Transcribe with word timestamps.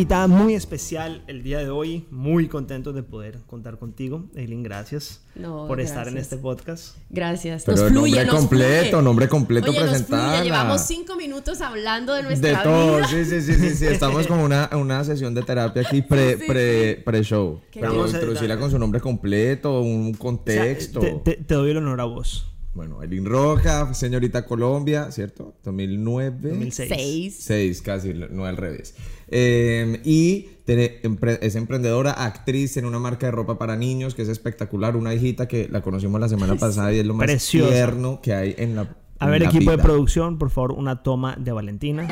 Invitada 0.00 0.28
muy 0.28 0.54
especial 0.54 1.22
el 1.26 1.42
día 1.42 1.58
de 1.58 1.68
hoy, 1.68 2.06
muy 2.10 2.48
contentos 2.48 2.94
de 2.94 3.02
poder 3.02 3.40
contar 3.46 3.78
contigo. 3.78 4.24
Eileen, 4.34 4.62
gracias 4.62 5.20
No, 5.34 5.66
por 5.66 5.78
estar 5.78 6.08
en 6.08 6.14
gracias. 6.14 6.32
este 6.32 6.36
podcast. 6.38 6.96
Gracias. 7.10 7.64
Pero 7.66 7.76
nos 7.82 7.90
fluye, 7.90 8.10
nombre 8.16 8.24
nos 8.24 8.34
completo, 8.34 8.88
fluye. 8.90 9.02
nombre 9.04 9.28
completo 9.28 9.70
Oye, 9.70 9.78
nos 9.80 9.88
fluye. 9.88 10.00
presentarla. 10.04 10.42
Llevamos 10.44 10.80
cinco 10.86 11.16
minutos 11.16 11.60
hablando 11.60 12.14
de 12.14 12.22
nuestra 12.22 12.48
De 12.58 12.64
todo, 12.64 12.96
vida. 12.96 13.08
sí, 13.08 13.24
sí, 13.26 13.42
sí, 13.42 13.54
sí, 13.54 13.70
sí. 13.76 13.86
Estamos 13.88 14.26
como 14.26 14.42
una, 14.42 14.70
una 14.74 15.04
sesión 15.04 15.34
de 15.34 15.42
terapia 15.42 15.82
aquí 15.86 16.00
pre, 16.00 16.38
Sí, 16.38 16.44
pre, 16.46 17.02
pre 17.04 17.22
show. 17.22 17.60
Pero 17.70 17.92
bien. 17.92 18.06
introducirla 18.06 18.58
con 18.58 18.70
su 18.70 18.78
nombre 18.78 19.02
completo, 19.02 19.82
un 19.82 20.06
O 20.06 20.10
sea, 20.12 20.18
contexto. 20.18 21.00
te, 21.00 21.10
te- 21.22 21.44
te 21.44 21.54
doy 21.54 21.72
el 21.72 21.76
honor 21.76 22.00
a 22.00 22.04
vos. 22.04 22.46
Bueno, 22.72 23.02
Elin 23.02 23.24
Roja, 23.26 23.92
señorita 23.94 24.46
Colombia, 24.46 25.10
¿cierto? 25.10 25.54
2009. 25.64 26.50
2006. 26.50 26.88
Seis. 26.88 27.36
Seis, 27.40 27.82
casi, 27.82 28.14
no 28.14 28.44
al 28.44 28.56
revés. 28.56 28.94
Eh, 29.28 30.00
y 30.04 30.48
tiene- 30.64 31.00
es 31.40 31.56
emprendedora, 31.56 32.12
actriz 32.12 32.76
en 32.76 32.84
una 32.84 33.00
marca 33.00 33.26
de 33.26 33.32
ropa 33.32 33.58
para 33.58 33.76
niños 33.76 34.14
que 34.14 34.22
es 34.22 34.28
espectacular. 34.28 34.96
Una 34.96 35.12
hijita 35.14 35.48
que 35.48 35.68
la 35.68 35.82
conocimos 35.82 36.20
la 36.20 36.28
semana 36.28 36.54
pasada 36.54 36.92
y 36.92 37.00
es 37.00 37.06
lo 37.06 37.14
más 37.14 37.26
Preciosa. 37.26 37.72
tierno 37.72 38.20
que 38.22 38.34
hay 38.34 38.54
en 38.56 38.76
la. 38.76 38.82
A 39.18 39.24
en 39.26 39.30
ver, 39.32 39.42
la 39.42 39.48
equipo 39.48 39.72
de 39.72 39.78
producción, 39.78 40.38
por 40.38 40.50
favor, 40.50 40.72
una 40.72 41.02
toma 41.02 41.36
de 41.38 41.50
Valentina. 41.52 42.08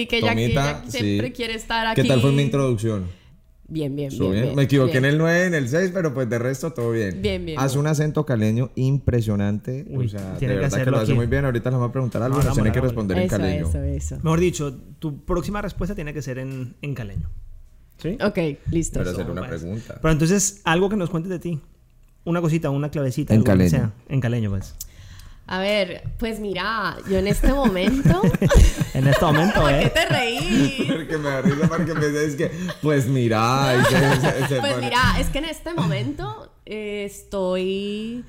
Sí, 0.00 0.06
que 0.06 0.18
ella, 0.18 0.34
que 0.34 0.42
Tomita, 0.42 0.70
ella 0.82 0.90
siempre 0.90 1.26
sí. 1.28 1.32
quiere 1.32 1.54
estar 1.54 1.86
aquí. 1.86 2.02
¿Qué 2.02 2.08
tal 2.08 2.20
fue 2.20 2.32
mi 2.32 2.42
introducción? 2.42 3.04
Bien, 3.68 3.96
bien, 3.96 4.12
¿Estuvo 4.12 4.30
bien, 4.30 4.54
Me 4.54 4.62
equivoqué 4.62 4.92
bien. 4.92 5.06
en 5.06 5.10
el 5.12 5.18
9, 5.18 5.44
en 5.46 5.54
el 5.54 5.68
6, 5.68 5.90
pero 5.92 6.14
pues 6.14 6.30
de 6.30 6.38
resto 6.38 6.72
todo 6.72 6.92
bien. 6.92 7.20
Bien, 7.20 7.44
bien, 7.44 7.58
Hace 7.58 7.74
bien. 7.74 7.80
un 7.80 7.86
acento 7.88 8.24
caleño 8.24 8.70
impresionante. 8.76 9.84
Uy, 9.88 10.06
o 10.06 10.08
sea, 10.08 10.34
de 10.34 10.38
que 10.38 10.46
verdad 10.46 10.84
que, 10.84 10.90
lo 10.90 10.96
hace 10.98 11.04
aquí. 11.12 11.14
muy 11.14 11.26
bien. 11.26 11.44
Ahorita 11.44 11.70
les 11.70 11.78
voy 11.80 11.88
a 11.88 11.92
preguntar 11.92 12.22
algo. 12.22 12.38
No, 12.38 12.44
No, 12.44 12.52
tiene 12.52 12.70
que 12.70 12.80
responder 12.80 13.16
en 13.18 13.24
Eso, 13.24 13.36
caleño. 13.36 13.68
eso, 13.68 13.82
eso. 13.82 14.16
Mejor 14.22 14.38
dicho, 14.38 14.72
tu 15.00 15.24
próxima 15.24 15.60
respuesta 15.62 15.96
tiene 15.96 16.14
que 16.14 16.22
ser 16.22 16.38
en, 16.38 16.76
en 16.80 16.94
caleño. 16.94 17.28
¿Sí? 17.98 18.16
Ok, 18.24 18.38
listo. 18.70 19.00
Pero 19.00 19.10
hacer 19.10 19.28
una 19.30 19.46
pues. 19.48 19.60
pregunta. 19.62 19.98
Pero 20.00 20.12
entonces, 20.12 20.60
algo 20.62 20.88
que 20.88 20.96
nos 20.96 21.10
cuentes 21.10 21.30
de 21.30 21.38
ti. 21.40 21.60
Una 22.24 22.40
cosita, 22.40 22.70
una 22.70 22.90
clavecita. 22.90 23.34
En 23.34 23.38
algo 23.38 23.44
que 23.46 23.50
caleño. 23.50 23.70
sea. 23.70 23.92
En 24.08 24.20
caleño, 24.20 24.50
pues. 24.50 24.76
A 25.48 25.60
ver, 25.60 26.02
pues 26.18 26.40
mira, 26.40 26.96
yo 27.08 27.18
en 27.18 27.26
este 27.28 27.52
momento. 27.52 28.20
En 28.94 29.06
este 29.06 29.22
momento, 29.26 29.60
¿Por 29.60 29.68
qué 29.68 29.82
¿eh? 29.84 29.90
te 29.94 30.06
reí? 30.06 30.88
Porque 30.90 31.18
me 31.18 31.28
da 31.28 31.42
risa 31.42 31.68
porque 31.68 31.92
me 31.92 32.06
dice, 32.08 32.24
es 32.24 32.34
que, 32.34 32.50
pues 32.80 33.06
mira, 33.08 33.74
y 33.78 33.84
se- 33.84 34.20
se- 34.22 34.48
se 34.48 34.60
Pues 34.60 34.72
pone- 34.72 34.86
mira, 34.86 35.00
es 35.20 35.26
que 35.28 35.38
en 35.38 35.44
este 35.44 35.74
momento 35.74 36.50
eh, 36.64 37.04
estoy. 37.04 38.24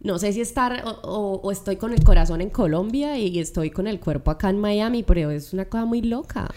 No 0.00 0.18
sé 0.18 0.32
si 0.32 0.40
estar 0.40 0.84
o, 0.86 0.90
o- 0.90 1.40
o 1.42 1.50
estoy 1.52 1.76
con 1.76 1.92
el 1.92 2.02
corazón 2.02 2.40
en 2.40 2.48
Colombia 2.48 3.18
y 3.18 3.38
estoy 3.38 3.70
con 3.70 3.86
el 3.86 4.00
cuerpo 4.00 4.30
acá 4.30 4.48
en 4.48 4.58
Miami, 4.58 5.02
pero 5.02 5.30
es 5.30 5.52
una 5.52 5.66
cosa 5.66 5.84
muy 5.84 6.00
loca. 6.00 6.48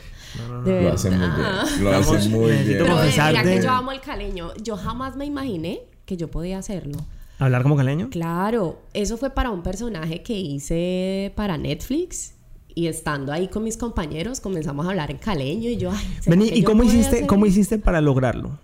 De 0.64 0.84
Lo 0.84 0.94
hace 0.94 1.10
muy 1.10 1.20
bien. 1.28 1.84
Lo 1.84 1.92
Vamos, 1.92 2.16
hace 2.16 2.30
muy 2.30 2.52
bien. 2.52 2.66
Pero 2.84 2.96
mira 3.04 3.44
que 3.44 3.62
yo 3.62 3.72
amo 3.72 3.92
el 3.92 4.00
caleño. 4.00 4.54
Yo 4.64 4.78
jamás 4.78 5.16
me 5.18 5.26
imaginé 5.26 5.82
que 6.06 6.16
yo 6.16 6.30
podía 6.30 6.60
hacerlo. 6.60 7.00
¿Hablar 7.40 7.64
como 7.64 7.76
caleño? 7.78 8.10
Claro, 8.10 8.80
eso 8.94 9.18
fue 9.18 9.30
para 9.30 9.50
un 9.50 9.64
personaje 9.64 10.22
que 10.22 10.38
hice 10.38 11.32
para 11.36 11.58
Netflix. 11.58 12.34
Y 12.76 12.88
estando 12.88 13.32
ahí 13.34 13.48
con 13.48 13.64
mis 13.64 13.78
compañeros, 13.78 14.40
comenzamos 14.40 14.86
a 14.86 14.90
hablar 14.92 15.10
en 15.12 15.18
caleño 15.18 15.70
y 15.70 15.78
yo, 15.78 15.92
ay, 15.92 16.06
¿será 16.22 16.36
Vení, 16.36 16.50
que 16.50 16.58
¿y 16.58 16.62
yo 16.62 16.68
cómo 16.68 16.84
hiciste, 16.84 17.16
hacer 17.18 17.28
cómo 17.28 17.46
hiciste 17.46 17.78
para 17.80 18.00
lograrlo? 18.00 18.60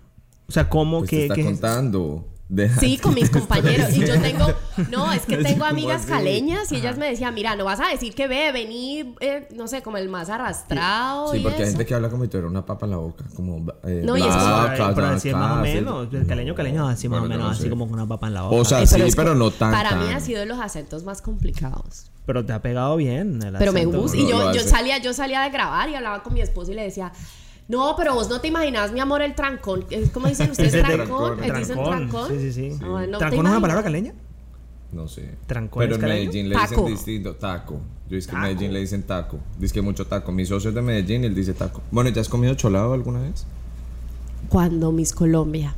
O 0.48 0.52
sea, 0.52 0.68
¿cómo 0.68 0.98
Pues 1.00 1.10
te 1.10 1.16
que, 1.16 1.22
está 1.24 1.34
que- 1.34 1.44
contando. 1.44 2.24
Deja- 2.48 2.78
Sí, 2.78 2.96
con 2.98 3.12
mis 3.14 3.28
compañeros. 3.28 3.92
Y 3.92 4.06
yo 4.06 4.20
tengo, 4.20 4.46
no, 4.90 5.12
es 5.12 5.22
que 5.26 5.36
tengo 5.44 5.64
amigas 5.64 6.06
caleñas 6.06 6.70
y 6.70 6.76
ellas 6.76 6.96
me 6.96 7.06
decían, 7.10 7.34
mira, 7.34 7.56
no 7.56 7.64
vas 7.64 7.80
a 7.80 7.88
decir 7.88 8.14
que 8.14 8.28
ve, 8.28 8.52
vení, 8.52 9.16
eh, 9.20 9.48
no 9.54 9.66
sé, 9.66 9.82
como 9.82 9.96
el 9.96 10.08
más 10.08 10.28
arrastrado. 10.30 11.32
Sí, 11.32 11.38
y 11.38 11.42
porque 11.42 11.62
hay 11.64 11.68
gente 11.70 11.84
que 11.86 11.94
habla 11.94 12.08
como 12.08 12.22
si 12.22 12.30
tuviera 12.30 12.48
una 12.48 12.64
papa 12.64 12.86
en 12.86 12.90
la 12.92 12.98
boca. 12.98 13.24
Como. 13.34 13.66
Eh, 13.84 14.02
No, 14.04 14.16
y 14.16 14.20
es 14.20 14.26
como- 14.28 14.68
Pero, 14.94 15.06
así 15.08 15.28
es 15.30 15.34
más 15.36 15.58
o 15.58 15.62
menos. 15.62 16.08
El 16.14 16.26
caleño, 16.26 16.54
caleño, 16.54 16.86
así 16.88 17.08
más 17.08 17.20
o 17.20 17.22
menos, 17.24 17.38
no 17.38 17.50
así 17.50 17.68
como 17.68 17.86
con 17.86 17.94
una 17.94 18.06
papa 18.06 18.28
en 18.28 18.34
la 18.34 18.42
boca. 18.42 18.56
O 18.56 18.64
sea, 18.64 18.80
Eh, 18.82 18.86
sí, 18.86 19.00
es 19.02 19.16
pero 19.16 19.34
no 19.34 19.50
tan. 19.50 19.72
Para 19.72 19.96
mí 19.96 20.12
ha 20.12 20.20
sido 20.20 20.40
de 20.40 20.46
los 20.46 20.60
acentos 20.60 21.02
más 21.04 21.22
complicados. 21.22 22.10
Pero 22.26 22.44
te 22.44 22.52
ha 22.52 22.60
pegado 22.62 22.96
bien. 22.96 23.40
el 23.42 23.54
Pero 23.56 23.72
me 23.72 23.84
gusta. 23.86 24.16
Y 24.16 24.28
yo, 24.28 24.52
yo 24.52 24.60
salía, 24.62 24.98
yo 24.98 25.12
salía 25.12 25.42
de 25.42 25.50
grabar 25.50 25.88
y 25.90 25.94
hablaba 25.94 26.22
con 26.22 26.34
mi 26.34 26.40
esposo 26.40 26.72
y 26.72 26.74
le 26.74 26.82
decía, 26.82 27.12
no, 27.68 27.94
pero 27.96 28.14
vos 28.14 28.28
no 28.28 28.40
te 28.40 28.48
imaginas, 28.48 28.92
mi 28.92 29.00
amor, 29.00 29.22
el 29.22 29.34
trancón. 29.34 29.84
¿Cómo 30.12 30.28
dicen 30.28 30.50
ustedes 30.50 30.72
trancón? 30.72 31.42
¿Eh, 31.42 31.52
¿Dicen 31.58 31.82
trancón? 31.82 32.28
Sí, 32.28 32.52
sí, 32.52 32.52
sí. 32.52 32.78
No 32.80 33.18
¿Trancón 33.18 33.46
es 33.46 33.50
una 33.52 33.60
palabra 33.60 33.82
caleña? 33.82 34.12
No 34.92 35.08
sé. 35.08 35.34
¿Trancón 35.46 35.80
Pero 35.80 35.96
en? 35.96 36.00
Medellín 36.02 36.48
le 36.48 36.54
Taco. 36.54 36.68
dicen 36.68 36.86
distinto. 36.86 37.34
Taco. 37.34 37.80
Yo 38.08 38.16
es 38.16 38.26
que 38.26 38.34
en. 38.36 38.40
Medellín 38.42 38.72
le 38.72 38.78
dicen 38.80 39.02
taco. 39.02 39.38
Dice 39.58 39.74
que 39.74 39.82
mucho 39.82 40.06
taco. 40.06 40.30
Mi 40.30 40.46
socio 40.46 40.68
es 40.70 40.74
de 40.76 40.80
Medellín 40.82 41.24
y 41.24 41.26
él 41.26 41.34
dice 41.34 41.54
taco. 41.54 41.82
Bueno, 41.90 42.08
¿ya 42.10 42.20
has 42.20 42.28
comido 42.28 42.54
cholado 42.54 42.92
alguna 42.94 43.20
vez? 43.20 43.44
Cuando 44.48 44.92
Miss 44.92 45.12
Colombia. 45.12 45.74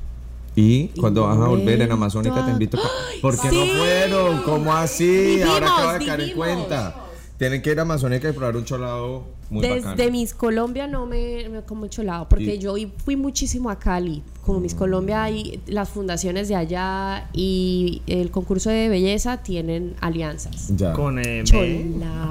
Y 0.55 0.88
cuando 1.00 1.22
vas 1.22 1.38
a 1.38 1.47
volver 1.47 1.81
en 1.81 1.91
Amazónica 1.93 2.44
te 2.44 2.50
a- 2.50 2.53
invito. 2.53 2.76
pa- 2.76 2.91
¿Por 3.22 3.41
qué 3.41 3.49
sí. 3.49 3.56
no 3.56 3.78
fueron? 3.78 4.43
¿Cómo 4.43 4.75
así? 4.75 5.06
Vivimos, 5.06 5.49
Ahora 5.55 5.66
acabo 5.72 5.93
de 5.93 6.06
caer 6.06 6.20
en 6.20 6.37
cuenta. 6.37 6.94
Tienen 7.38 7.62
que 7.62 7.70
ir 7.72 7.78
a 7.78 7.82
Amazónica 7.82 8.28
y 8.28 8.32
probar 8.32 8.56
un 8.56 8.65
cholado 8.65 9.25
muy 9.50 9.62
Desde 9.62 9.81
bacano. 9.88 10.10
Miss 10.10 10.34
Colombia 10.34 10.86
no 10.86 11.06
me, 11.06 11.48
me 11.48 11.62
como 11.62 11.82
mucho 11.82 12.03
lado, 12.03 12.28
porque 12.28 12.54
Y- 12.56 12.59
yo 12.59 12.75
fui 13.04 13.16
muchísimo 13.16 13.70
a 13.70 13.78
Cali. 13.78 14.22
Como 14.44 14.60
Miss 14.60 14.75
Colombia 14.75 15.28
y 15.28 15.60
las 15.66 15.91
fundaciones 15.91 16.48
de 16.48 16.54
allá 16.56 17.28
y 17.34 18.00
el 18.06 18.31
concurso 18.31 18.70
de 18.70 18.88
belleza 18.88 19.42
tienen 19.42 19.94
alianzas. 20.00 20.69
Ya. 20.75 20.94
Con 20.94 21.19
eh. 21.19 21.44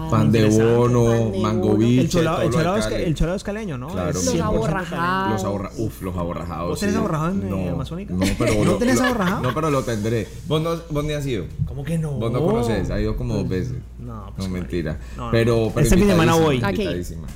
Pan 0.10 0.32
de 0.32 0.50
bono, 0.50 1.32
mango 1.40 1.76
biche, 1.76 2.02
el, 2.02 2.10
cholado, 2.10 2.42
el, 2.42 2.46
lo 2.46 2.52
de 2.52 2.58
cholado 2.58 2.78
es, 2.78 2.88
Cali. 2.88 3.04
el 3.04 3.14
cholado 3.16 3.36
es 3.38 3.44
caleño, 3.44 3.78
¿no? 3.78 3.88
Claro. 3.90 4.14
Los 4.14 4.34
100% 4.36 4.42
aborrajados. 4.42 5.32
Los, 5.34 5.44
aborra 5.44 5.70
Uf, 5.78 6.02
los 6.02 6.16
aborrajados. 6.18 6.70
¿Vos 6.70 6.80
tenés 6.80 6.96
sí. 6.96 7.00
aborrajado 7.00 7.32
en, 7.34 7.42
eh, 7.44 7.50
no, 7.50 7.74
Amazónica? 7.74 8.14
No, 8.14 8.26
pero 8.40 8.54
¿No 8.64 8.64
lo- 8.64 8.78
tenés 8.78 8.96
lo- 9.00 9.06
aborrajado? 9.06 9.42
No, 9.44 9.54
pero 9.54 9.70
lo 9.70 9.84
tendré. 9.84 10.28
¿Vos 10.48 10.62
no, 10.62 10.72
vos 10.90 11.04
ni 11.04 11.14
has 11.14 11.26
ido? 11.28 11.46
¿Cómo 11.68 11.84
que 11.84 11.98
no? 12.00 12.12
Vos 12.14 12.32
no 12.32 12.44
conoces, 12.44 12.90
ha 12.90 13.00
ido 13.00 13.16
como 13.16 13.36
dos 13.36 13.48
veces. 13.50 13.76
No, 14.00 14.32
pues, 14.36 14.48
No, 14.48 14.54
mentira. 14.54 14.98
no, 15.18 15.26
no. 15.26 15.32
Pero, 15.32 15.70
pero 15.74 15.84
Este 15.86 15.98
fin 15.98 16.08
de 16.08 16.14
semana 16.14 16.34
voy. 16.36 16.60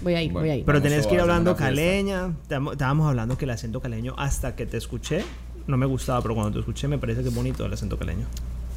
Voy 0.02 0.14
a 0.16 0.22
ir, 0.22 0.32
voy 0.32 0.50
a 0.50 0.56
ir. 0.56 0.66
Pero 0.66 0.82
tenés 0.82 1.08
que 1.08 1.16
ir 1.16 1.22
hablando 1.22 1.56
caleña. 1.56 2.34
Estábamos 2.50 3.08
hablando 3.08 3.38
que 3.38 3.46
el 3.46 3.52
acento 3.52 3.80
caleño, 3.82 4.16
hasta 4.18 4.56
que 4.56 4.66
te 4.66 4.78
escuché, 4.78 5.24
no 5.68 5.78
me 5.78 5.86
gustaba, 5.86 6.22
pero 6.22 6.34
cuando 6.36 6.52
te 6.54 6.60
escuché 6.60 6.88
me 6.88 6.98
parece 6.98 7.22
que 7.22 7.30
es 7.30 7.36
bonito 7.36 7.66
el 7.66 7.74
acento 7.74 7.98
caleño. 7.98 8.26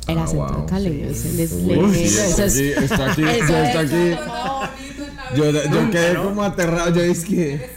El 0.07 0.19
Ah, 0.19 0.25
acento 0.25 0.55
wow. 0.55 0.67
caleño 0.67 1.07
es 1.07 1.19
sí, 1.21 1.29
aquí, 1.41 2.85
está 2.85 3.11
aquí, 3.13 3.23
está 3.25 3.83
es- 3.83 3.93
aquí. 3.93 4.19
Yo, 5.37 5.51
yo 5.51 5.91
quedé 5.91 6.15
como 6.17 6.43
aterrado. 6.43 6.95
Yo 6.95 7.01
es 7.03 7.25
que. 7.25 7.71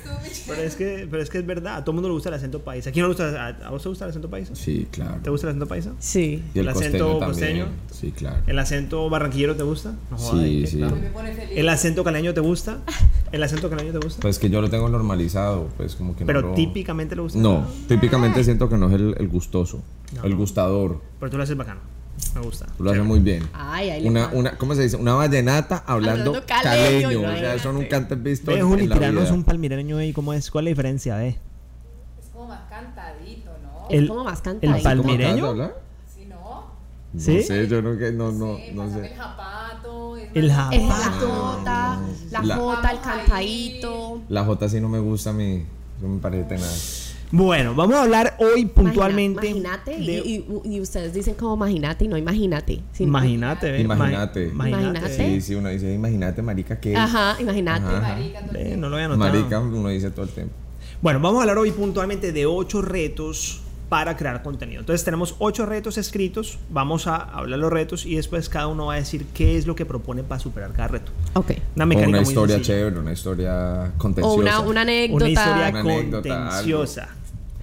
Pero 0.48 0.62
es 0.62 0.76
que, 0.76 1.08
pero 1.10 1.22
es 1.22 1.30
que 1.30 1.40
es 1.40 1.46
verdad, 1.46 1.76
a 1.78 1.82
todo 1.82 1.92
el 1.92 1.96
mundo 1.96 2.10
le 2.10 2.14
gusta 2.14 2.30
el 2.30 2.36
acento 2.36 2.62
paisa. 2.62 2.90
¿A 2.90 2.94
quién 2.94 3.04
no 3.04 3.10
le 3.10 3.16
gusta? 3.16 3.46
¿A, 3.48 3.68
a 3.68 3.70
vos 3.70 3.84
te 3.84 3.90
gusta 3.90 4.06
el 4.06 4.10
acento 4.12 4.30
paisa? 4.30 4.56
Sí, 4.56 4.88
claro. 4.92 5.20
¿Te 5.22 5.30
gusta 5.30 5.48
el 5.48 5.52
acento 5.52 5.68
paisa? 5.68 5.92
Sí. 6.00 6.44
Y 6.54 6.60
el, 6.60 6.68
el 6.68 6.74
costeño 6.74 7.06
acento 7.06 7.26
costeño? 7.26 7.66
Sí, 7.92 8.12
claro. 8.12 8.38
¿El 8.48 8.60
acento 8.60 9.10
barranquillero 9.10 9.56
te 9.56 9.64
gusta? 9.64 9.96
No 10.10 10.18
Sí, 10.18 10.66
sí. 10.68 10.78
claro. 10.78 10.98
¿El 11.52 11.70
acento 11.70 12.04
caleño 12.04 12.34
te 12.34 12.40
gusta? 12.42 12.80
¿El 13.32 13.44
acento 13.44 13.70
caleño 13.70 13.92
te 13.92 14.00
gusta? 14.00 14.22
Pues 14.22 14.40
que 14.40 14.50
yo 14.50 14.62
lo 14.62 14.70
tengo 14.70 14.88
normalizado, 14.90 15.68
pues 15.78 15.96
como 15.96 16.16
que 16.16 16.22
no 16.24 16.28
Pero 16.28 16.42
lo- 16.42 16.54
típicamente 16.54 17.16
le 17.16 17.22
gusta. 17.24 17.40
No, 17.40 17.68
típicamente 17.88 18.44
siento 18.44 18.70
que 18.70 18.78
no 18.78 18.88
es 18.88 18.94
el, 18.94 19.16
el 19.18 19.28
gustoso, 19.28 19.84
el 20.24 20.36
gustador. 20.36 21.02
Pero 21.20 21.30
tú 21.32 21.38
lo 21.38 21.44
haces 21.44 21.58
bacano. 21.58 21.82
Me 22.36 22.42
gusta. 22.42 22.66
Lo 22.80 22.92
haces 22.92 23.04
muy 23.04 23.20
bien. 23.20 23.48
Ay, 23.54 23.90
ahí 23.90 24.08
Una, 24.08 24.28
una, 24.34 24.58
¿cómo 24.58 24.74
se 24.76 24.84
dice? 24.84 24.96
Una 24.98 25.14
vallenata 25.14 25.84
hablando, 25.86 26.32
Hablando 26.36 26.46
caleño, 26.48 27.10
caleño. 27.10 27.30
O 27.34 27.38
sea, 27.38 27.56
eso 27.56 27.72
nunca 27.74 27.98
antes 27.98 28.22
visto 28.24 28.52
Ve, 28.52 28.60
en, 28.60 28.68
Juli, 28.68 28.84
en 28.84 28.90
la 28.90 28.96
tiranos 28.96 29.24
vida. 29.26 29.34
un 29.34 29.44
palmireño 29.44 29.98
ahí. 29.98 30.14
¿Cómo 30.14 30.34
es? 30.34 30.50
¿Cuál 30.52 30.66
es 30.68 30.72
la 30.72 30.76
diferencia? 30.76 31.16
Ve. 31.18 31.28
Es 32.20 32.28
como 32.34 32.48
más 32.48 32.62
cantadito, 32.70 33.52
¿no? 33.64 33.88
Es 33.90 34.00
el- 34.00 34.08
como 34.08 34.24
más 34.24 34.38
el 34.40 34.44
cantadito. 34.44 34.90
pal- 34.90 34.98
¿Cómo 34.98 35.14
acabas 35.14 35.36
de 35.36 35.42
¿Palmireño? 35.42 35.72
Si 36.16 36.26
no, 36.26 36.66
¿Sí? 37.18 37.38
No 37.38 37.44
sé, 37.44 37.68
yo 37.68 37.82
no, 37.82 37.98
que- 37.98 38.12
no, 38.12 38.32
no, 38.32 38.58
sí, 38.58 38.72
no 38.74 38.90
sé. 38.94 39.08
el 39.08 39.14
japato. 39.16 40.18
Es 40.18 40.30
El 40.36 40.52
japato. 40.52 40.76
Es 40.76 40.88
la 40.88 41.12
jota, 41.12 42.00
la 42.32 42.42
La- 42.44 42.56
jota, 42.58 42.90
el 42.92 43.00
cantadito. 43.00 44.22
La 44.30 44.44
J 44.46 44.70
sí 44.70 44.82
no 44.82 44.90
me 44.90 45.00
gusta 45.00 45.30
a 45.30 45.34
mí. 45.34 45.66
No 46.02 46.08
me 46.10 46.20
parece 46.20 46.44
tenaz. 46.46 47.07
Bueno, 47.30 47.76
vamos 47.76 47.98
a 47.98 48.04
hablar 48.04 48.38
hoy 48.40 48.66
puntualmente. 48.68 49.48
Imagínate, 49.48 49.92
de- 49.98 50.18
y, 50.26 50.46
y- 50.64 50.76
y 50.76 50.80
ustedes 50.82 51.14
dicen 51.14 51.34
como 51.36 51.56
imagínate 51.56 52.06
y 52.06 52.08
no 52.08 52.18
imagínate. 52.18 52.80
Imagínate. 53.00 53.82
Imagínate. 53.82 54.48
Ma- 54.54 54.70
Imagínate. 54.70 55.10
Sí, 55.14 55.42
sí, 55.42 55.56
uno 55.56 55.68
dice, 55.70 55.94
imagínate, 55.94 56.42
marica, 56.42 56.80
que 56.80 56.96
Ajá, 56.96 57.36
imagínate. 57.42 57.82
Marica, 57.86 58.40
todo 58.48 58.58
el 58.58 58.80
no 58.80 58.90
lo 58.90 58.96
había 58.96 59.08
notado. 59.10 59.34
marica, 59.34 59.60
uno 59.60 59.90
dice 59.90 60.10
todo 60.12 60.24
el 60.26 60.32
tiempo. 60.32 60.54
Bueno, 61.02 61.20
vamos 61.20 61.40
a 61.40 61.42
hablar 61.42 61.58
hoy 61.58 61.72
puntualmente 61.72 62.32
de 62.32 62.46
ocho 62.46 62.82
retos 62.82 63.62
para 63.90 64.18
crear 64.18 64.44
contenido. 64.44 64.82
Entonces 64.82 65.06
tenemos 65.06 65.36
ocho 65.40 65.66
retos 65.66 65.98
escritos, 65.98 66.60
vamos 66.70 67.08
a 67.08 67.16
hablar 67.16 67.60
los 67.60 67.72
retos 67.72 68.06
y 68.06 68.16
después 68.16 68.50
cada 68.50 68.68
uno 68.68 68.88
va 68.88 68.96
a 68.96 68.98
decir 68.98 69.26
qué 69.34 69.58
es 69.58 69.66
lo 69.66 69.76
que 69.76 69.86
propone 69.86 70.24
para 70.24 70.40
superar 70.40 70.72
cada 70.74 70.90
reto. 70.90 71.12
Ok. 71.34 71.52
Una 71.76 71.86
O 71.86 71.88
mecánica 71.88 72.10
una 72.10 72.22
muy 72.22 72.28
historia 72.30 72.56
sencilla. 72.56 72.78
chévere, 72.78 73.00
una 73.00 73.14
historia 73.14 73.92
O 73.96 73.98
contenciosa. 73.98 74.36
una, 74.38 74.60
una 74.60 74.82
anécdota. 74.82 75.24
Una 75.24 75.30
historia 75.30 75.70
Una 75.70 75.84
contenciosa. 75.84 77.08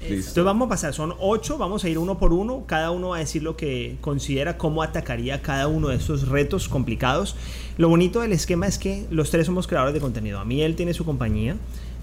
Listo. 0.00 0.14
Entonces 0.16 0.44
vamos 0.44 0.66
a 0.66 0.68
pasar, 0.68 0.92
son 0.92 1.14
ocho, 1.18 1.56
vamos 1.56 1.82
a 1.84 1.88
ir 1.88 1.96
uno 1.98 2.18
por 2.18 2.34
uno, 2.34 2.64
cada 2.66 2.90
uno 2.90 3.08
va 3.10 3.16
a 3.16 3.20
decir 3.20 3.42
lo 3.42 3.56
que 3.56 3.96
considera, 4.02 4.58
cómo 4.58 4.82
atacaría 4.82 5.40
cada 5.40 5.66
uno 5.66 5.88
de 5.88 5.96
estos 5.96 6.28
retos 6.28 6.68
complicados. 6.68 7.36
Lo 7.78 7.88
bonito 7.88 8.20
del 8.20 8.32
esquema 8.32 8.66
es 8.66 8.76
que 8.78 9.06
los 9.10 9.30
tres 9.30 9.46
somos 9.46 9.66
creadores 9.66 9.94
de 9.94 10.00
contenido. 10.00 10.40
A 10.40 10.44
mí 10.44 10.60
él 10.60 10.76
tiene 10.76 10.92
su 10.92 11.06
compañía 11.06 11.56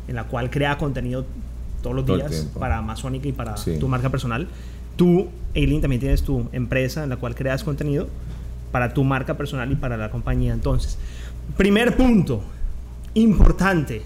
en 0.08 0.16
la 0.16 0.24
cual 0.24 0.50
crea 0.50 0.80
contenido 0.80 1.26
todos 1.82 1.96
los 1.96 2.06
Todo 2.06 2.18
el 2.18 2.28
días 2.30 2.48
para 2.60 2.78
Amazónica 2.78 3.28
y 3.28 3.32
para 3.32 3.58
Sí. 3.58 3.78
tu 3.80 3.88
marca 3.88 4.10
personal. 4.10 4.48
Tú, 4.96 5.28
Eileen, 5.54 5.82
también 5.82 6.00
tienes 6.00 6.22
tu 6.24 6.48
empresa 6.52 7.04
en 7.04 7.10
la 7.10 7.18
cual 7.18 7.34
creas 7.36 7.64
contenido 7.64 8.08
para 8.72 8.94
tu 8.94 9.04
marca 9.04 9.36
personal 9.38 9.72
y 9.72 9.76
para 9.76 9.98
la 9.98 10.10
compañía. 10.12 10.54
Entonces, 10.54 10.98
primer 11.58 11.96
punto, 11.98 12.42
importante, 13.14 14.02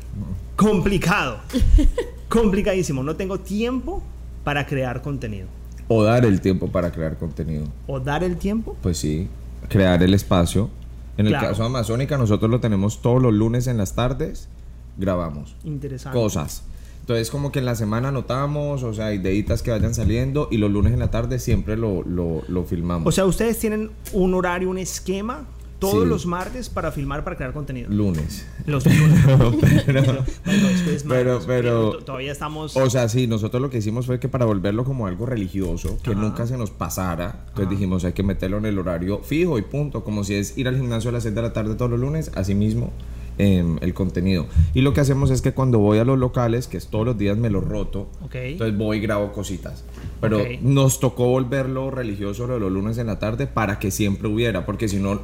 complicado, 0.55 1.37
complicadísimo. 2.29 3.03
No 3.03 3.15
tengo 3.15 3.39
tiempo 3.39 4.01
para 4.43 4.65
crear 4.65 5.01
contenido. 5.01 5.47
O 5.87 6.03
dar 6.03 6.25
el 6.25 6.41
tiempo 6.41 6.67
para 6.71 6.91
crear 6.91 7.17
contenido. 7.17 7.65
O 7.87 7.99
dar 7.99 8.23
el 8.23 8.37
tiempo. 8.37 8.75
Pues 8.81 8.97
sí, 8.97 9.27
crear 9.69 10.01
el 10.01 10.13
espacio. 10.13 10.69
En 11.17 11.27
el 11.27 11.31
Claro. 11.33 11.49
caso 11.49 11.61
de 11.61 11.67
Amazónica, 11.69 12.17
nosotros 12.17 12.49
lo 12.51 12.59
tenemos 12.59 13.01
todos 13.01 13.21
los 13.21 13.33
lunes 13.33 13.67
en 13.67 13.77
las 13.77 13.93
tardes, 13.95 14.49
grabamos 14.97 15.55
Interesante. 15.63 16.17
cosas. 16.17 16.63
Entonces, 17.05 17.29
como 17.29 17.51
que 17.51 17.59
en 17.59 17.65
la 17.65 17.75
semana 17.75 18.07
anotamos, 18.07 18.81
o 18.81 18.91
sea, 18.91 19.13
ideitas 19.13 19.61
que 19.61 19.69
vayan 19.69 19.93
saliendo 19.93 20.47
y 20.49 20.57
los 20.57 20.71
lunes 20.71 20.91
en 20.91 20.97
la 20.97 21.11
tarde 21.11 21.37
siempre 21.37 21.77
lo, 21.77 22.01
lo, 22.01 22.41
lo 22.47 22.63
filmamos. 22.63 23.07
O 23.07 23.11
sea, 23.11 23.25
ustedes 23.25 23.59
tienen 23.59 23.91
un 24.11 24.33
horario, 24.33 24.71
un 24.71 24.79
esquema 24.79 25.45
todos 25.77 26.03
Sí. 26.03 26.09
los 26.09 26.25
martes 26.25 26.69
para 26.69 26.91
filmar, 26.91 27.23
para 27.23 27.35
crear 27.35 27.53
contenido. 27.53 27.91
lunes. 27.91 28.47
Los 28.65 28.85
lunes. 28.87 29.19
pero, 29.27 29.51
Bueno, 29.51 30.23
después 30.67 31.03
Pero- 31.07 31.39
pero- 31.45 31.89
to- 31.91 32.05
todavía 32.05 32.31
estamos. 32.31 32.75
o 32.75 32.89
sea, 32.89 33.07
sí, 33.07 33.27
nosotros 33.27 33.61
lo 33.61 33.69
que 33.69 33.77
hicimos 33.77 34.07
fue 34.07 34.19
que 34.19 34.27
para 34.27 34.45
volverlo 34.45 34.83
como 34.83 35.05
algo 35.05 35.27
religioso, 35.27 35.99
que 36.01 36.11
Ajá. 36.11 36.19
nunca 36.21 36.47
se 36.47 36.57
nos 36.57 36.71
pasara, 36.71 37.25
entonces 37.49 37.65
Ajá. 37.65 37.69
dijimos 37.69 38.03
hay 38.05 38.13
que 38.13 38.23
meterlo 38.23 38.57
en 38.57 38.65
el 38.65 38.79
horario 38.79 39.19
fijo 39.19 39.59
y 39.59 39.61
punto, 39.61 40.03
como 40.03 40.23
si 40.23 40.33
es 40.33 40.57
ir 40.57 40.67
al 40.67 40.75
gimnasio 40.77 41.11
a 41.11 41.13
las 41.13 41.21
6 41.23 41.35
de 41.35 41.41
la 41.43 41.53
tarde 41.53 41.75
todos 41.75 41.91
los 41.91 41.99
lunes, 41.99 42.31
así 42.33 42.55
mismo 42.55 42.91
em, 43.37 43.77
el 43.81 43.93
contenido. 43.93 44.47
Y 44.73 44.81
lo 44.81 44.93
que 44.93 45.01
hacemos 45.01 45.29
es 45.31 45.41
que 45.41 45.53
cuando 45.53 45.79
voy 45.79 45.97
a 45.99 46.05
los 46.05 46.17
locales, 46.19 46.67
que 46.67 46.77
es 46.77 46.87
todos 46.87 47.05
los 47.05 47.17
días 47.17 47.37
me 47.37 47.49
lo 47.49 47.61
roto, 47.61 48.07
Ok. 48.23 48.35
entonces 48.35 48.77
voy 48.77 48.97
y 48.97 49.01
grabo 49.01 49.31
cositas. 49.31 49.83
Pero 50.21 50.39
Ok. 50.39 50.47
nos 50.61 50.99
tocó 50.99 51.27
volverlo 51.27 51.91
religioso 51.91 52.47
lo 52.47 52.53
de 52.55 52.59
los 52.61 52.71
lunes 52.71 52.97
en 52.97 53.07
la 53.07 53.19
tarde 53.19 53.47
para 53.47 53.79
que 53.79 53.91
siempre 53.91 54.27
hubiera, 54.27 54.65
porque 54.65 54.87
si 54.87 54.97
no, 54.97 55.21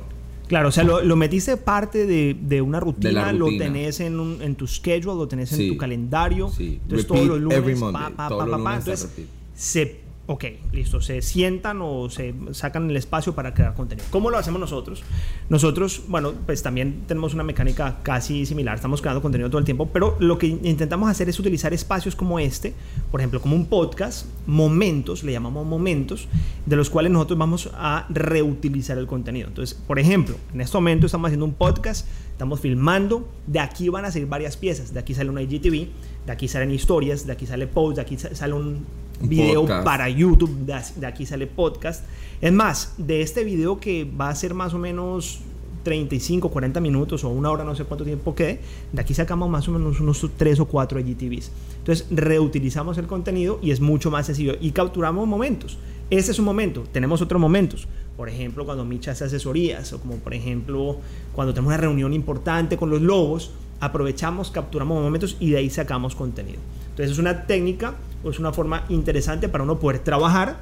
Claro, 0.47 0.67
o 0.67 0.71
sea, 0.73 0.83
lo, 0.83 1.01
lo 1.01 1.15
metiste 1.15 1.55
parte 1.55 2.05
de, 2.05 2.35
de 2.37 2.61
una 2.61 2.81
rutina, 2.81 3.31
lo 3.31 3.47
tenés 3.47 4.01
en, 4.01 4.19
un- 4.19 4.41
en 4.41 4.55
tu 4.55 4.67
schedule, 4.67 5.15
lo 5.17 5.25
tenés 5.25 5.49
en 5.53 5.57
Sí. 5.59 5.69
tu 5.69 5.77
calendario. 5.77 6.49
Sí. 6.49 6.79
Entonces 6.83 7.07
Repeat 7.07 7.07
todos 7.07 7.27
los 7.27 7.39
lunes, 7.39 7.79
pa, 7.79 7.91
pa, 7.93 8.27
pa, 8.27 8.45
pa, 8.45 8.57
pa. 8.61 8.75
Entonces, 8.75 9.09
se, 9.55 10.00
ok, 10.31 10.45
listo, 10.71 11.01
se 11.01 11.21
sientan 11.21 11.79
o 11.81 12.09
se 12.09 12.33
sacan 12.53 12.89
el 12.89 12.95
espacio 12.95 13.35
para 13.35 13.53
crear 13.53 13.73
contenido. 13.73 14.07
¿Cómo 14.11 14.29
lo 14.29 14.37
hacemos 14.37 14.61
nosotros? 14.61 15.03
Nosotros, 15.49 16.03
bueno, 16.07 16.31
pues 16.45 16.63
también 16.63 17.01
tenemos 17.05 17.33
una 17.33 17.43
mecánica 17.43 17.97
casi 18.01 18.45
similar, 18.45 18.75
estamos 18.75 19.01
creando 19.01 19.21
contenido 19.21 19.49
todo 19.49 19.59
el 19.59 19.65
tiempo, 19.65 19.89
pero 19.91 20.15
lo 20.19 20.37
que 20.37 20.47
intentamos 20.47 21.09
hacer 21.09 21.27
es 21.27 21.37
utilizar 21.37 21.73
espacios 21.73 22.15
como 22.15 22.39
este, 22.39 22.73
por 23.11 23.19
ejemplo, 23.19 23.41
como 23.41 23.57
un 23.57 23.65
podcast, 23.65 24.25
momentos, 24.47 25.23
le 25.25 25.33
llamamos 25.33 25.65
momentos, 25.65 26.29
de 26.65 26.75
los 26.77 26.89
cuales 26.89 27.11
nosotros 27.11 27.37
vamos 27.37 27.69
a 27.73 28.05
reutilizar 28.09 28.97
el 28.97 29.07
contenido. 29.07 29.49
Entonces, 29.49 29.77
por 29.85 29.99
ejemplo, 29.99 30.37
en 30.53 30.61
este 30.61 30.77
momento 30.77 31.07
estamos 31.07 31.27
haciendo 31.27 31.45
un 31.45 31.53
podcast, 31.55 32.07
estamos 32.31 32.61
filmando, 32.61 33.27
de 33.47 33.59
aquí 33.59 33.89
van 33.89 34.05
a 34.05 34.11
salir 34.11 34.29
varias 34.29 34.55
piezas, 34.55 34.93
de 34.93 34.99
aquí 35.01 35.13
sale 35.13 35.29
una 35.29 35.41
IGTV, 35.41 35.87
de 36.25 36.31
aquí 36.31 36.47
salen 36.47 36.71
historias, 36.71 37.25
de 37.27 37.33
aquí 37.33 37.45
sale 37.45 37.67
post, 37.67 37.97
de 37.97 38.01
aquí 38.01 38.17
sa- 38.17 38.33
sale 38.33 38.53
Un 38.53 38.85
video 39.21 39.61
podcast. 39.61 39.85
para 39.85 40.09
YouTube, 40.09 40.55
de 40.65 41.05
aquí 41.07 41.25
sale 41.25 41.47
podcast. 41.47 42.05
Es 42.41 42.51
más, 42.51 42.95
de 42.97 43.21
este 43.21 43.43
video 43.43 43.79
que 43.79 44.05
va 44.05 44.29
a 44.29 44.35
ser 44.35 44.53
más 44.53 44.73
o 44.73 44.77
menos 44.77 45.41
35, 45.83 46.49
40 46.49 46.79
minutos 46.79 47.23
o 47.23 47.29
una 47.29 47.49
hora, 47.49 47.63
no 47.63 47.75
sé 47.75 47.83
cuánto 47.85 48.03
tiempo 48.03 48.35
quede, 48.35 48.59
de 48.91 49.01
aquí 49.01 49.13
sacamos 49.13 49.49
más 49.49 49.67
o 49.67 49.71
menos 49.71 49.99
unos 49.99 50.25
3 50.35 50.59
o 50.59 50.65
4 50.65 50.99
IGTVs. 50.99 51.51
Entonces 51.79 52.07
reutilizamos 52.11 52.97
el 52.97 53.07
contenido 53.07 53.59
y 53.61 53.71
es 53.71 53.81
mucho 53.81 54.11
más 54.11 54.27
sencillo 54.27 54.55
y 54.59 54.71
capturamos 54.71 55.27
momentos. 55.27 55.77
Ese 56.09 56.31
es 56.31 56.39
un 56.39 56.45
momento, 56.45 56.83
tenemos 56.91 57.21
otros 57.21 57.39
momentos. 57.39 57.87
Por 58.17 58.29
ejemplo, 58.29 58.65
cuando 58.65 58.85
Micha 58.85 59.11
hace 59.11 59.25
asesorías 59.25 59.93
o 59.93 59.99
como 59.99 60.17
por 60.17 60.33
ejemplo 60.33 60.97
cuando 61.33 61.53
tenemos 61.53 61.69
una 61.69 61.77
reunión 61.77 62.13
importante 62.13 62.77
con 62.77 62.89
los 62.89 63.01
lobos, 63.01 63.51
aprovechamos, 63.79 64.51
capturamos 64.51 65.01
momentos 65.01 65.37
y 65.39 65.51
de 65.51 65.57
ahí 65.57 65.69
sacamos 65.69 66.15
contenido. 66.15 66.59
Entonces 66.91 67.11
es 67.13 67.17
una 67.19 67.45
técnica 67.47 67.95
o 68.23 68.29
es 68.29 68.39
una 68.39 68.53
forma 68.53 68.85
interesante 68.89 69.49
para 69.49 69.63
uno 69.63 69.79
poder 69.79 69.99
trabajar, 69.99 70.57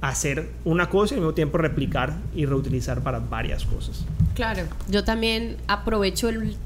hacer 0.00 0.48
una 0.64 0.88
cosa 0.88 1.14
y 1.14 1.18
al 1.18 1.20
mismo 1.22 1.34
tiempo 1.34 1.58
replicar 1.58 2.14
y 2.34 2.46
reutilizar 2.46 3.02
para 3.02 3.18
varias 3.20 3.64
cosas. 3.64 4.04
Claro, 4.34 4.62
yo 4.88 5.04
también 5.04 5.56
aprovecho 5.68 6.28
el- 6.28 6.56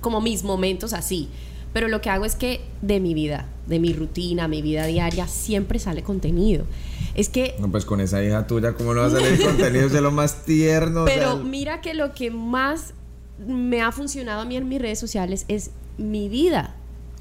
como 0.00 0.20
mis 0.20 0.44
momentos 0.44 0.92
así, 0.92 1.28
pero 1.72 1.88
lo 1.88 2.00
que 2.00 2.10
hago 2.10 2.24
es 2.24 2.36
que 2.36 2.60
de 2.82 3.00
mi 3.00 3.12
vida, 3.14 3.46
de 3.66 3.80
mi 3.80 3.92
rutina, 3.92 4.46
mi 4.48 4.62
vida 4.62 4.86
diaria, 4.86 5.26
siempre 5.26 5.78
sale 5.78 6.02
contenido. 6.02 6.64
Es 7.14 7.28
que, 7.28 7.54
no, 7.58 7.70
pues 7.70 7.84
con 7.84 8.00
esa 8.00 8.22
hija 8.22 8.46
tuya, 8.46 8.74
¿cómo 8.74 8.94
no 8.94 9.00
va 9.00 9.06
a 9.06 9.10
salir 9.10 9.40
contenido? 9.42 9.86
Es 9.86 9.92
de 9.92 10.00
lo 10.00 10.10
más 10.10 10.44
tierno. 10.44 11.04
o 11.04 11.06
sea, 11.06 11.14
pero 11.16 11.36
mira 11.38 11.80
que 11.80 11.94
lo 11.94 12.12
que 12.12 12.30
más 12.30 12.92
me 13.46 13.82
ha 13.82 13.90
funcionado 13.92 14.42
a 14.42 14.44
mí 14.44 14.56
en 14.56 14.68
mis 14.68 14.80
redes 14.80 14.98
sociales 14.98 15.44
es 15.48 15.70
mi 15.98 16.28
vida 16.28 16.74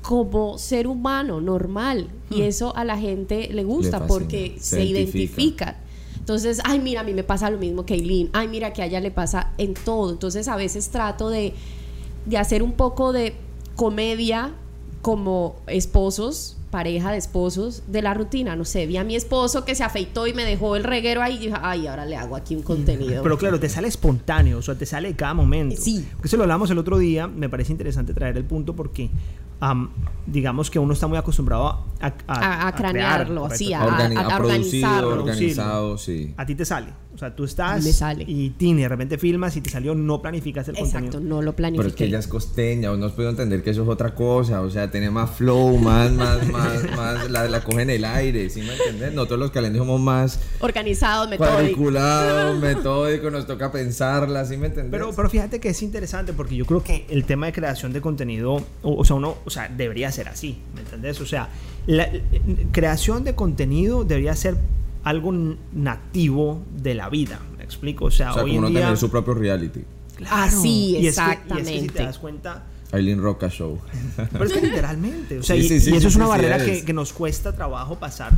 como 0.05 0.59
ser 0.59 0.85
humano 0.85 1.41
normal 1.41 2.09
y 2.29 2.43
eso 2.43 2.75
a 2.75 2.83
la 2.83 2.95
gente 2.95 3.49
le 3.51 3.63
gusta 3.63 4.05
porque 4.05 4.55
se 4.59 4.77
se, 4.77 4.85
identifica. 4.85 5.77
Entonces, 6.19 6.61
ay, 6.63 6.79
mira, 6.79 7.01
a 7.01 7.03
mí 7.03 7.13
me 7.13 7.23
pasa 7.23 7.49
lo 7.49 7.57
mismo 7.57 7.85
que 7.85 7.95
Eileen. 7.95 8.29
Ay, 8.33 8.47
mira, 8.47 8.71
que 8.71 8.83
a 8.83 8.85
ella 8.85 8.99
le 8.99 9.09
pasa 9.09 9.51
en 9.57 9.73
todo. 9.73 10.11
Entonces, 10.11 10.47
a 10.47 10.55
veces 10.55 10.89
trato 10.89 11.29
de, 11.29 11.53
de 12.25 12.37
hacer 12.37 12.61
un 12.61 12.73
poco 12.73 13.13
de 13.13 13.35
comedia 13.75 14.53
como 15.01 15.55
esposos, 15.67 16.57
pareja 16.69 17.11
de 17.11 17.17
esposos, 17.17 17.83
de 17.87 18.01
la 18.01 18.13
rutina. 18.13 18.55
No 18.55 18.65
sé, 18.65 18.85
vi 18.85 18.97
a 18.97 19.03
mi 19.03 19.15
esposo 19.15 19.65
que 19.65 19.75
se 19.75 19.83
afeitó 19.83 20.27
y 20.27 20.33
me 20.33 20.43
dejó 20.43 20.75
el 20.75 20.83
reguero 20.83 21.21
ahí 21.21 21.35
y 21.35 21.39
dije, 21.39 21.53
ay, 21.61 21.87
ahora 21.87 22.05
le 22.05 22.15
hago 22.15 22.35
aquí 22.35 22.55
un 22.55 22.63
contenido. 22.63 23.23
Pero 23.23 23.37
claro, 23.37 23.59
te 23.59 23.69
sale 23.69 23.87
espontáneo, 23.87 24.59
o 24.59 24.61
sea, 24.61 24.75
te 24.75 24.85
sale 24.85 25.15
cada 25.15 25.33
momento. 25.33 25.81
Sí. 25.81 26.05
Porque 26.13 26.27
eso 26.27 26.37
lo 26.37 26.43
hablamos 26.43 26.69
el 26.69 26.77
otro 26.77 26.97
día, 26.97 27.27
me 27.27 27.49
parece 27.49 27.71
interesante 27.71 28.13
traer 28.13 28.37
el 28.37 28.45
punto 28.45 28.75
porque 28.75 29.09
am, 29.59 29.89
digamos 30.25 30.69
que 30.69 30.79
uno 30.79 30.93
está 30.93 31.07
muy 31.07 31.17
acostumbrado 31.17 31.67
a, 31.67 31.85
a, 32.01 32.13
A- 32.27 32.67
a 32.67 32.71
crear, 32.75 32.91
cranearlo, 32.93 33.41
correcto. 33.41 33.57
sí, 33.63 33.73
a- 33.73 33.81
a, 33.81 33.87
organi- 33.87 34.17
a 34.17 34.21
a 34.35 34.37
producido, 34.37 34.87
organizarlo. 34.89 35.09
organizado, 35.23 35.97
sí. 35.97 36.33
A 36.37 36.45
ti 36.45 36.55
te 36.55 36.65
sale. 36.65 36.87
O 37.13 37.17
sea, 37.17 37.33
tú 37.33 37.45
estás 37.45 37.81
Me 37.81 37.93
sale. 37.93 38.25
y 38.27 38.49
tin, 38.49 38.75
de 38.75 38.89
repente 38.89 39.17
filmas 39.17 39.55
y 39.55 39.61
te 39.61 39.69
salió, 39.69 39.95
no 39.95 40.21
planificas 40.21 40.67
el 40.67 40.75
Exacto, 40.77 40.99
contenido. 41.11 41.21
no 41.37 41.41
lo 41.41 41.55
planifiqué. 41.55 41.77
Pero 41.77 41.89
es 41.89 41.95
que 41.95 42.03
ella 42.05 42.19
es 42.19 42.27
costeña, 42.27 42.89
vos 42.89 42.99
no 42.99 43.05
has 43.05 43.13
podido 43.13 43.29
entender 43.29 43.63
que 43.63 43.69
eso 43.69 43.83
es 43.83 43.87
otra 43.87 44.13
cosa, 44.13 44.59
o 44.59 44.69
sea, 44.69 44.91
tiene 44.91 45.09
más 45.09 45.31
flow, 45.31 45.77
más, 45.77 46.11
más, 46.11 46.45
más, 46.51 46.83
más, 46.97 47.31
la, 47.31 47.47
la 47.47 47.63
coge 47.63 47.83
en 47.83 47.91
el 47.91 48.03
aire, 48.03 48.49
¿sí 48.49 48.61
me 48.63 48.73
entiendes? 48.75 49.13
Nosotros 49.13 49.39
los 49.39 49.51
calendarios 49.51 49.87
somos 49.87 50.01
más 50.01 50.41
Organizado, 50.59 51.29
metódico. 51.29 51.53
cuadriculados, 51.53 52.59
metódicos, 52.59 53.31
nos 53.31 53.47
toca 53.47 53.71
pensarla, 53.71 54.43
¿sí 54.43 54.57
me 54.57 54.67
entiendes? 54.67 54.91
Pero, 54.91 55.11
pero 55.15 55.29
fíjate 55.29 55.61
que 55.61 55.69
es 55.69 55.81
interesante 55.83 56.33
porque 56.33 56.57
yo 56.57 56.65
creo 56.65 56.83
que 56.83 57.05
el 57.09 57.23
tema 57.23 57.45
de 57.45 57.53
creación 57.53 57.93
de 57.93 58.01
contenido, 58.01 58.55
o, 58.83 58.93
o 58.97 59.05
sea, 59.05 59.15
uno, 59.15 59.35
o 59.45 59.49
sea, 59.55 59.67
debería 59.69 60.11
ser 60.11 60.27
así, 60.29 60.57
¿me 60.75 60.81
entendés? 60.81 61.19
O 61.21 61.25
sea, 61.25 61.49
la 61.87 62.07
creación 62.71 63.23
de 63.23 63.35
contenido 63.35 64.03
debería 64.03 64.35
ser 64.35 64.57
algo 65.03 65.33
nativo 65.73 66.61
de 66.81 66.95
la 66.95 67.09
vida, 67.09 67.39
¿me 67.57 67.63
explico? 67.63 68.05
O 68.05 68.11
sea, 68.11 68.31
o 68.31 68.33
sea, 68.35 68.43
hoy 68.43 68.51
como 68.55 68.67
en 68.67 68.73
no 68.73 68.79
día... 68.79 68.85
tener 68.87 68.97
su 68.97 69.09
propio 69.09 69.33
reality. 69.35 69.81
Así, 70.29 70.97
Y 70.97 70.97
es 70.97 70.99
que- 70.99 70.99
y 71.01 71.07
es 71.07 71.15
que 71.15 71.65
si 71.65 71.71
exactamente. 71.73 71.93
te 71.93 72.03
das 72.03 72.17
cuenta... 72.19 72.63
Aileen 72.91 73.21
Roca 73.21 73.49
Show. 73.49 73.79
Pero 74.31 74.45
es 74.45 74.53
que 74.53 74.61
literalmente, 74.61 75.39
o 75.39 75.43
sea, 75.43 75.55
Sí, 75.55 75.63
y, 75.63 75.67
sí, 75.67 75.79
sí, 75.81 75.89
y 75.91 75.93
eso 75.93 76.01
sí, 76.01 76.07
es 76.07 76.15
una 76.15 76.27
barrera 76.27 76.63
que, 76.63 76.85
que 76.85 76.93
nos 76.93 77.11
cuesta 77.13 77.53
trabajo 77.55 77.97
pasar. 77.99 78.31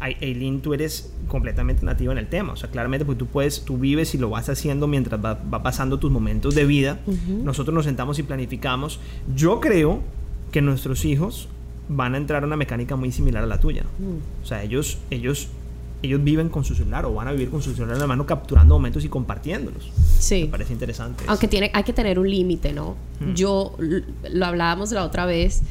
Aileen, 0.00 0.60
tú 0.60 0.74
eres 0.74 1.12
completamente 1.26 1.84
nativa 1.84 2.12
en 2.12 2.18
el 2.18 2.28
tema, 2.28 2.52
o 2.52 2.56
sea, 2.56 2.70
claramente 2.70 3.04
porque 3.04 3.18
tú 3.18 3.26
puedes, 3.26 3.64
tú 3.64 3.76
vives 3.78 4.14
y 4.14 4.18
lo 4.18 4.30
vas 4.30 4.48
haciendo 4.48 4.86
mientras 4.86 5.22
va, 5.22 5.34
va 5.34 5.62
pasando 5.64 5.98
tus 5.98 6.10
momentos 6.12 6.54
de 6.54 6.64
vida. 6.64 7.00
Nosotros 7.26 7.74
nos 7.74 7.84
sentamos 7.84 8.18
y 8.20 8.22
planificamos. 8.22 9.00
Yo 9.34 9.58
creo 9.60 10.00
que 10.52 10.62
nuestros 10.62 11.04
hijos 11.04 11.48
van 11.88 12.14
a 12.14 12.18
entrar 12.18 12.42
a 12.42 12.46
una 12.46 12.56
mecánica 12.56 12.96
muy 12.96 13.12
similar 13.12 13.42
a 13.44 13.46
la 13.46 13.60
tuya. 13.60 13.84
O 14.42 14.46
sea, 14.46 14.62
ellos, 14.62 14.98
ellos, 15.10 15.48
ellos 16.02 16.22
viven 16.22 16.48
con 16.48 16.64
su 16.64 16.74
celular 16.74 17.04
o 17.06 17.14
van 17.14 17.28
a 17.28 17.32
vivir 17.32 17.50
con 17.50 17.62
su 17.62 17.72
celular 17.74 17.94
en 17.96 18.00
la 18.00 18.06
mano 18.06 18.26
capturando 18.26 18.74
momentos 18.74 19.04
y 19.04 19.08
compartiéndolos. 19.08 19.84
Me 19.86 20.22
Sí. 20.22 20.48
parece 20.50 20.72
interesante. 20.72 21.22
eso. 21.24 21.30
Aunque 21.30 21.48
tiene, 21.48 21.70
hay 21.74 21.82
que 21.84 21.92
tener 21.92 22.18
un 22.18 22.30
límite, 22.30 22.72
¿no? 22.72 22.96
Mm. 23.20 23.34
Yo, 23.34 23.76
lo 24.30 24.46
hablábamos 24.46 24.92
la 24.92 25.04
otra 25.04 25.24
vez, 25.26 25.62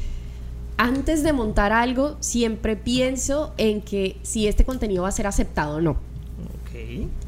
antes 0.76 1.22
de 1.24 1.32
montar 1.32 1.72
algo, 1.72 2.16
siempre 2.20 2.76
pienso 2.76 3.52
en 3.58 3.80
que 3.80 4.16
si 4.22 4.46
este 4.46 4.64
contenido 4.64 5.02
va 5.02 5.08
a 5.08 5.12
ser 5.12 5.26
aceptado 5.26 5.76
o 5.76 5.80
no. 5.80 5.96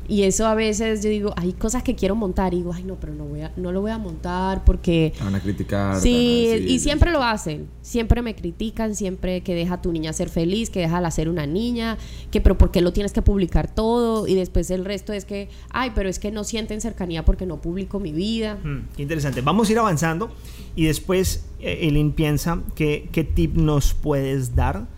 Y 0.08 0.24
eso 0.24 0.46
a 0.46 0.54
veces 0.56 1.04
yo 1.04 1.08
digo, 1.08 1.32
hay 1.36 1.52
cosas 1.52 1.84
que 1.84 1.94
quiero 1.94 2.16
montar 2.16 2.52
y 2.52 2.58
digo, 2.58 2.72
ay 2.72 2.82
no, 2.82 2.96
pero 2.96 3.14
no, 3.14 3.24
voy 3.24 3.42
a, 3.42 3.52
no 3.56 3.70
lo 3.70 3.80
voy 3.80 3.92
a 3.92 3.98
montar 3.98 4.64
porque... 4.64 5.12
Te 5.16 5.22
van 5.22 5.36
a 5.36 5.40
criticar. 5.40 6.00
Sí, 6.00 6.48
a 6.52 6.56
y 6.56 6.80
siempre 6.80 7.12
lo 7.12 7.22
hacen. 7.22 7.68
Siempre 7.80 8.20
me 8.20 8.34
critican, 8.34 8.96
siempre 8.96 9.42
que 9.42 9.54
deja 9.54 9.74
a 9.74 9.82
tu 9.82 9.92
niña 9.92 10.12
ser 10.12 10.28
feliz, 10.28 10.68
que 10.68 10.80
déjala 10.80 11.10
ser 11.12 11.28
una 11.28 11.46
niña, 11.46 11.96
que 12.32 12.40
pero 12.40 12.58
¿por 12.58 12.72
qué 12.72 12.80
lo 12.80 12.92
tienes 12.92 13.12
que 13.12 13.22
publicar 13.22 13.72
todo? 13.72 14.26
Y 14.26 14.34
después 14.34 14.70
el 14.72 14.84
resto 14.84 15.12
es 15.12 15.24
que, 15.24 15.48
ay, 15.70 15.92
pero 15.94 16.08
es 16.08 16.18
que 16.18 16.32
no 16.32 16.42
sienten 16.42 16.80
cercanía 16.80 17.24
porque 17.24 17.46
no 17.46 17.60
publico 17.60 18.00
mi 18.00 18.12
vida. 18.12 18.56
Mm, 18.56 18.88
qué 18.96 19.02
interesante. 19.02 19.42
Vamos 19.42 19.68
a 19.68 19.72
ir 19.72 19.78
avanzando 19.78 20.32
y 20.74 20.86
después, 20.86 21.44
eh, 21.60 21.78
Elin 21.82 22.12
piensa 22.12 22.60
que, 22.74 23.08
qué 23.12 23.22
tip 23.22 23.54
nos 23.54 23.94
puedes 23.94 24.56
dar 24.56 24.88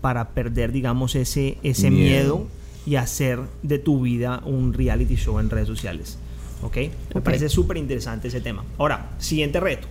para 0.00 0.30
perder, 0.30 0.72
digamos, 0.72 1.14
ese, 1.14 1.58
ese 1.62 1.90
miedo. 1.90 2.38
Miedo. 2.38 2.61
Y 2.86 2.96
hacer 2.96 3.40
de 3.62 3.78
tu 3.78 4.02
vida 4.02 4.42
un 4.44 4.72
reality 4.72 5.16
show 5.16 5.38
en 5.38 5.50
redes 5.50 5.68
sociales. 5.68 6.18
¿Ok? 6.62 6.76
Me 7.14 7.20
parece 7.20 7.48
súper 7.48 7.76
interesante 7.76 8.28
ese 8.28 8.40
tema. 8.40 8.64
Ahora, 8.78 9.10
siguiente 9.18 9.60
reto. 9.60 9.88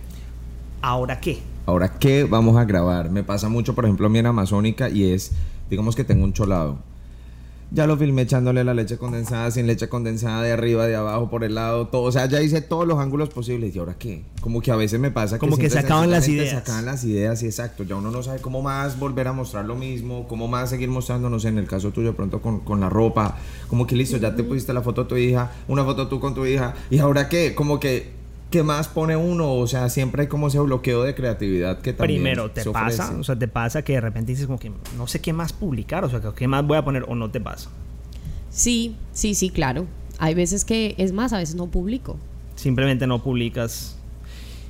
¿Ahora 0.80 1.20
qué? 1.20 1.38
Ahora, 1.66 1.98
¿qué 1.98 2.24
vamos 2.24 2.56
a 2.56 2.64
grabar? 2.64 3.10
Me 3.10 3.22
pasa 3.22 3.48
mucho, 3.48 3.74
por 3.74 3.84
ejemplo, 3.84 4.06
a 4.06 4.10
mí 4.10 4.18
en 4.18 4.26
Amazónica 4.26 4.88
y 4.88 5.12
es, 5.12 5.32
digamos 5.70 5.94
que 5.94 6.04
tengo 6.04 6.24
un 6.24 6.32
cholado. 6.32 6.78
Ya 7.74 7.86
lo 7.86 7.96
filmé 7.96 8.22
echándole 8.22 8.64
la 8.64 8.74
leche 8.74 8.98
condensada, 8.98 9.50
sin 9.50 9.66
leche 9.66 9.88
condensada, 9.88 10.42
de 10.42 10.52
arriba, 10.52 10.86
de 10.86 10.94
abajo, 10.94 11.30
por 11.30 11.42
el 11.42 11.54
lado, 11.54 11.88
todo. 11.88 12.02
O 12.02 12.12
sea, 12.12 12.26
ya 12.26 12.42
hice 12.42 12.60
todos 12.60 12.86
los 12.86 12.98
ángulos 12.98 13.30
posibles. 13.30 13.74
¿Y 13.74 13.78
ahora 13.78 13.94
qué? 13.98 14.24
Como 14.42 14.60
que 14.60 14.70
a 14.70 14.76
veces 14.76 15.00
me 15.00 15.10
pasa 15.10 15.36
que... 15.36 15.40
Como 15.40 15.56
que 15.56 15.70
se 15.70 15.78
acaban 15.78 16.10
las 16.10 16.28
ideas. 16.28 16.50
Se 16.50 16.56
acaban 16.56 16.84
las 16.84 17.02
ideas, 17.04 17.42
exacto. 17.42 17.84
Ya 17.84 17.96
uno 17.96 18.10
no 18.10 18.22
sabe 18.22 18.40
cómo 18.40 18.60
más 18.60 18.98
volver 18.98 19.26
a 19.26 19.32
mostrar 19.32 19.64
lo 19.64 19.74
mismo, 19.74 20.28
cómo 20.28 20.48
más 20.48 20.68
seguir 20.68 20.90
mostrando, 20.90 21.30
no 21.30 21.40
sé, 21.40 21.48
en 21.48 21.56
el 21.56 21.66
caso 21.66 21.92
tuyo, 21.92 22.14
pronto 22.14 22.42
con, 22.42 22.60
con 22.60 22.78
la 22.78 22.90
ropa. 22.90 23.38
Como 23.68 23.86
que 23.86 23.96
listo, 23.96 24.18
ya 24.18 24.36
te 24.36 24.44
pusiste 24.44 24.74
la 24.74 24.82
foto 24.82 25.04
de 25.04 25.08
tu 25.08 25.16
hija, 25.16 25.52
una 25.66 25.82
foto 25.82 26.08
tú 26.08 26.20
con 26.20 26.34
tu 26.34 26.44
hija. 26.44 26.74
¿Y 26.90 26.98
ahora 26.98 27.28
qué? 27.30 27.54
Como 27.54 27.80
que... 27.80 28.21
¿Qué 28.52 28.62
más 28.62 28.86
pone 28.86 29.16
uno? 29.16 29.54
O 29.54 29.66
sea, 29.66 29.88
siempre 29.88 30.22
hay 30.22 30.28
como 30.28 30.48
ese 30.48 30.60
bloqueo 30.60 31.02
de 31.02 31.14
creatividad 31.14 31.80
que 31.80 31.94
también 31.94 32.20
Primero, 32.20 32.50
¿te 32.50 32.62
se 32.62 32.70
pasa? 32.70 33.16
O 33.18 33.24
sea, 33.24 33.34
¿te 33.34 33.48
pasa 33.48 33.82
que 33.82 33.94
de 33.94 34.02
repente 34.02 34.32
dices 34.32 34.46
como 34.46 34.58
que 34.58 34.70
no 34.96 35.06
sé 35.06 35.22
qué 35.22 35.32
más 35.32 35.54
publicar? 35.54 36.04
O 36.04 36.10
sea, 36.10 36.20
¿qué 36.36 36.46
más 36.46 36.64
voy 36.66 36.76
a 36.76 36.84
poner 36.84 37.04
o 37.08 37.14
no 37.14 37.30
te 37.30 37.40
pasa? 37.40 37.70
Sí, 38.50 38.94
sí, 39.12 39.34
sí, 39.34 39.48
claro. 39.48 39.86
Hay 40.18 40.34
veces 40.34 40.66
que, 40.66 40.94
es 40.98 41.12
más, 41.12 41.32
a 41.32 41.38
veces 41.38 41.54
no 41.54 41.68
publico. 41.68 42.18
Simplemente 42.54 43.06
no 43.06 43.22
publicas. 43.22 43.96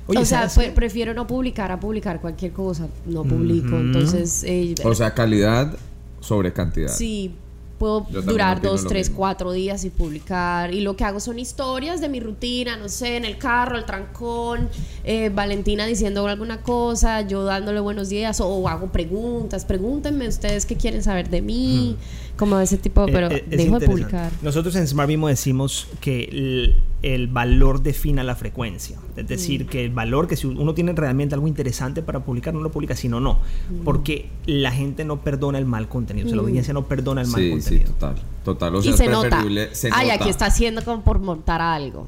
o 0.07 0.23
sea, 0.23 0.47
prefiero 0.73 1.13
no 1.13 1.27
publicar 1.27 1.69
a 1.73 1.79
publicar 1.81 2.21
cualquier 2.21 2.53
cosa. 2.53 2.87
No 3.05 3.23
publico. 3.23 3.75
Entonces, 3.75 4.45
eh, 4.45 4.75
O 4.85 4.95
sea, 4.95 5.13
calidad 5.13 5.75
sobre 6.21 6.53
cantidad. 6.53 6.87
Sí, 6.87 7.35
puedo 7.83 8.07
Yo 8.09 8.21
durar 8.21 8.61
dos, 8.61 8.85
tres, 8.87 9.09
mismo. 9.09 9.17
cuatro 9.17 9.51
días 9.51 9.81
sin 9.81 9.91
publicar. 9.91 10.73
Y 10.73 10.79
lo 10.79 10.95
que 10.95 11.03
hago 11.03 11.19
son 11.19 11.37
historias 11.37 11.99
de 11.99 12.07
mi 12.07 12.21
rutina, 12.21 12.77
no 12.77 12.87
sé, 12.87 13.17
en 13.17 13.25
el 13.25 13.37
carro, 13.37 13.77
el 13.77 13.83
trancón, 13.83 14.69
eh, 15.03 15.29
Valentina 15.29 15.85
diciendo 15.85 16.25
alguna 16.25 16.61
cosa, 16.61 17.27
yo 17.27 17.43
dándole 17.43 17.81
buenos 17.81 18.07
días, 18.07 18.39
o, 18.39 18.69
hago 18.69 18.87
preguntas. 18.87 19.65
Pregúntenme 19.65 20.29
ustedes 20.29 20.65
qué 20.65 20.77
quieren 20.77 21.03
saber 21.03 21.29
de 21.29 21.41
mí, 21.41 21.97
como 22.37 22.55
de 22.55 22.63
ese 22.63 22.77
tipo, 22.77 23.05
pero 23.07 23.29
Eh, 23.29 23.43
eh, 23.51 23.57
dejo 23.57 23.79
de 23.79 23.85
publicar. 23.85 24.31
Nosotros 24.41 24.73
en 24.77 24.87
Smart 24.87 25.09
Mimo 25.09 25.27
decimos 25.27 25.87
que 25.99 26.77
el, 27.03 27.27
valor 27.27 27.83
defina 27.83 28.23
la 28.23 28.35
frecuencia. 28.35 28.97
Es 29.15 29.25
Mm. 29.25 29.27
decir, 29.27 29.65
que 29.67 29.83
el 29.85 29.91
valor 29.91 30.27
que 30.27 30.35
si 30.35 30.47
uno 30.47 30.73
tiene 30.73 30.93
realmente 30.93 31.35
algo 31.35 31.47
interesante 31.47 32.01
para 32.01 32.21
publicar, 32.25 32.53
no 32.53 32.61
lo 32.61 32.71
publica, 32.71 32.95
sino 32.95 33.19
no. 33.19 33.33
Mm. 33.69 33.83
Porque 33.83 34.29
la 34.45 34.71
gente 34.71 35.05
no 35.05 35.21
perdona 35.21 35.59
el 35.59 35.65
mal 35.65 35.87
contenido. 35.87 36.25
O 36.25 36.29
sea, 36.29 36.37
la 36.37 36.41
audiencia 36.43 36.73
no 36.73 36.87
perdona 36.87 37.21
el 37.21 37.27
mal 37.27 37.41
Sí, 37.41 37.47
sí, 37.47 37.51
contenido. 37.51 37.91
total. 37.91 38.15
Total. 38.43 38.75
O 38.75 38.81
sea, 38.81 38.89
y 38.89 38.93
es 38.93 38.97
se 38.97 39.07
nota. 39.07 39.43
se 39.73 39.89
Ay, 39.91 40.07
nota. 40.07 40.13
aquí 40.21 40.29
está 40.29 40.45
haciendo 40.47 40.83
como 40.83 41.03
por 41.03 41.19
montar 41.19 41.61
algo. 41.61 42.07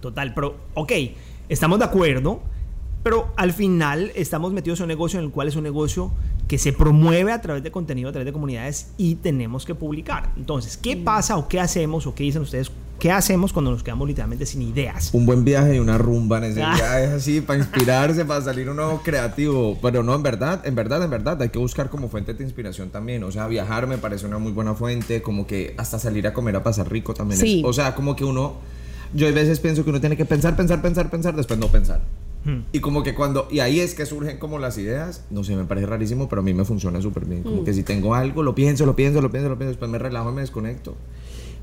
Total, 0.00 0.32
pero, 0.34 0.56
ok, 0.74 0.92
estamos 1.48 1.78
de 1.80 1.84
acuerdo, 1.84 2.40
pero 3.02 3.32
al 3.36 3.52
final 3.52 4.12
estamos 4.14 4.52
metidos 4.52 4.78
en 4.80 4.84
un 4.84 4.88
negocio 4.88 5.18
en 5.18 5.24
el 5.26 5.30
cual 5.32 5.48
es 5.48 5.56
un 5.56 5.62
negocio 5.64 6.12
que 6.46 6.58
se 6.58 6.72
promueve 6.72 7.32
a 7.32 7.40
través 7.40 7.62
de 7.62 7.70
contenido, 7.70 8.08
a 8.08 8.12
través 8.12 8.24
de 8.26 8.32
comunidades 8.32 8.92
y 8.96 9.16
tenemos 9.16 9.64
que 9.66 9.74
publicar. 9.74 10.32
Entonces, 10.36 10.76
¿qué 10.76 10.96
pasa 10.96 11.36
o 11.36 11.48
qué 11.48 11.60
hacemos 11.60 12.06
o 12.06 12.14
qué 12.14 12.22
dicen 12.24 12.42
ustedes? 12.42 12.70
¿Qué 12.98 13.12
hacemos 13.12 13.52
cuando 13.52 13.70
nos 13.70 13.82
quedamos 13.84 14.08
literalmente 14.08 14.44
sin 14.44 14.60
ideas? 14.62 15.10
Un 15.12 15.24
buen 15.24 15.44
viaje 15.44 15.76
y 15.76 15.78
una 15.78 15.98
rumba 15.98 16.38
en 16.38 16.44
ese 16.44 16.62
Ah. 16.62 16.74
viaje 16.74 17.06
así 17.16 17.40
para 17.40 17.60
inspirarse, 17.60 18.24
para 18.24 18.42
salir 18.42 18.68
uno 18.68 19.00
creativo. 19.04 19.78
Pero 19.80 20.02
no, 20.02 20.14
en 20.14 20.22
verdad, 20.24 20.66
en 20.66 20.74
verdad, 20.74 21.02
en 21.04 21.10
verdad, 21.10 21.40
hay 21.40 21.50
que 21.50 21.58
buscar 21.60 21.90
como 21.90 22.08
fuente 22.08 22.34
de 22.34 22.42
inspiración 22.42 22.90
también. 22.90 23.22
O 23.22 23.30
sea, 23.30 23.46
viajar 23.46 23.86
me 23.86 23.98
parece 23.98 24.26
una 24.26 24.38
muy 24.38 24.50
buena 24.52 24.74
fuente, 24.74 25.22
como 25.22 25.46
que 25.46 25.74
hasta 25.78 25.98
salir 25.98 26.26
a 26.26 26.32
comer 26.32 26.56
a 26.56 26.62
pasar 26.64 26.90
rico 26.90 27.14
también. 27.14 27.40
Sí. 27.40 27.60
Es, 27.60 27.64
o 27.64 27.72
sea, 27.72 27.94
como 27.94 28.16
que 28.16 28.24
uno, 28.24 28.54
yo 29.14 29.28
a 29.28 29.30
veces 29.30 29.60
pienso 29.60 29.84
que 29.84 29.90
uno 29.90 30.00
tiene 30.00 30.16
que 30.16 30.24
pensar, 30.24 30.56
pensar, 30.56 30.82
pensar, 30.82 31.08
pensar, 31.08 31.36
después 31.36 31.58
no 31.58 31.68
pensar. 31.68 32.00
Hmm. 32.44 32.62
Y 32.72 32.80
como 32.80 33.02
que 33.02 33.14
cuando, 33.14 33.46
y 33.50 33.60
ahí 33.60 33.78
es 33.80 33.94
que 33.94 34.06
surgen 34.06 34.38
como 34.38 34.58
las 34.58 34.76
ideas, 34.78 35.24
no 35.30 35.44
sé, 35.44 35.54
me 35.54 35.64
parece 35.64 35.86
rarísimo, 35.86 36.28
pero 36.28 36.40
a 36.40 36.44
mí 36.44 36.52
me 36.54 36.64
funciona 36.64 37.00
súper 37.00 37.26
bien. 37.26 37.40
Mm. 37.40 37.44
Como 37.44 37.64
que 37.64 37.74
si 37.74 37.82
tengo 37.82 38.14
algo, 38.14 38.42
lo 38.42 38.54
pienso, 38.54 38.86
lo 38.86 38.94
pienso, 38.96 39.20
lo 39.20 39.30
pienso, 39.30 39.48
lo 39.48 39.56
pienso, 39.58 39.70
después 39.70 39.90
me 39.90 39.98
relajo 39.98 40.30
y 40.30 40.34
me 40.34 40.40
desconecto. 40.42 40.96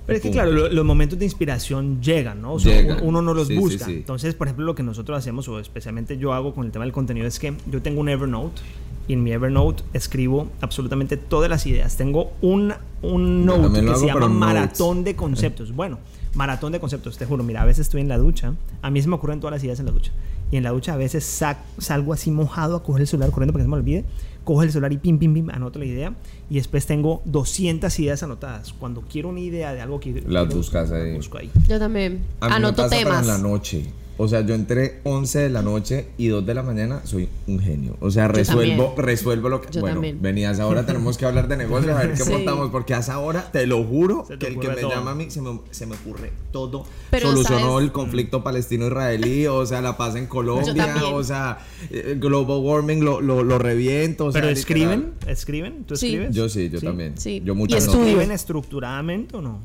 Pero 0.06 0.18
es 0.18 0.22
que, 0.24 0.32
claro, 0.32 0.52
lo- 0.52 0.70
los 0.70 0.86
momentos 0.86 1.18
de 1.18 1.26
inspiración 1.26 2.02
llegan, 2.02 2.42
¿no? 2.42 2.54
O 2.54 2.60
sea, 2.60 2.80
Llegan. 2.82 3.00
uno 3.04 3.22
no 3.22 3.34
los 3.34 3.48
Sí, 3.48 3.58
busca. 3.58 3.86
sí. 3.86 3.94
Entonces, 3.94 4.36
por 4.36 4.48
ejemplo, 4.48 4.66
lo 4.66 4.76
que 4.76 4.84
nosotros 4.84 5.18
hacemos, 5.18 5.48
o 5.48 5.60
especialmente 5.60 6.18
yo 6.18 6.34
hago 6.34 6.54
con 6.54 6.66
el 6.66 6.72
tema 6.72 6.86
del 6.86 6.94
contenido, 6.94 7.26
es 7.28 7.40
que 7.40 7.54
yo 7.72 7.82
tengo 7.82 8.02
un 8.02 8.10
Evernote 8.10 8.62
y 9.08 9.14
en 9.14 9.24
mi 9.24 9.32
Evernote 9.32 9.84
escribo 9.94 10.48
absolutamente 10.62 11.18
todas 11.18 11.50
las 11.50 11.66
ideas. 11.66 11.98
Tengo 11.98 12.32
un, 12.42 12.74
un 13.02 13.46
note 13.46 13.62
también 13.64 13.86
que 13.88 13.96
se 13.96 14.06
llama 14.08 14.28
Maratón 14.28 14.98
notes. 15.00 15.06
de 15.06 15.16
Conceptos. 15.16 15.76
Bueno, 15.76 15.98
Maratón 16.36 16.72
de 16.74 16.80
Conceptos, 16.80 17.18
te 17.18 17.26
juro. 17.26 17.44
Mira, 17.44 17.62
a 17.62 17.66
veces 17.66 17.88
estoy 17.88 18.02
en 18.02 18.10
la 18.10 18.18
ducha. 18.18 18.54
A 18.82 18.90
mí 18.92 19.02
se 19.02 19.08
me 19.08 19.16
ocurren 19.16 19.40
todas 19.40 19.54
las 19.54 19.64
ideas 19.64 19.80
en 19.80 19.86
la 19.88 19.92
ducha. 19.92 20.12
Y 20.52 20.58
en 20.58 20.64
la 20.64 20.70
ducha 20.72 20.94
a 20.94 20.98
veces 20.98 21.24
sac- 21.42 21.58
salgo 21.80 22.14
así 22.14 22.30
mojado 22.30 22.76
a 22.76 22.84
coger 22.84 23.02
el 23.02 23.08
celular 23.08 23.32
corriendo 23.32 23.54
para 23.54 23.64
que 23.64 23.70
no 23.70 23.76
se 23.76 23.82
me 23.82 23.82
olvide. 23.82 24.06
Cojo 24.44 24.62
el 24.62 24.70
celular 24.72 24.94
y 24.94 24.98
pim, 24.98 25.18
pim, 25.18 25.34
pim, 25.34 25.50
anoto 25.50 25.80
la 25.80 25.86
idea. 25.86 26.14
Y 26.50 26.56
después 26.56 26.86
tengo 26.86 27.22
200 27.26 27.98
ideas 28.00 28.22
anotadas. 28.24 28.74
Cuando 28.74 29.02
quiero 29.02 29.30
una 29.30 29.40
idea 29.40 29.74
de 29.74 29.82
algo 29.82 30.00
que... 30.00 30.12
Las 30.28 30.46
quiero, 30.46 30.58
buscas 30.58 30.90
la 30.92 30.98
ahí. 30.98 31.16
busco 31.16 31.38
ahí. 31.40 31.50
Yo 31.68 31.80
también 31.80 32.22
A 32.40 32.46
mí 32.46 32.50
me 32.52 32.56
anoto 32.58 32.84
pasa, 32.84 32.96
pero 32.98 33.10
temas. 33.10 33.22
en 33.22 33.28
la 33.28 33.38
noche. 33.40 33.86
O 34.18 34.30
sea, 34.30 34.40
yo 34.46 34.56
entre 34.56 35.02
11 35.04 35.40
de 35.40 35.50
la 35.50 35.62
noche 35.62 36.08
y 36.18 36.28
2 36.28 36.46
de 36.46 36.54
la 36.54 36.64
mañana 36.64 37.02
soy 37.04 37.28
un 37.48 37.60
genio. 37.60 37.98
O 38.00 38.10
sea, 38.10 38.30
resuelvo, 38.30 38.94
resuelvo 38.98 39.50
lo 39.50 39.60
que. 39.60 39.70
Yo 39.74 39.82
bueno, 39.82 39.96
también. 39.96 40.22
venías 40.22 40.62
ahora, 40.62 40.86
tenemos 40.86 41.18
que 41.18 41.26
hablar 41.26 41.50
de 41.50 41.58
negocios, 41.58 41.94
a 41.98 42.00
ver 42.00 42.14
qué 42.14 42.18
Sí. 42.24 42.32
montamos. 42.32 42.70
Porque 42.70 42.94
a 42.94 43.00
esa 43.00 43.20
hora, 43.20 43.52
te 43.52 43.68
lo 43.68 43.84
juro, 43.84 44.24
te 44.26 44.38
que 44.38 44.48
el 44.48 44.58
que 44.58 44.70
me 44.70 44.76
todo. 44.78 44.92
llama 44.92 45.12
a 45.12 45.16
mí 45.16 45.30
se 45.30 45.42
me, 45.42 45.60
se 45.70 45.86
me 45.86 45.96
ocurre 45.96 46.32
todo. 46.54 46.86
Pero, 47.12 47.28
Solucionó 47.32 47.72
¿sabes? 47.74 47.84
el 47.88 47.92
conflicto 47.92 48.42
palestino-israelí, 48.42 49.48
o 49.48 49.66
sea, 49.66 49.82
la 49.82 49.98
paz 49.98 50.16
en 50.16 50.28
Colombia, 50.28 50.96
o 51.12 51.22
sea, 51.22 51.58
eh, 51.90 52.16
global 52.18 52.60
warming 52.60 53.04
lo, 53.04 53.20
lo, 53.20 53.44
lo 53.44 53.60
reviento. 53.60 54.28
o 54.28 54.32
sea, 54.32 54.40
Pero 54.42 54.54
literal. 54.54 54.58
escriben, 54.94 55.14
escriben, 55.28 55.84
¿tú 55.84 55.98
Sí. 55.98 56.18
Yo 56.36 56.50
sí, 56.50 56.70
yo 56.70 56.80
Sí. 56.80 56.86
también. 56.86 57.14
Sí. 57.18 57.42
Yo 57.44 57.54
Y 57.54 57.56
muchas 57.56 57.86
notas. 57.88 58.02
¿Escriben 58.02 58.32
estructuradamente 58.32 59.36
o 59.38 59.42
no? 59.42 59.60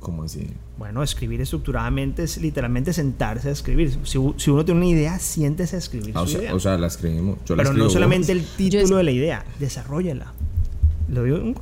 ¿Cómo 0.00 0.22
así? 0.24 0.46
Bueno, 0.78 1.02
escribir 1.02 1.40
estructuradamente 1.40 2.22
es 2.24 2.38
literalmente 2.38 2.92
sentarse 2.92 3.48
a 3.48 3.52
escribir. 3.52 3.98
Si, 4.04 4.18
si 4.36 4.50
uno 4.50 4.64
tiene 4.64 4.78
una 4.80 4.88
idea, 4.88 5.18
siéntese 5.18 5.76
a 5.76 5.78
escribir 5.78 6.12
Ah, 6.14 6.22
o, 6.22 6.26
su 6.26 6.32
sea, 6.32 6.40
idea. 6.42 6.54
o 6.54 6.60
sea, 6.60 6.78
la 6.78 6.86
escribimos. 6.86 7.38
Yo 7.46 7.56
la 7.56 7.62
Pero 7.62 7.72
no 7.74 7.84
escribo, 7.86 7.90
solamente 7.90 8.32
el 8.32 8.40
Yo 8.42 8.46
título 8.56 8.96
de 8.98 9.02
la 9.04 9.10
idea, 9.10 9.44
desarrollala. 9.58 10.32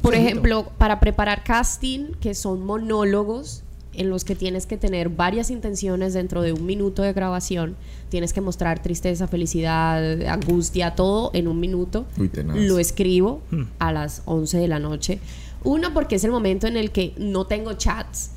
Por 0.00 0.14
ejemplo, 0.14 0.70
para 0.78 1.00
preparar 1.00 1.44
casting, 1.44 2.12
que 2.20 2.34
son 2.34 2.64
monólogos 2.64 3.62
en 3.96 4.10
los 4.10 4.24
que 4.24 4.34
tienes 4.34 4.66
que 4.66 4.76
tener 4.76 5.08
varias 5.08 5.50
intenciones 5.50 6.14
dentro 6.14 6.42
de 6.42 6.52
un 6.52 6.64
minuto 6.66 7.02
de 7.02 7.12
grabación, 7.12 7.76
tienes 8.08 8.32
que 8.32 8.40
mostrar 8.40 8.82
tristeza, 8.82 9.26
felicidad, 9.28 10.22
angustia, 10.26 10.94
todo 10.94 11.30
en 11.34 11.48
un 11.48 11.60
minuto. 11.60 12.06
Uy, 12.18 12.28
tenaz. 12.28 12.56
Lo 12.56 12.78
escribo 12.78 13.40
Hmm. 13.50 13.62
a 13.78 13.92
las 13.92 14.22
11 14.26 14.58
de 14.58 14.68
la 14.68 14.78
noche. 14.78 15.18
Uno, 15.62 15.94
porque 15.94 16.16
es 16.16 16.24
el 16.24 16.30
momento 16.30 16.66
en 16.66 16.76
el 16.76 16.90
que 16.90 17.14
no 17.16 17.46
tengo 17.46 17.72
chats, 17.74 18.30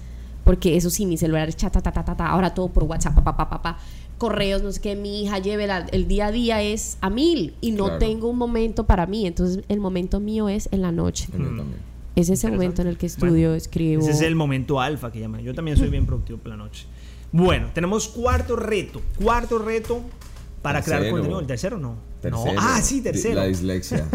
porque 0.43 0.77
eso 0.77 0.89
sí, 0.89 1.05
mi 1.05 1.17
celular 1.17 1.49
es 1.49 1.57
chat, 1.57 1.73
ta, 1.73 1.81
ta, 1.81 1.91
ta, 1.91 2.05
ta, 2.05 2.15
ta, 2.15 2.27
ahora 2.27 2.53
todo 2.53 2.69
por 2.69 2.83
WhatsApp, 2.85 3.15
pa, 3.15 3.23
pa, 3.23 3.35
pa, 3.37 3.49
pa, 3.49 3.61
pa. 3.61 3.77
correos, 4.17 4.63
no 4.63 4.71
sé 4.71 4.81
qué, 4.81 4.95
mi 4.95 5.21
hija 5.21 5.37
lleve 5.37 5.67
la- 5.67 5.85
el 5.91 6.07
día 6.07 6.27
a 6.27 6.31
día 6.31 6.61
es 6.63 6.97
a 7.01 7.09
mil 7.11 7.53
y 7.61 7.69
no 7.71 7.83
Claro. 7.83 7.99
tengo 7.99 8.27
un 8.29 8.37
momento 8.37 8.85
para 8.87 9.05
mí, 9.05 9.27
entonces 9.27 9.63
el 9.69 9.79
momento 9.79 10.19
mío 10.19 10.49
es 10.49 10.69
en 10.71 10.81
la 10.81 10.91
noche. 10.91 11.27
También. 11.31 11.67
Es 12.17 12.29
ese 12.29 12.49
momento 12.49 12.81
en 12.81 12.87
el 12.87 12.97
que 12.97 13.07
Bueno, 13.19 13.27
estudio, 13.27 13.53
escribo. 13.53 14.01
Ese 14.01 14.11
es 14.11 14.21
el 14.21 14.35
momento 14.35 14.81
alfa 14.81 15.11
que 15.11 15.19
llaman. 15.19 15.41
Yo 15.41 15.53
también 15.53 15.77
soy 15.77 15.89
bien 15.89 16.07
productivo 16.07 16.39
por 16.39 16.49
la 16.49 16.57
noche. 16.57 16.85
Bueno, 17.31 17.67
tenemos 17.75 18.07
cuarto 18.07 18.55
reto. 18.55 19.01
Cuarto 19.21 19.59
reto 19.59 20.01
para 20.63 20.81
crear 20.81 21.01
Tercero. 21.01 21.15
contenido. 21.15 21.39
¿El 21.39 21.45
tercero 21.45 21.77
no? 21.77 21.95
Tercero. 22.19 22.53
No. 22.55 22.59
Ah, 22.59 22.81
sí, 22.81 23.01
tercero. 23.01 23.35
La 23.35 23.45
dislexia. 23.45 24.07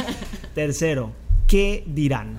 Tercero. 0.54 1.12
¿Qué 1.46 1.84
dirán? 1.86 2.36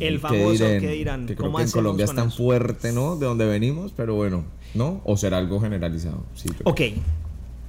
El 0.00 0.18
famoso 0.18 0.64
dirán? 0.64 0.80
¿qué 0.80 0.88
dirán? 0.88 1.26
Que 1.26 1.36
creo 1.36 1.46
¿Cómo 1.46 1.58
que 1.58 1.64
en 1.64 1.70
Colombia 1.70 2.04
es 2.06 2.14
tan 2.14 2.28
eso? 2.28 2.36
fuerte, 2.38 2.90
¿no? 2.92 3.14
De 3.16 3.26
donde 3.26 3.46
venimos, 3.46 3.92
pero 3.96 4.16
bueno, 4.16 4.44
¿no? 4.74 5.00
O 5.04 5.16
será 5.16 5.38
algo 5.38 5.60
generalizado. 5.60 6.24
Sí, 6.34 6.48
Ok. 6.64 6.80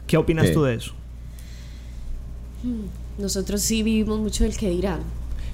¿Qué 0.08 0.18
opinas 0.18 0.48
¿Qué? 0.48 0.54
tú 0.54 0.64
de 0.64 0.76
eso? 0.76 0.94
Nosotros 3.20 3.62
sí 3.62 3.84
vivimos 3.84 4.20
mucho 4.20 4.44
del 4.46 4.58
que 4.58 4.70
dirán. 4.72 5.02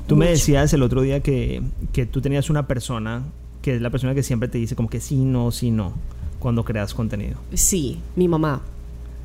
Tú 0.08 0.16
me 0.16 0.28
decías 0.30 0.72
el 0.74 0.84
otro 0.84 1.02
día 1.02 1.22
que, 1.22 1.62
que 1.94 2.06
tú 2.06 2.22
tenías 2.22 2.50
una 2.50 2.68
persona 2.68 3.24
que 3.62 3.76
es 3.76 3.82
la 3.82 3.90
persona 3.90 4.16
que 4.16 4.24
siempre 4.24 4.48
te 4.48 4.58
dice 4.58 4.76
como 4.76 4.90
que 4.90 5.02
sí, 5.02 5.18
no, 5.18 5.52
sí, 5.52 5.72
no, 5.72 5.92
cuando 6.40 6.64
creas 6.64 6.94
contenido. 6.94 7.38
Sí, 7.54 8.00
mi 8.16 8.28
mamá. 8.28 8.62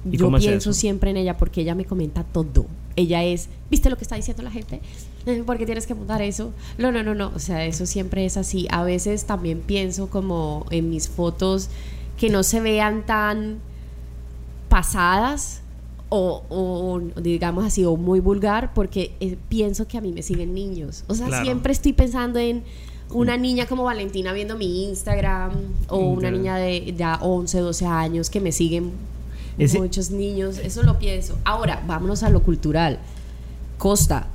¿Y 0.04 0.16
Yo 0.16 0.36
es 0.36 0.44
pienso 0.44 0.72
siempre 0.72 1.10
en 1.10 1.16
ella 1.16 1.36
porque 1.36 1.60
ella 1.60 1.76
me 1.76 1.84
comenta 1.84 2.24
todo. 2.24 2.66
Ella 2.96 3.22
es, 3.22 3.48
¿viste 3.70 3.88
lo 3.88 3.96
que 3.96 4.02
está 4.02 4.16
diciendo 4.16 4.42
la 4.42 4.50
gente? 4.50 4.80
¿Por 5.46 5.58
qué 5.58 5.64
tienes 5.64 5.86
que 5.86 5.94
montar 5.94 6.22
eso? 6.22 6.52
No, 6.76 6.90
no, 6.90 7.04
no, 7.04 7.14
no. 7.14 7.30
O 7.34 7.38
sea, 7.38 7.64
eso 7.64 7.86
siempre 7.86 8.24
es 8.24 8.36
así. 8.36 8.66
A 8.70 8.82
veces 8.82 9.24
también 9.26 9.60
pienso 9.60 10.08
como 10.08 10.66
en 10.70 10.90
mis 10.90 11.08
fotos 11.08 11.68
que 12.18 12.28
no 12.28 12.42
se 12.42 12.60
vean 12.60 13.06
tan 13.06 13.58
pasadas 14.68 15.61
o, 16.14 16.42
o, 16.50 17.00
digamos 17.20 17.64
así, 17.64 17.84
o 17.86 17.96
muy 17.96 18.20
vulgar 18.20 18.74
porque 18.74 19.14
eh, 19.20 19.38
pienso 19.48 19.88
que 19.88 19.96
a 19.96 20.00
mí 20.02 20.12
me 20.12 20.22
siguen 20.22 20.52
niños. 20.52 21.04
O 21.08 21.14
sea, 21.14 21.26
Claro. 21.28 21.44
siempre 21.44 21.72
estoy 21.72 21.94
pensando 21.94 22.38
en 22.38 22.62
una 23.10 23.36
niña 23.38 23.66
como 23.66 23.84
Valentina 23.84 24.32
viendo 24.34 24.56
mi 24.58 24.84
Instagram 24.84 25.52
o 25.88 25.98
una 25.98 26.24
Ya. 26.28 26.30
niña 26.30 26.56
de 26.56 26.94
ya 26.96 27.18
11, 27.22 27.60
12 27.60 27.86
años 27.86 28.28
que 28.28 28.40
me 28.40 28.52
siguen 28.52 28.92
Ese- 29.58 29.78
muchos 29.80 30.10
niños. 30.10 30.58
Eso 30.58 30.82
lo 30.82 30.98
pienso. 30.98 31.38
Ahora, 31.44 31.82
vámonos 31.86 32.22
a 32.22 32.28
lo 32.30 32.42
cultural. 32.42 32.98
Costa, 33.78 34.26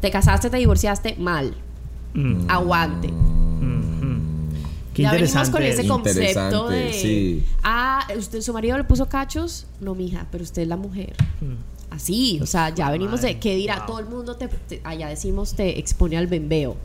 te 0.00 0.10
casaste, 0.10 0.50
te 0.50 0.56
divorciaste, 0.58 1.16
mal. 1.18 1.54
Mm. 2.14 2.44
Aguante. 2.48 3.08
Mhm. 3.08 3.89
Qué 5.00 5.04
ya 5.04 5.12
venimos 5.12 5.50
con 5.50 5.62
ese 5.62 5.86
concepto 5.86 6.68
de 6.68 6.92
sí. 6.92 7.44
ah, 7.62 8.06
usted 8.16 8.40
su 8.40 8.52
marido 8.52 8.76
le 8.78 8.84
puso 8.84 9.06
cachos, 9.08 9.66
no 9.80 9.94
mija, 9.94 10.26
pero 10.30 10.44
usted 10.44 10.62
es 10.62 10.68
la 10.68 10.76
mujer. 10.76 11.14
Mm. 11.40 11.54
Así, 11.94 12.38
o 12.40 12.46
sea, 12.46 12.72
ya 12.74 12.88
venimos 12.90 13.20
de 13.22 13.38
qué 13.40 13.56
dirá 13.56 13.78
Wow. 13.78 13.86
todo 13.86 13.98
el 13.98 14.06
mundo 14.06 14.36
te, 14.36 14.48
te- 14.48 14.80
allá 14.84 15.08
decimos 15.08 15.54
te 15.54 15.78
expone 15.78 16.16
al 16.16 16.26
bembeo. 16.28 16.76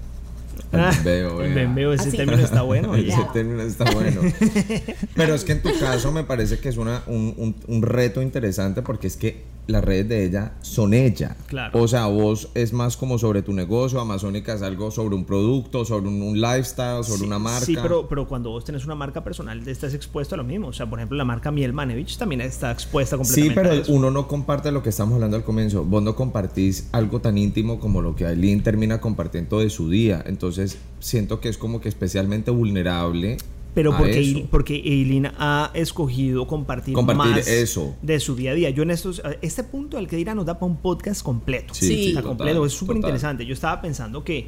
Ah, 0.72 0.90
El 0.90 0.96
bembeo, 1.04 1.42
el 1.44 1.54
bembeo, 1.54 1.94
ese 1.94 2.08
Así. 2.08 2.18
término 2.18 2.42
está 2.44 2.62
bueno. 2.64 2.96
Ese 2.96 3.24
término 3.34 3.62
está 3.62 3.84
bueno. 3.92 4.22
Pero 5.16 5.36
es 5.36 5.44
que 5.44 5.52
en 5.52 5.62
tu 5.62 5.70
caso 5.80 6.12
me 6.12 6.24
parece 6.24 6.60
que 6.60 6.70
es 6.70 6.78
una, 6.78 7.04
un, 7.08 7.34
un- 7.38 7.56
un 7.68 7.82
reto 7.82 8.22
interesante 8.22 8.82
porque 8.82 9.08
es 9.08 9.18
que 9.18 9.44
las 9.68 9.84
redes 9.84 10.08
de 10.10 10.26
ella 10.26 10.54
son 10.62 10.94
ella. 10.94 11.36
Claro. 11.48 11.82
O 11.82 11.88
sea, 11.88 12.06
vos 12.08 12.50
es 12.54 12.74
más 12.74 12.98
como 12.98 13.18
sobre 13.18 13.42
tu 13.42 13.54
negocio, 13.54 14.00
Amazónica 14.00 14.54
es 14.54 14.62
algo 14.62 14.92
sobre 14.92 15.16
un 15.16 15.26
producto, 15.26 15.86
sobre 15.86 16.08
un, 16.08 16.22
un 16.22 16.40
lifestyle, 16.40 17.04
sobre 17.04 17.20
Sí, 17.20 17.26
una 17.26 17.40
marca. 17.40 17.66
Sí, 17.66 17.76
pero, 17.82 18.08
pero 18.08 18.28
cuando 18.28 18.50
vos 18.52 18.64
tenés 18.66 18.86
una 18.86 18.96
marca 18.96 19.24
personal, 19.24 19.68
estás 19.68 19.94
expuesto 19.94 20.36
a 20.36 20.38
lo 20.38 20.44
mismo. 20.44 20.68
O 20.68 20.74
sea, 20.74 20.90
por 20.90 21.00
ejemplo, 21.00 21.18
la 21.18 21.26
marca 21.26 21.52
Miel 21.52 21.74
Manevich 21.74 22.18
también 22.18 22.42
está 22.42 22.72
expuesta 22.72 23.16
Sí, 23.18 23.24
completamente 23.24 23.56
pero 23.62 23.72
a 23.72 23.82
eso. 23.82 23.92
uno 23.94 24.12
no 24.12 24.28
comparte 24.28 24.72
lo 24.72 24.84
que 24.84 24.90
estamos 24.90 25.16
hablando 25.16 25.38
al 25.38 25.44
comienzo. 25.44 25.84
Vos 25.84 26.04
no 26.04 26.16
compartís 26.16 26.90
algo 26.92 27.22
tan 27.22 27.38
íntimo 27.38 27.80
como 27.80 28.02
lo 28.02 28.16
que 28.16 28.26
Aileen 28.26 28.62
termina 28.64 29.02
compartiendo 29.02 29.60
de 29.60 29.70
su 29.70 29.90
día. 29.90 30.24
Entonces, 30.28 30.78
siento 31.00 31.40
que 31.40 31.50
es 31.50 31.58
como 31.58 31.82
que 31.82 31.90
especialmente 31.90 32.52
vulnerable. 32.52 33.38
Pero 33.76 33.94
a 33.94 33.98
porque, 33.98 34.22
eso. 34.22 34.48
Porque 34.50 34.76
Eileen 34.78 35.28
ha 35.38 35.70
escogido 35.74 36.48
compartir, 36.48 36.94
Compartir 36.94 37.36
más 37.36 37.48
eso. 37.48 37.94
de 38.02 38.20
su 38.20 38.36
día 38.36 38.52
a 38.52 38.54
día. 38.56 38.70
Yo 38.72 38.84
en 38.84 38.90
estos, 38.90 39.22
este 39.42 39.64
punto 39.64 39.98
al 39.98 40.08
que 40.08 40.16
dirá 40.16 40.34
nos 40.34 40.46
da 40.46 40.56
para 40.56 40.72
un 40.72 40.78
podcast 40.78 41.22
completo. 41.22 41.74
Sí, 41.74 41.88
Sí. 41.88 42.08
Está 42.08 42.22
total, 42.22 42.38
completo, 42.38 42.66
es 42.66 42.74
súper 42.74 42.96
interesante. 42.96 43.46
Yo 43.46 43.54
estaba 43.54 43.82
pensando 43.82 44.24
que 44.24 44.48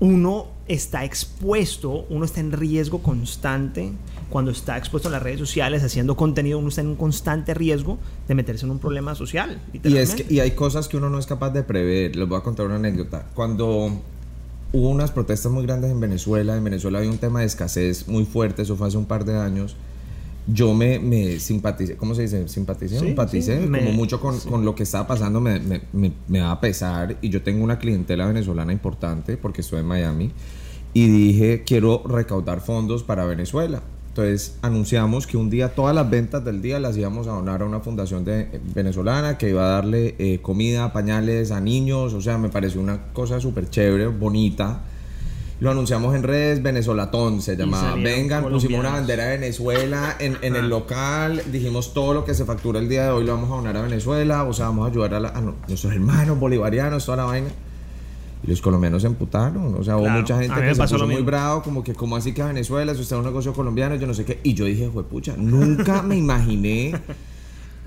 uno 0.00 0.48
está 0.68 1.04
expuesto, 1.04 2.06
uno 2.10 2.24
está 2.24 2.40
en 2.40 2.52
riesgo 2.52 3.02
constante 3.02 3.92
cuando 4.28 4.50
está 4.50 4.76
expuesto 4.76 5.08
en 5.08 5.12
las 5.12 5.22
redes 5.22 5.38
sociales 5.38 5.82
haciendo 5.84 6.16
contenido, 6.16 6.58
uno 6.58 6.68
está 6.68 6.80
en 6.80 6.88
un 6.88 6.96
constante 6.96 7.54
riesgo 7.54 7.98
de 8.26 8.34
meterse 8.34 8.66
en 8.66 8.72
un 8.72 8.78
problema 8.78 9.14
social. 9.14 9.62
Y, 9.72 9.96
es 9.96 10.16
que, 10.16 10.26
y 10.28 10.40
hay 10.40 10.50
cosas 10.50 10.88
que 10.88 10.96
uno 10.96 11.08
no 11.08 11.18
es 11.18 11.26
capaz 11.26 11.50
de 11.50 11.62
prever. 11.62 12.16
Les 12.16 12.28
voy 12.28 12.36
a 12.36 12.42
contar 12.42 12.66
una 12.66 12.74
anécdota. 12.76 13.26
Cuando 13.34 14.02
hubo 14.72 14.88
unas 14.90 15.10
protestas 15.10 15.50
muy 15.52 15.64
grandes 15.64 15.90
en 15.90 16.00
Venezuela, 16.00 16.56
en 16.56 16.64
Venezuela 16.64 16.98
había 16.98 17.10
un 17.10 17.18
tema 17.18 17.40
de 17.40 17.46
escasez 17.46 18.08
muy 18.08 18.24
fuerte, 18.24 18.62
eso 18.62 18.76
fue 18.76 18.88
hace 18.88 18.96
un 18.96 19.06
par 19.06 19.24
de 19.24 19.36
años. 19.36 19.76
Yo 20.48 20.74
me, 20.74 21.00
me 21.00 21.40
simpaticé, 21.40 21.96
¿cómo 21.96 22.14
se 22.14 22.22
dice? 22.22 22.46
Simpaticé, 22.46 23.00
Sí, 23.00 23.08
empaticé 23.08 23.60
sí, 23.62 23.66
me- 23.68 23.78
como 23.80 23.92
mucho 23.92 24.20
con, 24.20 24.38
sí. 24.40 24.48
con 24.48 24.64
lo 24.64 24.76
que 24.76 24.84
estaba 24.84 25.06
pasando, 25.06 25.40
me, 25.40 25.58
me, 25.58 25.82
me, 25.92 26.12
me 26.28 26.38
da 26.38 26.60
pesar. 26.60 27.16
Y 27.20 27.30
yo 27.30 27.42
tengo 27.42 27.64
una 27.64 27.78
clientela 27.80 28.26
venezolana 28.26 28.72
importante 28.72 29.36
porque 29.36 29.62
estoy 29.62 29.80
en 29.80 29.86
Miami. 29.86 30.30
Y 30.94 31.08
dije, 31.08 31.64
quiero 31.66 32.02
recaudar 32.06 32.60
fondos 32.60 33.02
para 33.02 33.26
Venezuela. 33.26 33.82
Entonces 34.16 34.56
anunciamos 34.62 35.26
que 35.26 35.36
un 35.36 35.50
día 35.50 35.74
todas 35.74 35.94
las 35.94 36.08
ventas 36.08 36.42
del 36.42 36.62
día 36.62 36.80
las 36.80 36.96
íbamos 36.96 37.26
a 37.26 37.32
donar 37.32 37.60
a 37.60 37.66
una 37.66 37.80
fundación 37.80 38.24
de, 38.24 38.40
eh, 38.50 38.60
venezolana 38.74 39.36
que 39.36 39.50
iba 39.50 39.66
a 39.66 39.68
darle 39.72 40.14
eh, 40.18 40.38
comida, 40.40 40.90
pañales 40.94 41.50
a 41.50 41.60
niños. 41.60 42.14
O 42.14 42.22
sea, 42.22 42.38
me 42.38 42.48
pareció 42.48 42.80
una 42.80 43.08
cosa 43.12 43.40
súper 43.40 43.68
chévere, 43.68 44.06
bonita. 44.06 44.80
Lo 45.60 45.70
anunciamos 45.70 46.14
en 46.14 46.22
redes, 46.22 46.62
Venezolatón 46.62 47.42
se 47.42 47.56
llamaba. 47.58 47.94
Vengan, 47.96 48.44
pusimos 48.48 48.80
una 48.80 48.92
bandera 48.92 49.24
de 49.26 49.38
Venezuela 49.38 50.16
en, 50.18 50.38
en 50.40 50.54
el 50.54 50.60
Ajá. 50.62 50.68
local. 50.68 51.42
Dijimos 51.52 51.92
todo 51.92 52.14
lo 52.14 52.24
que 52.24 52.32
se 52.32 52.46
factura 52.46 52.78
el 52.78 52.88
día 52.88 53.04
de 53.04 53.10
hoy 53.10 53.26
lo 53.26 53.34
vamos 53.34 53.50
a 53.52 53.56
donar 53.56 53.76
a 53.76 53.82
Venezuela. 53.82 54.44
O 54.44 54.54
sea, 54.54 54.66
vamos 54.68 54.86
a 54.88 54.90
ayudar 54.92 55.12
a, 55.12 55.20
la- 55.20 55.28
a 55.28 55.40
nuestros 55.42 55.92
hermanos 55.92 56.38
bolivarianos, 56.40 57.04
toda 57.04 57.18
la 57.18 57.24
vaina. 57.24 57.48
Y 58.46 58.50
los 58.50 58.60
colombianos 58.60 59.02
se 59.02 59.08
emputaron. 59.08 59.74
O 59.74 59.82
sea, 59.82 59.96
hubo 59.96 60.06
mucha 60.20 60.34
gente 60.38 60.54
que 60.54 60.74
se 60.74 60.78
pasó 60.78 60.94
puso 60.94 61.06
muy 61.06 61.22
bravo, 61.26 61.62
como 61.62 61.82
que, 61.82 61.94
como 61.94 62.14
así 62.16 62.32
que 62.32 62.42
a 62.42 62.46
Venezuela? 62.46 62.92
Eso 62.92 63.02
está 63.02 63.16
en 63.16 63.20
un 63.20 63.26
negocio 63.26 63.52
colombiano, 63.52 63.96
yo 63.96 64.06
no 64.06 64.14
sé 64.14 64.24
qué. 64.24 64.38
Y 64.44 64.54
yo 64.54 64.64
dije, 64.66 64.88
pucha, 65.10 65.34
nunca 65.36 66.02
me 66.02 66.16
imaginé. 66.16 66.94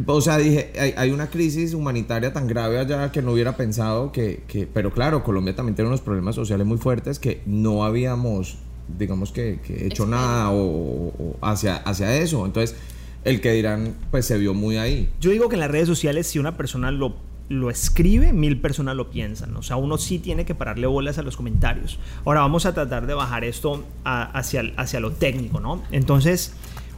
O 0.06 0.22
sea, 0.22 0.38
dije, 0.38 0.72
hay, 0.80 0.94
hay 0.96 1.12
una 1.12 1.30
crisis 1.30 1.74
humanitaria 1.74 2.32
tan 2.32 2.48
grave 2.48 2.80
allá 2.80 3.12
que 3.12 3.22
no 3.22 3.34
hubiera 3.34 3.58
pensado 3.58 4.14
que, 4.14 4.44
que- 4.48 4.66
Pero 4.66 4.92
claro, 4.94 5.26
Colombia 5.26 5.54
también 5.58 5.76
tiene 5.76 5.90
unos 5.90 6.00
problemas 6.00 6.36
sociales 6.36 6.66
muy 6.66 6.78
fuertes 6.78 7.20
que 7.20 7.42
no 7.46 7.84
habíamos, 7.84 8.60
digamos 8.98 9.34
que, 9.34 9.60
que 9.62 9.88
hecho 9.88 10.06
nada 10.06 10.52
o, 10.52 11.10
o 11.10 11.38
hacia, 11.42 11.76
hacia 11.76 12.16
eso. 12.16 12.46
Entonces, 12.46 12.78
el 13.26 13.42
que 13.42 13.52
dirán, 13.52 13.94
pues 14.10 14.26
se 14.26 14.38
vio 14.38 14.54
muy 14.54 14.78
ahí. 14.78 15.10
Yo 15.20 15.32
digo 15.32 15.50
que 15.50 15.56
en 15.56 15.60
las 15.60 15.70
redes 15.72 15.90
sociales, 15.90 16.28
si 16.28 16.40
una 16.40 16.56
persona 16.56 16.92
lo, 16.92 17.16
lo 17.50 17.72
escribe, 17.72 18.32
mil 18.32 18.62
personas 18.62 18.96
lo 18.96 19.10
piensan. 19.10 19.56
O 19.58 19.64
sea, 19.64 19.76
uno 19.76 19.98
sí 19.98 20.20
tiene 20.20 20.46
que 20.46 20.56
pararle 20.56 20.88
bolas 20.88 21.18
a 21.18 21.24
los 21.24 21.36
comentarios. 21.36 22.00
Ahora 22.24 22.42
vamos 22.42 22.66
a 22.66 22.74
tratar 22.74 23.08
de 23.08 23.16
bajar 23.16 23.44
esto 23.44 23.84
hacia, 24.04 24.72
hacia 24.78 25.00
lo 25.00 25.12
técnico, 25.12 25.60
¿no? 25.60 25.82
Entonces, 25.92 26.54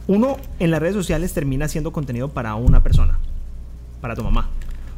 uno 0.06 0.36
en 0.58 0.70
las 0.70 0.80
redes 0.80 0.94
sociales 0.94 1.32
termina 1.32 1.64
haciendo 1.64 1.90
contenido 1.90 2.28
para 2.28 2.54
una 2.54 2.82
persona, 2.82 3.18
para 4.00 4.14
tu 4.14 4.22
mamá. 4.22 4.50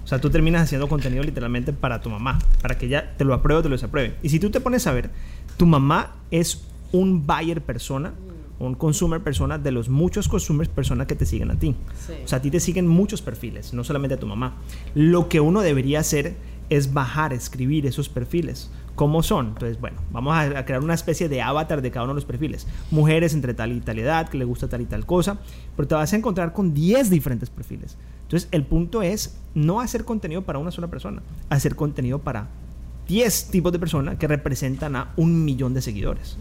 O 0.03 0.07
sea, 0.07 0.21
tú 0.21 0.29
terminas 0.29 0.62
haciendo 0.62 0.88
contenido 0.88 1.23
literalmente 1.23 1.73
para 1.73 2.01
tu 2.01 2.11
mamá, 2.11 2.38
para 2.61 2.77
que 2.77 2.87
ella 2.87 3.14
te 3.17 3.25
lo 3.25 3.33
apruebe 3.33 3.61
o 3.61 3.62
te 3.62 3.69
lo 3.69 3.77
desapruebe. 3.77 4.17
Y 4.23 4.29
si 4.29 4.38
tú 4.40 4.51
te 4.51 4.61
pones 4.61 4.87
a 4.87 4.93
ver, 4.93 5.11
tu 5.57 5.67
mamá 5.67 6.17
es 6.31 6.64
un 6.93 7.27
buyer 7.27 7.62
persona, 7.62 8.12
un 8.59 8.75
consumer 8.75 9.21
persona 9.21 9.59
de 9.59 9.71
los 9.71 9.88
muchos 9.88 10.29
consumers 10.29 10.69
personas 10.69 11.07
que 11.07 11.14
te 11.14 11.27
siguen 11.27 11.51
a 11.51 11.59
ti. 11.59 11.75
Sí. 12.07 12.12
O 12.25 12.29
sea, 12.29 12.38
a 12.38 12.43
ti 12.43 12.51
te 12.51 12.61
siguen 12.61 12.87
muchos 12.87 13.23
perfiles, 13.23 13.75
no 13.75 13.85
solamente 13.85 14.14
a 14.14 14.19
tu 14.19 14.27
mamá. 14.27 14.57
Lo 14.95 15.29
que 15.29 15.40
uno 15.40 15.61
debería 15.61 16.01
hacer 16.01 16.37
es 16.71 16.93
bajar, 16.93 17.33
escribir 17.33 17.87
esos 17.87 18.09
perfiles. 18.09 18.71
¿Cómo 18.95 19.25
son? 19.25 19.49
Entonces, 19.49 19.81
bueno, 19.81 19.99
vamos 20.12 20.37
a, 20.37 20.64
crear 20.64 20.83
una 20.83 20.95
especie 20.95 21.29
de 21.29 21.43
avatar 21.43 21.83
de 21.83 21.90
cada 21.90 22.05
uno 22.05 22.14
de 22.14 22.19
los 22.19 22.25
perfiles. 22.25 22.67
Mujeres 22.93 23.35
entre 23.35 23.53
tal 23.53 23.73
y 23.73 23.81
tal 23.81 23.99
edad, 23.99 24.29
que 24.29 24.38
le 24.38 24.45
gusta 24.45 24.69
tal 24.69 24.83
y 24.83 24.87
tal 24.87 25.05
cosa, 25.05 25.38
pero 25.77 25.88
te 25.88 25.95
vas 25.97 26.12
a 26.12 26.17
encontrar 26.17 26.53
con 26.53 26.73
10 26.73 27.11
diferentes 27.11 27.51
perfiles. 27.51 27.97
Entonces, 28.23 28.49
el 28.53 28.62
punto 28.64 29.03
es 29.03 29.37
no 29.55 29.81
hacer 29.81 30.05
contenido 30.05 30.43
para 30.43 30.61
una 30.61 30.71
sola 30.71 30.87
persona, 30.87 31.23
hacer 31.51 31.75
contenido 31.75 32.21
para 32.21 32.49
10 33.09 33.51
tipos 33.51 33.73
de 33.73 33.81
personas 33.81 34.17
que 34.17 34.29
representan 34.29 34.95
a 34.95 35.12
un 35.17 35.45
millón 35.45 35.75
de 35.75 35.83
seguidores. 35.83 36.37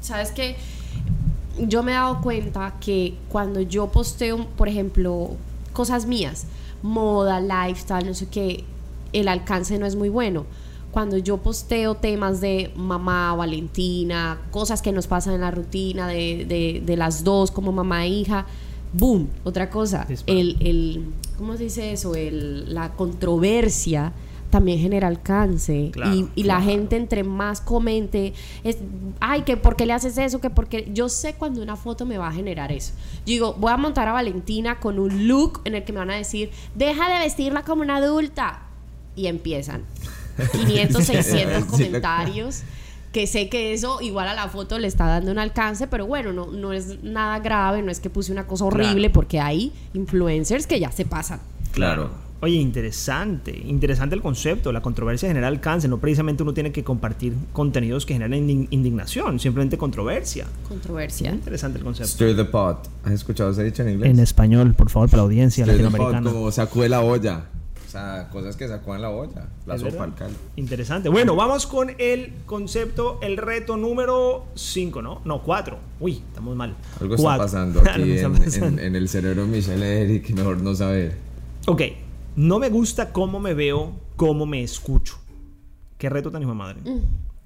Sabes 0.00 0.30
que 0.30 0.56
yo 1.58 1.82
me 1.82 1.92
he 1.92 1.94
dado 1.94 2.20
cuenta 2.20 2.74
que 2.80 3.14
cuando 3.28 3.60
yo 3.60 3.88
posteo, 3.88 4.46
por 4.56 4.68
ejemplo, 4.68 5.30
cosas 5.72 6.06
mías, 6.06 6.46
moda, 6.82 7.40
lifestyle, 7.40 8.06
no 8.06 8.14
sé 8.14 8.28
qué, 8.28 8.64
el 9.12 9.28
alcance 9.28 9.78
no 9.78 9.86
es 9.86 9.96
muy 9.96 10.08
bueno. 10.08 10.44
Cuando 10.90 11.16
yo 11.18 11.38
posteo 11.38 11.96
temas 11.96 12.40
de 12.40 12.70
mamá, 12.76 13.34
Valentina, 13.34 14.38
cosas 14.52 14.80
que 14.80 14.92
nos 14.92 15.06
pasan 15.08 15.34
en 15.34 15.40
la 15.40 15.50
rutina 15.50 16.06
de, 16.06 16.44
de- 16.46 16.82
de 16.84 16.96
las 16.96 17.24
dos 17.24 17.50
como 17.50 17.72
mamá 17.72 18.04
e 18.06 18.10
hija, 18.10 18.46
boom, 18.92 19.28
otra 19.42 19.70
cosa. 19.70 20.06
El, 20.26 20.56
el, 20.60 21.04
¿cómo 21.36 21.56
se 21.56 21.64
dice 21.64 21.92
eso? 21.92 22.14
El, 22.14 22.72
la 22.74 22.90
controversia 22.92 24.12
también 24.54 24.78
genera 24.78 25.08
alcance. 25.08 25.90
Claro, 25.92 26.14
y, 26.14 26.28
y 26.36 26.44
la 26.44 26.60
gente 26.62 26.94
entre 26.96 27.24
más 27.24 27.60
comente 27.60 28.32
es 28.62 28.78
ay 29.18 29.42
que 29.42 29.56
por 29.56 29.74
qué 29.74 29.84
le 29.84 29.92
haces 29.92 30.16
eso 30.16 30.40
que 30.40 30.48
porque 30.48 30.88
yo 30.92 31.08
sé 31.08 31.34
cuando 31.34 31.60
una 31.60 31.74
foto 31.74 32.06
me 32.06 32.18
va 32.18 32.28
a 32.28 32.32
generar 32.32 32.70
eso. 32.70 32.92
Yo 33.26 33.32
digo 33.32 33.54
voy 33.54 33.72
a 33.72 33.76
montar 33.76 34.06
a 34.06 34.12
Valentina 34.12 34.78
con 34.78 35.00
un 35.00 35.26
look 35.26 35.60
en 35.64 35.74
el 35.74 35.82
que 35.84 35.92
me 35.92 35.98
van 35.98 36.10
a 36.10 36.16
decir 36.16 36.50
deja 36.76 37.12
de 37.12 37.18
vestirla 37.24 37.64
como 37.64 37.82
una 37.82 37.96
adulta 37.96 38.60
y 39.16 39.26
empiezan. 39.26 39.82
500 40.52 41.04
600 41.04 41.62
Sí, 41.62 41.68
comentarios 41.68 42.62
que 43.12 43.26
sé 43.28 43.48
que 43.48 43.72
eso 43.72 44.00
igual 44.00 44.26
a 44.28 44.34
la 44.34 44.48
foto 44.48 44.78
le 44.78 44.86
está 44.88 45.06
dando 45.06 45.30
un 45.30 45.38
alcance 45.38 45.86
pero 45.86 46.06
bueno 46.06 46.32
no, 46.32 46.46
no 46.46 46.72
es 46.72 47.02
nada 47.04 47.38
grave 47.38 47.80
no 47.82 47.92
es 47.92 48.00
que 48.00 48.10
puse 48.10 48.32
una 48.32 48.46
cosa 48.46 48.64
horrible 48.64 49.02
Claro. 49.08 49.12
porque 49.12 49.38
hay 49.40 49.72
influencers 49.94 50.66
que 50.66 50.80
ya 50.80 50.90
se 50.90 51.04
pasan. 51.04 51.40
Claro. 51.72 52.10
Oye, 52.44 52.56
interesante, 52.56 53.58
interesante 53.66 54.14
el 54.14 54.20
concepto, 54.20 54.70
la 54.70 54.82
controversia 54.82 55.28
genera 55.28 55.48
alcance, 55.48 55.88
no 55.88 55.98
precisamente 55.98 56.42
uno 56.42 56.52
tiene 56.52 56.72
que 56.72 56.84
compartir 56.84 57.32
contenidos 57.54 58.04
que 58.04 58.12
generan 58.12 58.38
indi- 58.46 58.68
indignación, 58.70 59.40
simplemente 59.40 59.78
controversia. 59.78 60.44
Controversia. 60.68 61.32
Interesante 61.32 61.78
el 61.78 61.84
concepto. 61.84 62.12
Stir 62.12 62.36
the 62.36 62.44
pot. 62.44 62.86
¿Has 63.02 63.12
escuchado 63.12 63.50
ese 63.50 63.64
dicho 63.64 63.82
en 63.82 63.90
inglés? 63.94 64.10
En 64.10 64.18
español, 64.18 64.74
por 64.74 64.90
favor, 64.90 65.08
para 65.08 65.22
la 65.22 65.24
audiencia 65.24 65.64
Stir 65.64 65.76
the 65.78 65.82
pot, 65.84 65.92
latinoamericana. 65.92 66.30
como 66.32 66.50
sacude 66.52 66.88
la 66.90 67.00
olla. 67.00 67.44
O 67.86 67.90
sea, 67.90 68.28
cosas 68.30 68.56
que 68.56 68.68
sacó 68.68 68.94
en 68.94 69.02
la 69.02 69.10
olla. 69.10 69.48
La 69.66 69.76
¿Es 69.76 69.80
sopa, 69.80 70.04
el 70.04 70.12
caldo. 70.14 70.36
Interesante. 70.56 71.08
Bueno, 71.08 71.36
vamos 71.36 71.66
con 71.66 71.92
el 71.98 72.32
concepto, 72.44 73.20
el 73.22 73.36
reto 73.38 73.76
número 73.76 74.44
5, 74.54 75.00
¿no? 75.00 75.22
No, 75.24 75.42
4. 75.42 75.78
Uy, 76.00 76.20
estamos 76.28 76.56
mal. 76.56 76.74
Algo 77.00 77.14
está 77.14 77.38
pasando 77.38 77.80
aquí 77.80 78.12
está 78.14 78.26
en, 78.26 78.32
pasando. 78.34 78.66
en- 78.66 78.78
en 78.80 78.96
el 78.96 79.08
cerebro 79.08 79.42
de 79.46 79.48
Michelle 79.48 80.02
Eric, 80.02 80.28
mejor 80.30 80.60
no 80.60 80.74
saber. 80.74 81.16
Ok, 81.66 81.80
no 82.36 82.58
me 82.58 82.68
gusta 82.68 83.12
cómo 83.12 83.40
me 83.40 83.54
veo, 83.54 83.92
cómo 84.16 84.46
me 84.46 84.62
escucho. 84.62 85.18
Qué 85.98 86.08
reto 86.08 86.30
tan 86.30 86.42
hijo 86.42 86.50
de 86.50 86.56
madre. 86.56 86.80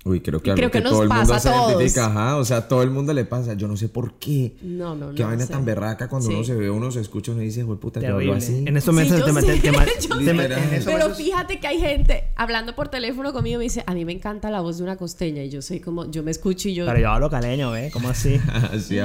Uy, 0.04 0.20
creo 0.20 0.40
que 0.40 0.50
algo 0.52 0.58
creo 0.58 0.70
que, 0.70 0.78
que 0.78 0.84
nos 0.84 0.92
todo 0.92 1.02
el 1.02 1.08
mundo 1.08 1.32
pasa 1.34 1.40
se 1.40 1.48
a 1.48 1.52
todos. 1.58 1.72
identifica, 1.72 2.06
ajá, 2.06 2.36
o 2.36 2.44
sea, 2.44 2.66
todo 2.68 2.82
el 2.82 2.90
mundo 2.90 3.12
le 3.12 3.24
pasa, 3.24 3.54
yo 3.54 3.66
no 3.68 3.76
sé 3.76 3.88
por 3.88 4.14
qué. 4.14 4.54
No, 4.62 4.94
no, 4.94 5.08
no. 5.08 5.14
Qué 5.14 5.24
vaina 5.24 5.44
sé. 5.44 5.52
tan 5.52 5.64
berraca 5.64 6.08
cuando 6.08 6.28
Sí. 6.28 6.34
uno 6.34 6.44
se 6.44 6.54
ve, 6.54 6.70
uno 6.70 6.90
se 6.90 7.00
escucha, 7.00 7.32
uno 7.32 7.40
dice, 7.40 7.64
güey, 7.64 7.78
puta, 7.78 8.00
yo 8.00 8.32
así. 8.32 8.64
En 8.66 8.76
estos 8.76 8.94
Sí, 8.94 9.00
momentos 9.02 9.18
yo 9.18 9.24
te 9.26 9.32
meten 9.32 9.54
sé, 9.56 9.60
te 9.60 9.72
ma- 9.72 9.84
yo 10.00 10.18
te 10.18 10.24
sé. 10.24 10.34
meten- 10.34 10.58
en 10.68 10.74
estos 10.74 10.92
Pero 10.94 11.14
fíjate 11.14 11.60
que 11.60 11.66
hay 11.66 11.80
gente 11.80 12.24
hablando 12.36 12.74
por 12.74 12.88
teléfono 12.88 13.32
conmigo 13.32 13.58
me 13.58 13.64
dice, 13.64 13.82
a 13.86 13.92
mí 13.92 14.04
me 14.04 14.12
encanta 14.12 14.50
la 14.50 14.60
voz 14.60 14.78
de 14.78 14.84
una 14.84 14.96
costeña 14.96 15.42
y 15.42 15.50
yo 15.50 15.60
soy 15.60 15.80
como, 15.80 16.08
yo 16.10 16.22
me 16.22 16.30
escucho 16.30 16.68
y 16.68 16.74
yo... 16.74 16.86
Pero 16.86 17.00
yo 17.00 17.10
hablo 17.10 17.28
caleño, 17.28 17.76
¿eh? 17.76 17.90
¿Cómo 17.92 18.08
así? 18.08 18.38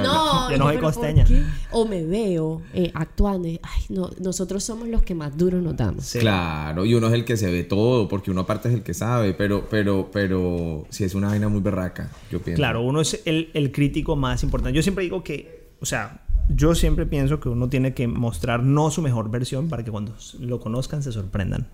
No, 0.04 0.50
Yo 0.50 0.56
no 0.58 0.64
soy 0.66 0.76
pero 0.76 0.80
¿por 0.80 0.80
costeña. 0.80 1.26
O 1.72 1.86
me 1.86 2.04
veo 2.04 2.62
eh, 2.72 2.90
actuando 2.94 3.48
y, 3.48 3.60
ay, 3.62 3.82
no, 3.88 4.10
nosotros 4.20 4.62
somos 4.64 4.88
los 4.88 5.02
que 5.02 5.14
más 5.14 5.36
duro 5.36 5.60
nos 5.60 5.76
damos. 5.76 6.04
Sí. 6.04 6.20
Claro, 6.20 6.84
y 6.84 6.94
uno 6.94 7.08
es 7.08 7.12
el 7.14 7.24
que 7.24 7.36
se 7.36 7.50
ve 7.50 7.64
todo, 7.64 8.08
porque 8.08 8.30
uno 8.30 8.42
aparte 8.42 8.68
es 8.68 8.74
el 8.74 8.82
que 8.82 8.94
sabe, 8.94 9.34
pero, 9.34 9.66
pero, 9.68 10.08
pero, 10.12 10.83
si 10.90 11.04
es 11.04 11.14
una 11.14 11.28
vaina 11.28 11.48
muy 11.48 11.60
berraca, 11.60 12.10
yo 12.30 12.40
pienso. 12.40 12.58
Claro, 12.58 12.82
uno 12.82 13.00
es 13.00 13.22
el, 13.24 13.50
el 13.54 13.72
crítico 13.72 14.16
más 14.16 14.42
importante. 14.42 14.76
Yo 14.76 14.82
siempre 14.82 15.04
digo 15.04 15.22
que, 15.22 15.70
o 15.80 15.86
sea, 15.86 16.24
yo 16.48 16.74
siempre 16.74 17.06
pienso 17.06 17.40
que 17.40 17.48
uno 17.48 17.68
tiene 17.68 17.94
que 17.94 18.06
mostrar 18.06 18.62
no 18.62 18.90
su 18.90 19.02
mejor 19.02 19.30
versión 19.30 19.68
para 19.68 19.84
que 19.84 19.90
cuando 19.90 20.14
lo 20.40 20.60
conozcan 20.60 21.02
se 21.02 21.12
sorprendan. 21.12 21.66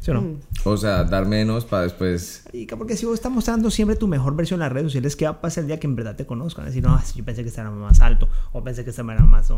¿Sí 0.00 0.10
o 0.10 0.14
no? 0.14 0.36
O 0.64 0.76
sea, 0.76 1.04
dar 1.04 1.26
menos 1.26 1.64
para 1.64 1.82
después. 1.82 2.42
Marica, 2.46 2.76
porque 2.76 2.96
si 2.96 3.06
vos 3.06 3.14
estás 3.14 3.32
mostrando 3.32 3.70
siempre 3.70 3.96
tu 3.96 4.06
mejor 4.06 4.36
versión 4.36 4.58
en 4.58 4.60
las 4.60 4.72
redes 4.72 4.86
sociales, 4.86 5.16
¿qué 5.16 5.24
va 5.24 5.32
a 5.32 5.40
pasar 5.40 5.62
el 5.62 5.68
día 5.68 5.80
que 5.80 5.86
en 5.86 5.96
verdad 5.96 6.16
te 6.16 6.26
conozcan? 6.26 6.64
Decir, 6.64 6.82
no, 6.82 7.00
yo 7.14 7.24
pensé 7.24 7.42
que 7.42 7.48
este 7.48 7.60
era 7.60 7.70
más 7.70 8.00
alto, 8.00 8.28
o 8.52 8.62
pensé 8.62 8.84
que 8.84 8.90
este 8.90 9.02
era 9.02 9.24
más... 9.24 9.50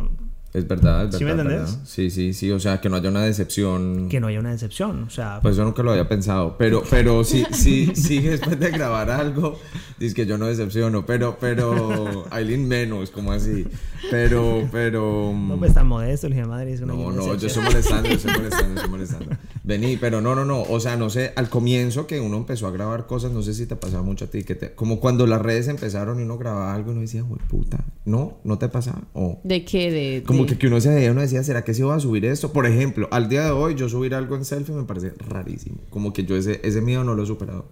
Es 0.52 0.66
verdad, 0.66 1.04
es 1.04 1.10
verdad. 1.12 1.18
¿Sí 1.18 1.24
me 1.24 1.30
entendés? 1.30 1.58
¿verdad? 1.60 1.78
Sí, 1.84 2.10
sí, 2.10 2.32
sí. 2.32 2.50
O 2.50 2.58
sea, 2.58 2.80
que 2.80 2.88
no 2.88 2.96
haya 2.96 3.08
una 3.08 3.22
decepción. 3.22 4.08
Que 4.08 4.18
no 4.18 4.26
haya 4.26 4.40
una 4.40 4.50
decepción. 4.50 5.04
O 5.04 5.10
sea, 5.10 5.38
Pues 5.40 5.56
yo 5.56 5.64
nunca 5.64 5.82
lo 5.84 5.92
había 5.92 6.08
pensado. 6.08 6.56
Pero, 6.58 6.82
pero 6.90 7.22
sí, 7.22 7.44
sí, 7.52 7.92
sí, 7.94 8.18
después 8.20 8.58
de 8.58 8.70
grabar 8.70 9.10
algo, 9.10 9.58
dice 10.00 10.14
que 10.14 10.26
yo 10.26 10.38
no 10.38 10.46
decepciono. 10.46 11.06
Pero, 11.06 11.36
pero, 11.40 12.26
Aileen 12.30 12.66
menos, 12.66 13.10
como 13.12 13.30
así. 13.30 13.64
Pero, 14.10 14.68
pero. 14.72 15.32
no 15.32 15.56
pues 15.56 15.72
tan 15.72 15.86
modesto, 15.86 16.26
el 16.26 16.32
hijo 16.32 16.42
de 16.42 16.48
madre. 16.48 16.70
dice, 16.72 16.84
No, 16.84 17.12
no, 17.12 17.36
yo 17.36 17.46
estoy 17.46 17.62
molestando, 17.62 18.08
yo 18.08 18.14
estoy 18.16 18.32
molestando, 18.32 18.74
estoy 18.74 18.90
molestando. 18.90 19.36
Vení, 19.62 19.98
pero 19.98 20.20
no, 20.20 20.29
no, 20.34 20.44
no. 20.44 20.62
O 20.62 20.80
sea, 20.80 20.96
no 20.96 21.10
sé, 21.10 21.32
al 21.36 21.48
comienzo 21.48 22.06
que 22.06 22.20
uno 22.20 22.36
empezó 22.36 22.66
a 22.66 22.70
grabar 22.70 23.06
cosas, 23.06 23.32
no 23.32 23.42
sé 23.42 23.54
si 23.54 23.66
te 23.66 23.76
pasaba 23.76 24.02
mucho 24.02 24.26
a 24.26 24.28
ti, 24.28 24.44
que 24.44 24.54
te, 24.54 24.72
como 24.74 25.00
cuando 25.00 25.26
las 25.26 25.40
redes 25.42 25.68
empezaron 25.68 26.18
y 26.20 26.22
uno 26.22 26.38
grababa 26.38 26.74
algo 26.74 26.90
y 26.90 26.92
uno 26.92 27.00
decía, 27.02 27.22
güey, 27.22 27.40
puta, 27.48 27.84
no, 28.04 28.38
no 28.44 28.58
te 28.58 28.68
pasaba. 28.68 29.02
O 29.14 29.40
¿De 29.44 29.64
qué? 29.64 29.90
De, 29.90 30.22
como 30.26 30.44
de- 30.44 30.50
que, 30.52 30.58
que 30.58 30.66
uno 30.66 30.80
se 30.80 30.88
veía, 30.94 31.10
uno 31.12 31.20
decía, 31.20 31.42
¿será 31.42 31.64
que 31.64 31.74
si 31.74 31.82
voy 31.82 31.94
a 31.96 32.00
subir 32.00 32.24
esto? 32.24 32.52
Por 32.52 32.66
ejemplo, 32.66 33.08
al 33.10 33.28
día 33.28 33.44
de 33.44 33.50
hoy, 33.50 33.74
yo 33.74 33.88
subir 33.88 34.14
algo 34.14 34.36
en 34.36 34.44
selfie 34.44 34.74
me 34.74 34.84
parece 34.84 35.12
rarísimo. 35.18 35.78
Como 35.90 36.12
que 36.12 36.24
yo 36.24 36.36
ese, 36.36 36.60
ese 36.64 36.80
miedo 36.80 37.04
no 37.04 37.14
lo 37.14 37.22
he 37.22 37.26
superado. 37.26 37.66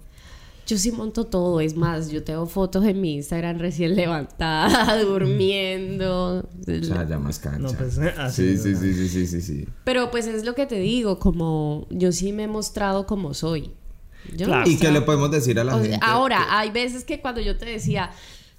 Yo 0.68 0.76
sí 0.76 0.92
monto 0.92 1.24
todo, 1.24 1.61
es 1.61 1.74
más, 1.74 2.11
yo 2.11 2.22
tengo 2.22 2.44
fotos 2.44 2.85
en 2.85 3.00
mi 3.00 3.14
Instagram 3.14 3.59
recién 3.59 3.96
levantada, 3.96 4.98
durmiendo. 5.02 6.46
O 6.61 6.85
sea, 6.85 7.09
ya 7.09 7.18
más 7.18 7.38
cancha. 7.38 7.59
No, 7.59 7.72
pues, 7.72 7.96
así, 7.98 8.59
sí, 8.59 8.74
sí, 8.74 8.76
sí, 8.76 8.92
sí, 8.92 9.09
sí, 9.09 9.26
sí, 9.26 9.40
sí. 9.40 9.68
Pero 9.85 10.11
pues 10.11 10.26
es 10.26 10.44
lo 10.44 10.54
que 10.54 10.66
te 10.66 10.78
digo, 10.78 11.18
como 11.18 11.87
yo 11.88 12.12
sí 12.12 12.35
me 12.35 12.42
he 12.42 12.48
mostrado 12.48 13.07
como 13.07 13.33
soy. 13.33 13.72
Yo 14.37 14.44
Claro. 14.44 14.68
¿Y 14.68 14.76
qué 14.76 14.90
le 14.90 15.00
podemos 15.00 15.31
decir 15.31 15.59
a 15.59 15.64
la 15.64 15.74
O 15.74 15.81
sea, 15.81 15.92
gente? 15.92 16.04
ahora, 16.04 16.59
hay 16.59 16.70
veces 16.70 17.02
que 17.02 17.18
cuando 17.18 17.40
yo 17.40 17.57
te 17.57 17.64
decía, 17.64 18.11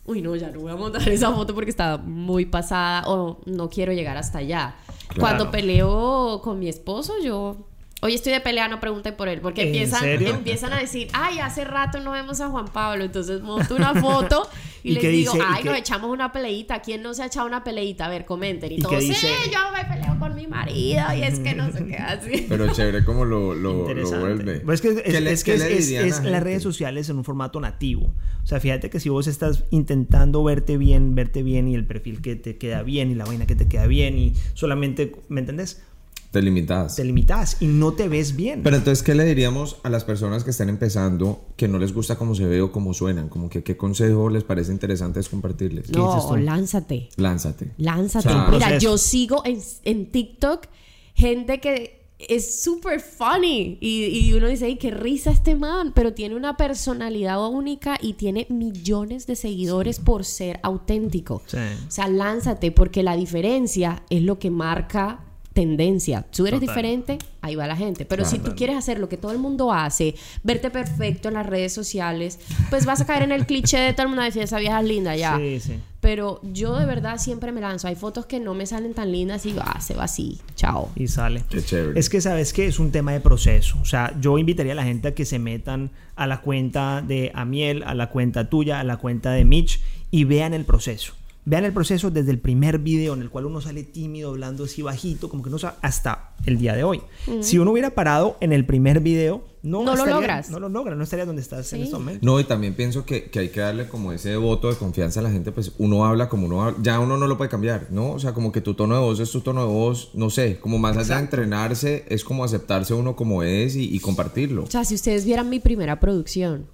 uy, 0.07 0.23
no, 0.23 0.35
ya 0.35 0.49
no 0.49 0.61
voy 0.61 0.71
a 0.71 0.75
montar 0.75 1.07
esa 1.09 1.31
foto 1.31 1.53
porque 1.53 1.69
está 1.69 1.97
muy 1.97 2.47
pasada 2.47 3.03
o 3.07 3.39
no 3.45 3.69
quiero 3.69 3.93
llegar 3.93 4.17
hasta 4.17 4.39
allá. 4.39 4.75
Cuando 5.19 5.51
peleo 5.51 6.41
con 6.43 6.57
mi 6.57 6.69
esposo, 6.69 7.13
yo. 7.23 7.68
Hoy 8.01 8.13
estoy 8.13 8.31
de 8.31 8.39
pelea, 8.39 8.69
no 8.69 8.79
pregunten 8.79 9.15
por 9.17 9.27
él, 9.27 9.41
porque 9.41 9.61
¿En 9.63 9.67
empiezan, 9.67 10.05
empiezan 10.07 10.71
a 10.71 10.79
decir, 10.79 11.09
ay, 11.11 11.39
hace 11.39 11.65
rato 11.65 11.99
no 11.99 12.11
vemos 12.11 12.39
a 12.39 12.47
Juan 12.47 12.69
Pablo, 12.71 13.03
entonces 13.03 13.41
monto 13.41 13.75
una 13.75 13.93
foto 13.93 14.47
y, 14.83 14.91
¿Y 14.91 14.93
les 14.93 15.03
digo, 15.11 15.33
ay, 15.45 15.63
qué- 15.63 15.69
nos 15.69 15.77
echamos 15.79 16.09
una 16.09 16.31
peleita, 16.31 16.81
¿quién 16.81 17.01
no 17.03 17.13
se 17.13 17.23
ha 17.23 17.25
echado 17.25 17.45
una 17.45 17.61
peleita? 17.61 18.05
A 18.05 18.09
ver, 18.09 18.23
comenten. 18.23 18.71
Y, 18.71 18.75
¿Y 18.75 18.77
qué 18.77 18.83
todos, 18.83 19.01
sí, 19.03 19.09
dice? 19.09 19.27
yo 19.51 19.59
me 19.75 19.83
peleo 19.83 20.17
con 20.17 20.33
mi 20.33 20.47
marido 20.47 21.03
y 21.17 21.23
es 21.23 21.39
que 21.39 21.53
no 21.55 21.69
sé 21.73 21.85
qué 21.87 21.97
así. 21.97 22.45
Pero 22.47 22.71
chévere 22.73 23.03
como 23.03 23.25
lo, 23.25 23.53
lo, 23.53 23.93
lo 23.93 24.19
vuelve. 24.19 24.61
Pues 24.61 24.81
es 24.81 24.81
que, 24.81 24.97
es, 24.99 25.13
¿Qué 25.13 25.19
le- 25.19 25.31
es 25.33 25.43
que 25.43 25.55
es, 25.55 25.61
es- 25.91 26.23
las 26.23 26.41
redes 26.41 26.63
sociales 26.63 27.09
en 27.09 27.17
un 27.17 27.25
formato 27.25 27.59
nativo. 27.59 28.13
O 28.43 28.47
sea, 28.47 28.61
fíjate 28.61 28.89
que 28.89 29.01
si 29.01 29.09
vos 29.09 29.27
estás 29.27 29.65
intentando 29.71 30.41
verte 30.41 30.77
bien, 30.77 31.15
verte 31.15 31.43
bien 31.43 31.67
y 31.67 31.75
el 31.75 31.85
perfil 31.85 32.21
que 32.21 32.37
te 32.37 32.57
queda 32.57 32.81
bien 32.81 33.11
y 33.11 33.15
la 33.15 33.25
vaina 33.25 33.45
que 33.45 33.57
te 33.57 33.67
queda 33.67 33.87
bien 33.87 34.17
y 34.17 34.33
solamente, 34.53 35.11
¿me 35.27 35.41
entendés? 35.41 35.83
Te 36.31 36.43
limitas. 36.43 36.95
Te 36.95 37.03
limitas 37.03 37.57
y 37.59 37.65
no 37.65 37.93
te 37.93 38.07
ves 38.07 38.35
bien. 38.35 38.61
Pero 38.61 38.75
entonces, 38.75 39.03
¿qué 39.03 39.15
le 39.15 39.25
diríamos 39.25 39.77
a 39.83 39.89
las 39.89 40.03
personas 40.03 40.43
que 40.43 40.51
están 40.51 40.69
empezando 40.69 41.47
que 41.55 41.67
no 41.67 41.79
les 41.79 41.91
gusta 41.91 42.17
cómo 42.17 42.35
se 42.35 42.45
ve 42.45 42.61
o 42.61 42.71
cómo 42.71 42.93
suenan? 42.93 43.29
Como 43.29 43.49
que 43.49 43.63
qué 43.63 43.77
consejo 43.77 44.29
les 44.29 44.43
parece 44.43 44.71
interesante 44.71 45.19
es 45.19 45.29
compartirles. 45.29 45.89
No, 45.89 46.37
lánzate. 46.37 47.09
Lánzate. 47.15 47.71
Lánzate. 47.77 48.27
O 48.27 48.31
sea, 48.31 48.47
Mira, 48.51 48.77
yo 48.77 48.97
sigo 48.99 49.41
en, 49.43 49.59
en 49.83 50.11
TikTok 50.11 50.67
gente 51.15 51.59
que 51.59 51.99
es 52.19 52.61
súper 52.61 52.99
funny 52.99 53.77
y, 53.79 54.05
y 54.05 54.33
uno 54.33 54.47
dice, 54.47 54.65
ay, 54.65 54.75
qué 54.75 54.91
risa 54.91 55.31
este 55.31 55.55
man, 55.55 55.93
pero 55.95 56.13
tiene 56.13 56.35
una 56.35 56.57
personalidad 56.57 57.43
única 57.49 57.97
y 57.99 58.13
tiene 58.13 58.45
millones 58.49 59.25
de 59.25 59.35
seguidores 59.35 59.99
por 59.99 60.25
ser 60.25 60.59
auténtico. 60.61 61.41
Sí. 61.47 61.57
O 61.87 61.91
sea, 61.91 62.07
lánzate 62.07 62.71
porque 62.71 63.01
la 63.01 63.15
diferencia 63.15 64.03
es 64.09 64.21
lo 64.21 64.37
que 64.37 64.51
marca 64.51 65.25
tendencia. 65.59 66.25
Tú 66.33 66.47
eres 66.47 66.61
Total. 66.61 66.73
diferente, 66.75 67.17
ahí 67.41 67.55
va 67.55 67.67
la 67.67 67.75
gente. 67.75 68.05
Pero 68.05 68.23
si 68.23 68.37
tú 68.37 68.43
Claro. 68.43 68.55
quieres 68.55 68.75
hacer 68.77 68.97
lo 68.97 69.09
que 69.09 69.17
todo 69.17 69.33
el 69.33 69.39
mundo 69.39 69.73
hace, 69.73 70.15
verte 70.41 70.69
perfecto 70.69 71.27
en 71.27 71.33
las 71.33 71.45
redes 71.45 71.73
sociales, 71.73 72.39
pues 72.69 72.85
vas 72.85 73.01
a 73.01 73.05
caer 73.05 73.23
en 73.23 73.33
el 73.33 73.45
cliché 73.45 73.77
de 73.77 73.91
todo 73.91 74.03
el 74.03 74.07
mundo 74.09 74.23
decir, 74.23 74.41
esa 74.41 74.57
vieja 74.57 74.79
es 74.79 74.87
linda 74.87 75.17
ya. 75.17 75.35
Sí, 75.37 75.59
sí. 75.59 75.73
Pero 75.99 76.39
yo 76.43 76.77
de 76.77 76.85
verdad 76.85 77.17
siempre 77.17 77.51
me 77.51 77.59
lanzo. 77.59 77.89
Hay 77.89 77.95
fotos 77.95 78.25
que 78.25 78.39
no 78.39 78.53
me 78.53 78.65
salen 78.65 78.93
tan 78.93 79.11
lindas 79.11 79.45
y 79.45 79.49
digo, 79.49 79.61
ah, 79.65 79.81
se 79.81 79.95
va 79.95 80.05
así. 80.05 80.39
Chao. 80.55 80.89
Y 80.95 81.09
sale. 81.09 81.43
Qué 81.49 81.61
chévere. 81.61 81.99
Es 81.99 82.09
que 82.09 82.21
sabes 82.21 82.53
que 82.53 82.67
es 82.67 82.79
un 82.79 82.91
tema 82.93 83.11
de 83.11 83.19
proceso. 83.19 83.77
O 83.81 83.85
sea, 83.85 84.15
yo 84.21 84.37
invitaría 84.37 84.71
a 84.71 84.75
la 84.75 84.85
gente 84.85 85.09
a 85.09 85.13
que 85.13 85.25
se 85.25 85.39
metan 85.39 85.91
a 86.15 86.25
la 86.25 86.39
cuenta 86.39 87.03
de 87.05 87.31
Amiel, 87.35 87.83
a 87.83 87.95
la 87.95 88.09
cuenta 88.09 88.49
tuya, 88.49 88.79
a 88.79 88.85
la 88.85 88.95
cuenta 88.95 89.31
de 89.31 89.43
Mitch 89.43 89.81
y 90.09 90.23
vean 90.23 90.53
el 90.53 90.63
proceso. 90.63 91.13
Vean 91.49 91.65
el 91.65 91.73
proceso 91.73 92.11
desde 92.11 92.29
el 92.29 92.37
primer 92.37 92.77
video 92.77 93.15
en 93.15 93.23
el 93.23 93.31
cual 93.31 93.45
uno 93.47 93.59
sale 93.59 93.81
tímido, 93.81 94.29
hablando 94.29 94.65
así 94.65 94.83
bajito, 94.83 95.29
como 95.29 95.41
que 95.41 95.49
no 95.49 95.57
sa- 95.57 95.77
hasta 95.81 96.35
el 96.45 96.59
día 96.59 96.75
de 96.75 96.83
hoy. 96.83 97.01
Si 97.41 97.57
uno 97.57 97.71
hubiera 97.71 97.89
parado 97.89 98.37
en 98.39 98.53
el 98.53 98.67
primer 98.67 98.99
video, 98.99 99.43
no, 99.63 99.83
No 99.83 99.95
lo 99.95 100.05
logras. 100.05 100.51
No 100.51 100.59
lo 100.59 100.69
logras, 100.69 100.95
no 100.95 101.03
estarías 101.03 101.25
donde 101.25 101.41
estás 101.41 101.73
en 101.73 101.79
Sí. 101.79 101.83
este 101.85 101.95
momento. 101.97 102.23
No, 102.23 102.39
y 102.39 102.43
también 102.43 102.75
pienso 102.75 103.03
que, 103.03 103.31
que 103.31 103.39
hay 103.39 103.49
que 103.49 103.61
darle 103.61 103.87
como 103.87 104.11
ese 104.13 104.37
voto 104.37 104.69
de 104.69 104.75
confianza 104.75 105.21
a 105.21 105.23
la 105.23 105.31
gente, 105.31 105.51
pues 105.51 105.71
uno 105.79 106.05
habla 106.05 106.29
como 106.29 106.45
uno 106.45 106.63
habla, 106.63 106.77
ya 106.83 106.99
uno 106.99 107.17
no 107.17 107.25
lo 107.25 107.35
puede 107.35 107.49
cambiar, 107.49 107.87
¿no? 107.89 108.11
O 108.11 108.19
sea, 108.19 108.33
como 108.35 108.51
que 108.51 108.61
tu 108.61 108.75
tono 108.75 108.93
de 108.93 109.01
voz 109.01 109.19
es 109.19 109.31
tu 109.31 109.41
tono 109.41 109.61
de 109.61 109.73
voz, 109.73 110.11
no 110.13 110.29
sé, 110.29 110.59
como 110.59 110.77
más 110.77 110.95
allá 110.97 111.15
de 111.15 111.21
entrenarse, 111.23 112.05
es 112.09 112.23
como 112.23 112.43
aceptarse 112.43 112.93
uno 112.93 113.15
como 113.15 113.41
es 113.41 113.75
y, 113.75 113.85
y 113.95 113.99
compartirlo. 113.99 114.65
O 114.65 114.69
sea, 114.69 114.85
si 114.85 114.93
ustedes 114.93 115.25
vieran 115.25 115.49
mi 115.49 115.59
primera 115.59 115.99
producción, 115.99 116.67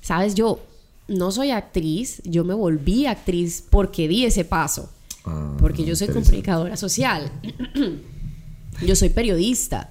sabes, 0.00 0.34
yo 0.36 0.60
no 1.10 1.30
soy 1.30 1.50
actriz, 1.50 2.22
yo 2.24 2.44
me 2.44 2.54
volví 2.54 3.06
actriz 3.06 3.62
porque 3.68 4.08
di 4.08 4.24
ese 4.24 4.44
paso. 4.44 4.90
Ah, 5.24 5.54
Porque 5.60 5.84
yo 5.84 5.94
soy 5.96 6.08
comunicadora 6.08 6.76
social. 6.78 7.30
yo 8.86 8.96
soy 8.96 9.10
periodista. 9.10 9.90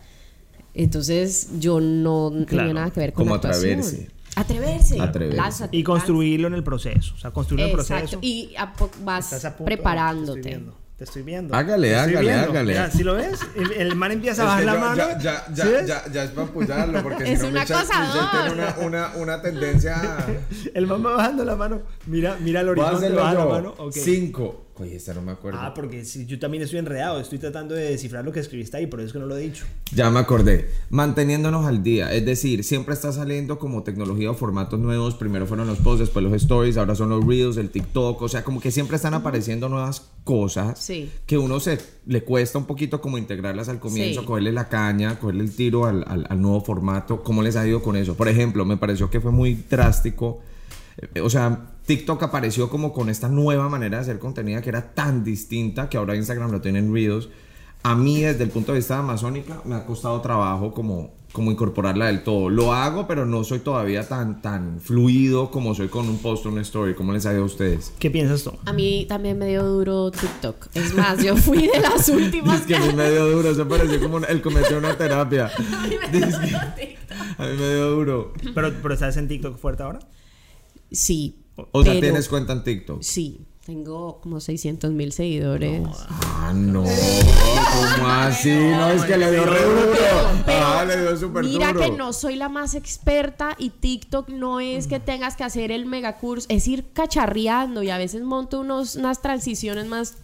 Entonces 0.73 1.49
yo 1.59 1.79
no 1.79 2.29
tenía 2.31 2.45
Claro. 2.47 2.73
nada 2.73 2.89
que 2.91 2.99
ver 2.99 3.13
con 3.13 3.25
Como 3.25 3.35
la 3.35 3.37
actuación. 3.37 3.79
atreverse. 3.79 4.09
Atreverse. 4.35 4.99
Atreverse. 5.01 5.69
Y 5.71 5.83
construirlo 5.83 6.47
en 6.47 6.53
el 6.53 6.63
proceso. 6.63 7.13
O 7.15 7.17
sea, 7.17 7.31
construir 7.31 7.65
el 7.65 7.71
Exacto. 7.71 7.95
proceso. 7.95 8.19
Y 8.21 8.53
a 8.57 8.73
vas 9.03 9.25
Estás 9.25 9.45
a 9.45 9.49
punto. 9.57 9.65
preparándote. 9.65 10.61
Te 10.99 11.05
estoy 11.05 11.21
viendo. 11.23 11.55
Hágale, 11.55 11.95
hágale, 11.97 12.19
viendo. 12.19 12.49
hágale. 12.51 12.73
Mira, 12.73 12.91
¿sí 12.91 13.03
lo 13.05 13.15
ves? 13.15 13.39
El, 13.55 13.71
el 13.71 13.95
man 13.95 14.11
empieza 14.11 14.41
a 14.41 14.45
Es 14.45 14.47
bajar 14.49 14.59
que 14.59 14.65
la 14.65 14.73
yo- 14.73 14.79
mano. 14.81 14.95
Ya, 14.97 15.17
ya, 15.19 15.45
ya, 15.53 15.63
¿Sí 15.65 15.71
ya, 15.87 16.03
ya 16.11 16.23
es 16.25 16.31
para 16.31 16.47
apoyarlo, 16.47 17.01
porque 17.03 17.23
Es 17.23 17.39
si 17.39 17.43
no 17.43 17.47
un 17.47 17.53
Michelle-. 17.53 17.83
Michelle 17.85 18.27
tiene 18.31 18.51
una, 18.51 18.75
una, 18.85 19.11
una 19.15 19.41
tendencia 19.41 19.95
a... 19.95 20.25
El 20.73 20.87
man 20.87 21.05
va 21.05 21.15
bajando 21.15 21.45
la 21.45 21.55
mano. 21.55 21.81
Mira, 22.05 22.35
mira 22.41 22.59
el 22.59 22.67
horizonte, 22.69 22.97
hacerlo 22.97 23.21
baja 23.21 23.33
la 23.33 23.45
mano. 23.45 23.73
Ok. 23.77 23.93
Cinco, 23.93 24.65
Oye, 24.79 24.95
esta 24.95 25.13
no 25.13 25.21
me 25.21 25.33
acuerdo. 25.33 25.59
Ah, 25.61 25.73
porque 25.73 26.05
si 26.05 26.25
yo 26.25 26.39
también 26.39 26.63
estoy 26.63 26.79
enredado, 26.79 27.19
estoy 27.19 27.37
tratando 27.37 27.75
de 27.75 27.89
descifrar 27.91 28.23
lo 28.23 28.31
que 28.31 28.39
escribiste 28.39 28.77
ahí, 28.77 28.87
por 28.87 29.01
eso 29.01 29.07
es 29.07 29.13
que 29.13 29.19
no 29.19 29.25
lo 29.25 29.35
he 29.35 29.41
dicho. 29.41 29.65
Ya 29.93 30.09
me 30.09 30.19
acordé. 30.19 30.69
Manteniéndonos 30.89 31.65
al 31.65 31.83
día. 31.83 32.13
Es 32.13 32.25
decir, 32.25 32.63
siempre 32.63 32.93
está 32.93 33.11
saliendo 33.11 33.59
como 33.59 33.83
tecnología 33.83 34.31
o 34.31 34.35
formatos 34.35 34.79
nuevos. 34.79 35.15
Primero 35.15 35.45
fueron 35.47 35.67
los 35.67 35.79
posts, 35.79 35.99
después 35.99 36.23
los 36.23 36.33
stories, 36.33 36.77
ahora 36.77 36.95
son 36.95 37.09
los 37.09 37.25
reels, 37.25 37.57
el 37.57 37.69
TikTok. 37.71 38.21
O 38.21 38.29
sea, 38.29 38.43
como 38.45 38.61
que 38.61 38.71
siempre 38.71 38.95
están 38.95 39.13
apareciendo 39.13 39.67
nuevas 39.67 40.03
cosas 40.23 40.79
Sí. 40.79 41.09
que 41.25 41.37
uno 41.37 41.59
se 41.59 41.77
le 42.05 42.23
cuesta 42.23 42.57
un 42.57 42.65
poquito 42.65 43.01
como 43.01 43.17
integrarlas 43.17 43.67
al 43.67 43.79
comienzo, 43.79 44.21
Sí. 44.21 44.25
cogerle 44.25 44.51
la 44.53 44.69
caña, 44.69 45.19
cogerle 45.19 45.43
el 45.43 45.53
tiro 45.55 45.85
al, 45.87 46.05
al- 46.07 46.25
al 46.29 46.41
nuevo 46.41 46.61
formato. 46.61 47.21
¿Cómo 47.23 47.41
les 47.43 47.55
ha 47.57 47.67
ido 47.67 47.81
con 47.81 47.97
eso? 47.97 48.15
Por 48.15 48.29
ejemplo, 48.29 48.63
me 48.63 48.77
pareció 48.77 49.09
que 49.09 49.19
fue 49.19 49.31
muy 49.31 49.55
drástico. 49.69 50.41
Eh, 51.15 51.21
O 51.21 51.29
sea, 51.29 51.71
TikTok 51.85 52.21
apareció 52.23 52.69
como 52.69 52.93
con 52.93 53.09
esta 53.09 53.29
nueva 53.29 53.69
manera 53.69 53.97
de 53.97 54.03
hacer 54.03 54.19
contenido 54.19 54.61
que 54.61 54.69
era 54.69 54.93
tan 54.93 55.23
distinta 55.23 55.89
que 55.89 55.97
ahora 55.97 56.15
Instagram 56.15 56.51
lo 56.51 56.61
tiene 56.61 56.79
en 56.79 56.93
Reels. 56.93 57.29
A 57.81 57.95
mí, 57.95 58.21
desde 58.21 58.43
el 58.43 58.49
punto 58.49 58.73
de 58.73 58.79
vista 58.79 58.95
de 58.95 58.99
Amazónica, 58.99 59.61
me 59.63 59.75
ha 59.75 59.85
costado 59.85 60.19
trabajo 60.19 60.73
como, 60.73 61.13
como 61.31 61.49
incorporarla 61.49 62.07
del 62.07 62.23
todo. 62.23 62.49
Lo 62.49 62.73
hago, 62.73 63.07
pero 63.07 63.25
no 63.25 63.45
soy 63.45 63.59
todavía 63.59 64.05
tan, 64.05 64.41
tan 64.41 64.81
fluido 64.81 65.49
como 65.49 65.73
soy 65.73 65.87
con 65.87 66.09
un 66.09 66.17
post 66.17 66.45
o 66.45 66.49
una 66.49 66.61
story. 66.61 66.93
¿Cómo 66.93 67.13
les 67.13 67.25
ha 67.25 67.31
ido 67.31 67.43
a 67.43 67.45
ustedes? 67.45 67.93
¿Qué 67.97 68.11
piensas 68.11 68.43
tú? 68.43 68.51
A 68.65 68.73
mí 68.73 69.05
también 69.07 69.37
me 69.37 69.47
dio 69.47 69.63
duro 69.63 70.11
TikTok. 70.11 70.67
Es 70.73 70.93
más, 70.93 71.23
yo 71.23 71.37
fui 71.37 71.67
de 71.69 71.79
las 71.79 72.09
últimas 72.09 72.59
Es 72.59 72.67
que 72.67 72.75
a 72.75 72.81
mí 72.81 72.91
me 72.93 73.09
dio 73.09 73.25
duro, 73.29 73.55
se 73.55 73.63
pareció 73.63 74.01
como 74.01 74.17
el 74.17 74.41
cometió 74.41 74.77
una 74.77 74.97
terapia. 74.97 75.49
A 75.57 75.87
mí 75.87 75.95
me 76.01 76.17
dio 76.19 76.27
duro 76.27 76.59
TikTok. 76.75 77.17
A 77.39 77.45
mí 77.45 77.57
me 77.57 77.73
dio 77.75 77.89
duro. 77.91 78.33
Pero, 78.53 78.73
pero 78.81 78.93
¿estás 78.93 79.15
en 79.15 79.29
TikTok 79.29 79.57
fuerte 79.57 79.83
ahora? 79.83 79.99
Sí. 80.91 81.35
O 81.71 81.83
sea, 81.83 81.93
pero- 81.93 82.01
¿tienes 82.07 82.29
cuenta 82.29 82.53
en 82.53 82.63
TikTok? 82.63 83.01
Sí. 83.01 83.41
Tengo 83.65 84.19
como 84.21 84.39
600 84.39 84.91
mil 84.93 85.11
seguidores. 85.11 85.81
Ah, 86.09 86.51
no. 86.55 86.83
¿Cómo 87.95 88.07
así? 88.07 88.49
No, 88.49 88.89
es 88.89 89.03
que 89.03 89.15
le 89.15 89.31
dio 89.31 89.45
re 89.45 89.61
duro. 89.63 89.91
Pero 90.45 90.65
Ah, 90.65 90.85
le 90.85 90.97
dio 91.01 91.15
súper 91.17 91.43
duro. 91.43 91.53
Mira 91.53 91.73
que 91.73 91.91
no 91.91 92.11
soy 92.13 92.35
la 92.35 92.49
más 92.49 92.73
experta 92.73 93.55
y 93.59 93.69
TikTok 93.69 94.29
no 94.29 94.59
es 94.59 94.87
que 94.87 94.99
tengas 94.99 95.35
que 95.35 95.43
hacer 95.43 95.71
el 95.71 95.85
megacurso, 95.85 96.47
es 96.49 96.67
ir 96.67 96.85
cacharreando 96.93 97.83
y 97.83 97.91
a 97.91 97.99
veces 97.99 98.23
monto 98.23 98.61
unos, 98.61 98.95
unas 98.95 99.21
transiciones 99.21 99.85
más 99.85 100.15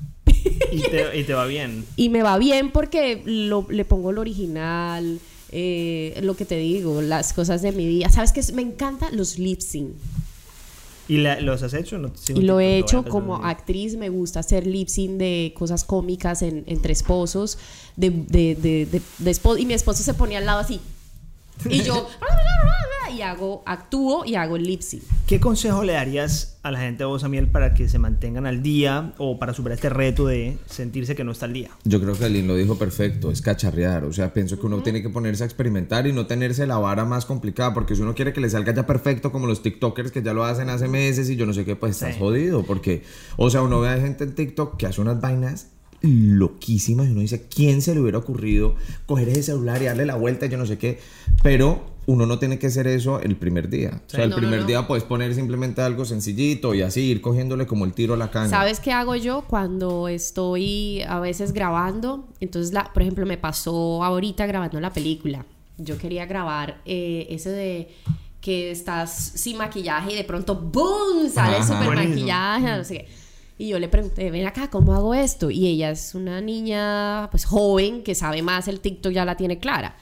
Y 0.71 0.81
te, 0.81 1.19
y 1.19 1.23
te 1.23 1.33
va 1.35 1.45
bien. 1.45 1.85
y 1.95 2.09
me 2.09 2.23
va 2.23 2.39
bien 2.39 2.71
porque 2.71 3.21
lo- 3.25 3.67
le 3.69 3.85
pongo 3.85 4.11
lo 4.11 4.21
original, 4.21 5.19
eh, 5.51 6.19
lo 6.23 6.35
que 6.35 6.45
te 6.45 6.57
digo, 6.57 7.01
las 7.03 7.33
cosas 7.33 7.61
de 7.61 7.71
mi 7.73 7.85
vida. 7.85 8.09
¿Sabes 8.09 8.31
qué? 8.31 8.41
Me 8.53 8.63
encantan 8.63 9.15
los 9.15 9.37
lip 9.37 9.59
sync. 9.61 9.91
¿Y 11.07 11.17
la- 11.17 11.39
los 11.39 11.61
has 11.63 11.73
hecho? 11.73 11.97
No, 11.97 12.11
sí, 12.15 12.33
Y 12.35 12.41
lo 12.41 12.59
he 12.59 12.77
hecho 12.79 13.03
como 13.09 13.35
actriz, 13.45 13.95
me 13.95 14.09
gusta 14.09 14.39
hacer 14.39 14.65
lip 14.65 14.87
sync 14.87 15.11
de 15.17 15.53
cosas 15.55 15.83
cómicas 15.83 16.41
en- 16.41 16.63
entre 16.67 16.93
esposos, 16.93 17.57
de, 17.95 18.09
de, 18.09 18.55
de, 18.55 18.85
de- 18.87 19.01
de 19.19 19.31
espo- 19.31 19.59
y 19.59 19.65
mi 19.65 19.73
esposo 19.73 20.01
se 20.03 20.13
ponía 20.13 20.39
al 20.39 20.45
lado 20.45 20.59
así. 20.59 20.79
Y 21.69 21.81
yo, 21.83 22.07
y 23.15 23.21
hago, 23.21 23.63
actúo 23.65 24.25
y 24.25 24.35
hago 24.35 24.55
el 24.57 24.63
lip 24.63 24.81
sync. 24.81 25.01
¿Qué 25.25 25.39
consejo 25.39 25.83
le 25.83 25.93
darías 25.93 26.57
a 26.63 26.71
la 26.71 26.79
gente 26.79 26.99
de 26.99 27.05
Voz 27.05 27.23
a 27.23 27.29
Miel 27.29 27.47
para 27.47 27.73
que 27.73 27.87
se 27.87 27.97
mantengan 27.97 28.45
al 28.45 28.61
día 28.61 29.13
o 29.17 29.39
para 29.39 29.53
superar 29.53 29.75
este 29.77 29.89
reto 29.89 30.27
de 30.27 30.57
sentirse 30.67 31.15
que 31.15 31.23
no 31.23 31.31
está 31.31 31.45
al 31.45 31.53
día? 31.53 31.69
Yo 31.85 32.01
creo 32.01 32.13
que 32.17 32.29
Lin 32.29 32.47
lo 32.47 32.55
dijo 32.55 32.77
perfecto, 32.77 33.31
es 33.31 33.41
cacharrear. 33.41 34.03
O 34.03 34.11
sea, 34.13 34.33
pienso 34.33 34.59
que 34.59 34.65
uno 34.65 34.83
tiene 34.83 35.01
que 35.01 35.09
ponerse 35.09 35.43
a 35.43 35.45
experimentar 35.45 36.05
y 36.07 36.13
no 36.13 36.25
tenerse 36.27 36.67
la 36.67 36.77
vara 36.77 37.05
más 37.05 37.25
complicada, 37.25 37.73
porque 37.73 37.95
si 37.95 38.01
uno 38.01 38.13
quiere 38.15 38.33
que 38.33 38.41
le 38.41 38.49
salga 38.49 38.73
ya 38.73 38.85
perfecto, 38.85 39.31
como 39.31 39.47
los 39.47 39.61
TikTokers 39.63 40.11
que 40.11 40.21
ya 40.21 40.33
lo 40.33 40.43
hacen 40.43 40.69
hace 40.69 40.87
meses 40.87 41.29
y 41.29 41.35
yo 41.35 41.45
no 41.45 41.53
sé 41.53 41.63
qué, 41.65 41.75
pues 41.75 41.93
estás 41.93 42.13
Sí. 42.15 42.19
jodido. 42.19 42.63
Porque, 42.63 43.03
o 43.37 43.49
sea, 43.49 43.61
uno 43.61 43.79
ve 43.79 43.89
a 43.89 43.97
gente 43.97 44.23
en 44.25 44.35
TikTok 44.35 44.77
que 44.77 44.87
hace 44.87 45.01
unas 45.01 45.19
vainas 45.21 45.71
loquísimas 46.05 47.07
y 47.07 47.11
uno 47.11 47.21
dice, 47.21 47.47
¿quién 47.47 47.81
se 47.81 47.93
le 47.93 48.01
hubiera 48.01 48.17
ocurrido 48.17 48.75
coger 49.05 49.29
ese 49.29 49.43
celular 49.43 49.81
y 49.81 49.85
darle 49.85 50.05
la 50.05 50.15
vuelta? 50.15 50.45
Yo 50.45 50.57
no 50.57 50.65
sé 50.65 50.77
qué. 50.77 50.99
Pero 51.43 51.93
uno 52.07 52.25
no 52.25 52.37
tiene 52.39 52.59
que 52.59 52.67
hacer 52.67 52.85
eso 52.87 53.19
el 53.19 53.35
primer 53.35 53.69
día. 53.69 54.01
O 54.05 54.09
sea, 54.09 54.23
el 54.23 54.29
No, 54.29 54.35
primer 54.35 54.61
no. 54.61 54.67
día 54.67 54.87
puedes 54.87 55.03
poner 55.03 55.33
simplemente 55.33 55.81
algo 55.81 56.05
sencillito 56.05 56.73
y 56.75 56.81
así 56.83 57.01
ir 57.01 57.21
cogiéndole 57.21 57.65
como 57.65 57.85
el 57.85 57.93
tiro 57.93 58.13
a 58.13 58.17
la 58.17 58.29
caña. 58.29 58.49
¿Sabes 58.49 58.79
qué 58.79 58.91
hago 58.91 59.15
yo 59.15 59.43
cuando 59.47 60.07
estoy 60.07 61.01
a 61.07 61.19
veces 61.19 61.51
grabando? 61.53 62.27
Entonces, 62.39 62.73
la, 62.73 62.91
por 62.93 63.01
ejemplo, 63.01 63.25
me 63.25 63.37
pasó 63.37 64.03
ahorita 64.03 64.45
grabando 64.45 64.79
la 64.79 64.93
película. 64.93 65.45
Yo 65.77 65.97
quería 65.97 66.25
grabar 66.25 66.81
eh, 66.85 67.25
ese 67.31 67.49
de 67.49 67.87
que 68.39 68.69
estás 68.69 69.11
sin 69.35 69.57
maquillaje 69.57 70.13
y 70.13 70.15
de 70.15 70.23
pronto 70.23 70.55
¡boom! 70.55 71.27
sale 71.33 71.63
súper 71.65 71.95
maquillaje, 71.95 72.77
no 72.77 72.83
sé 72.83 72.97
qué. 72.99 73.07
Y 73.57 73.69
yo 73.69 73.79
le 73.79 73.87
pregunté, 73.87 74.31
ven 74.31 74.45
acá, 74.45 74.69
¿cómo 74.69 74.93
hago 74.93 75.13
esto? 75.13 75.49
Y 75.49 75.65
ella 75.67 75.89
es 75.91 76.13
una 76.13 76.41
niña, 76.41 77.29
pues 77.31 77.45
joven, 77.45 78.03
que 78.03 78.13
sabe 78.13 78.41
más, 78.41 78.67
el 78.67 78.81
TikTok 78.81 79.13
ya 79.13 79.23
la 79.23 79.37
tiene 79.37 79.59
clara. 79.59 79.95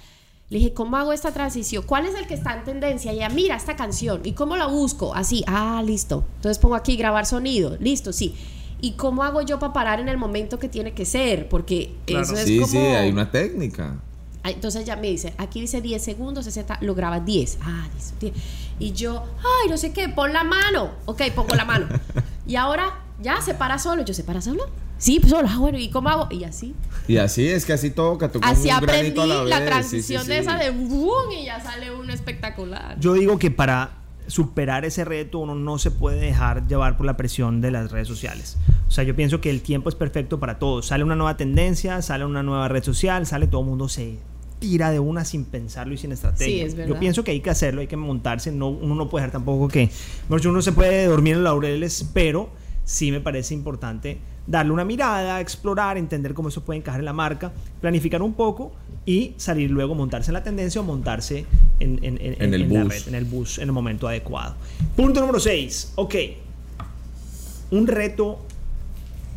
Le 0.50 0.58
dije, 0.58 0.74
¿cómo 0.74 0.98
hago 0.98 1.14
esta 1.14 1.32
transición? 1.32 1.84
¿Cuál 1.86 2.06
es 2.08 2.16
el 2.16 2.26
que 2.28 2.34
está 2.34 2.54
en 2.56 2.64
tendencia? 2.64 3.12
Y 3.14 3.18
ella, 3.18 3.30
mira 3.30 3.56
esta 3.56 3.76
canción. 3.76 4.22
¿Y 4.24 4.34
cómo 4.34 4.56
la 4.58 4.66
busco? 4.68 5.14
Así, 5.16 5.44
ah, 5.48 5.82
listo. 5.86 6.26
Entonces 6.38 6.60
pongo 6.60 6.76
aquí 6.76 6.96
grabar 6.96 7.26
sonido. 7.26 7.78
Listo, 7.80 8.12
sí. 8.12 8.36
¿Y 8.82 8.94
cómo 8.94 9.24
hago 9.24 9.42
yo 9.42 9.60
para 9.60 9.72
parar 9.72 10.00
en 10.00 10.10
el 10.10 10.18
momento 10.18 10.60
que 10.60 10.68
tiene 10.68 10.94
que 10.94 11.06
ser? 11.06 11.48
Porque 11.48 11.96
Claro. 12.06 12.24
eso 12.26 12.34
es 12.36 12.46
sí, 12.46 12.60
como... 12.60 12.72
sí, 12.72 12.78
hay 12.78 13.12
una 13.12 13.32
técnica. 13.32 14.00
Ah, 14.44 14.52
Entonces 14.52 14.82
ella 14.84 14.96
me 14.98 15.08
dice, 15.08 15.34
aquí 15.38 15.62
dice 15.62 15.80
10 15.80 16.04
segundos, 16.04 16.44
60, 16.46 16.80
lo 16.82 16.94
graba 16.94 17.20
10. 17.22 17.60
Ah, 17.62 17.88
listo, 17.96 18.16
10. 18.20 18.34
Y 18.80 18.92
yo, 18.92 19.24
ay, 19.40 19.70
no 19.70 19.78
sé 19.78 19.94
qué, 19.94 20.10
pon 20.10 20.34
la 20.34 20.44
mano. 20.44 20.90
Ok, 21.06 21.22
pongo 21.34 21.56
la 21.56 21.64
mano. 21.66 21.88
y 22.46 22.58
ahora, 22.58 23.00
ya, 23.24 23.42
se 23.42 23.54
para 23.54 23.80
solo. 23.80 24.04
Yo, 24.04 24.14
¿se 24.14 24.24
para 24.24 24.42
solo? 24.42 24.66
Sí, 24.98 25.20
pues 25.20 25.32
solo. 25.32 25.48
Ah, 25.50 25.58
bueno, 25.58 25.78
¿y 25.80 25.90
cómo 25.90 26.10
hago? 26.10 26.28
Y 26.30 26.44
así. 26.44 26.76
Y 27.08 27.18
así 27.18 27.48
es 27.48 27.66
que 27.66 27.74
así 27.74 27.90
toca. 27.90 28.30
con 28.30 28.44
Así 28.44 28.68
un 28.68 28.74
aprendí 28.76 29.20
a 29.20 29.26
la, 29.26 29.44
vez, 29.44 29.54
sí, 29.54 29.60
sí, 29.60 29.66
transición 29.66 30.28
de 30.28 30.34
sí. 30.36 30.40
esa 30.42 30.58
de 30.58 30.72
boom 30.72 31.32
y 31.32 31.46
ya 31.46 31.62
sale 31.62 31.92
uno 31.92 32.14
espectacular. 32.14 33.00
Yo 33.00 33.14
digo 33.14 33.40
que 33.40 33.50
para 33.50 33.98
superar 34.28 34.86
ese 34.86 35.04
reto 35.04 35.40
uno 35.40 35.56
no 35.56 35.78
se 35.80 35.92
puede 35.92 36.20
dejar 36.20 36.68
llevar 36.68 36.96
por 36.96 37.06
la 37.06 37.18
presión 37.18 37.62
de 37.62 37.72
las 37.72 37.92
redes 37.92 38.08
sociales. 38.08 38.58
O 38.88 38.92
sea, 38.92 39.04
yo 39.04 39.16
pienso 39.16 39.42
que 39.42 39.50
el 39.50 39.62
tiempo 39.62 39.90
es 39.90 39.96
perfecto 39.96 40.40
para 40.40 40.60
todos. 40.60 40.88
Sale 40.88 41.04
una 41.04 41.16
nueva 41.16 41.36
tendencia, 41.36 42.02
sale 42.02 42.26
una 42.26 42.44
nueva 42.44 42.68
red 42.68 42.84
social, 42.84 43.26
sale 43.26 43.48
todo 43.48 43.62
el 43.62 43.68
mundo 43.68 43.90
se 43.90 44.18
tira 44.60 44.92
de 44.92 45.00
una 45.00 45.26
sin 45.26 45.44
pensarlo 45.44 45.94
y 45.94 45.98
sin 45.98 46.14
estrategia. 46.14 46.46
Sí, 46.46 46.62
es 46.62 46.76
verdad. 46.76 46.94
Yo 46.94 47.00
pienso 47.00 47.24
que 47.26 47.32
hay 47.32 47.42
que 47.42 47.50
hacerlo, 47.50 47.82
hay 47.82 47.88
que 47.88 47.98
montarse, 47.98 48.50
no, 48.50 48.70
uno 48.70 48.96
no 48.96 49.10
puede 49.10 49.24
dejar 49.24 49.34
tampoco 49.34 49.68
que, 49.68 49.90
mejor 50.24 50.40
dicho, 50.40 50.50
uno 50.52 50.62
se 50.62 50.72
puede 50.72 51.06
dormir 51.06 51.36
en 51.36 51.44
laureles, 51.44 52.10
pero 52.14 52.50
sí 52.86 53.12
me 53.12 53.20
parece 53.20 53.54
importante 53.54 54.18
darle 54.46 54.72
una 54.74 54.84
mirada, 54.84 55.40
explorar, 55.40 55.98
entender 55.98 56.34
cómo 56.34 56.50
eso 56.50 56.64
puede 56.66 56.80
encajar 56.80 57.00
en 57.00 57.06
la 57.06 57.14
marca, 57.14 57.52
planificar 57.80 58.22
un 58.22 58.34
poco 58.34 58.74
y 59.06 59.34
salir 59.38 59.72
luego, 59.72 59.96
montarse 59.96 60.32
en 60.32 60.34
la 60.34 60.44
tendencia 60.44 60.82
o 60.82 60.84
montarse 60.84 61.46
en, 61.80 62.00
en- 62.04 62.18
en- 62.22 62.42
En 62.42 62.54
el 62.54 62.66
bus. 62.66 62.88
red, 62.90 63.08
en 63.08 63.16
el 63.16 63.26
bus, 63.26 63.58
en 63.58 63.66
el 63.66 63.72
momento 63.72 64.08
adecuado. 64.08 64.56
Punto 64.96 65.22
número 65.22 65.40
6. 65.40 65.94
Ok. 65.96 66.16
Un 67.72 67.88
reto 67.88 68.40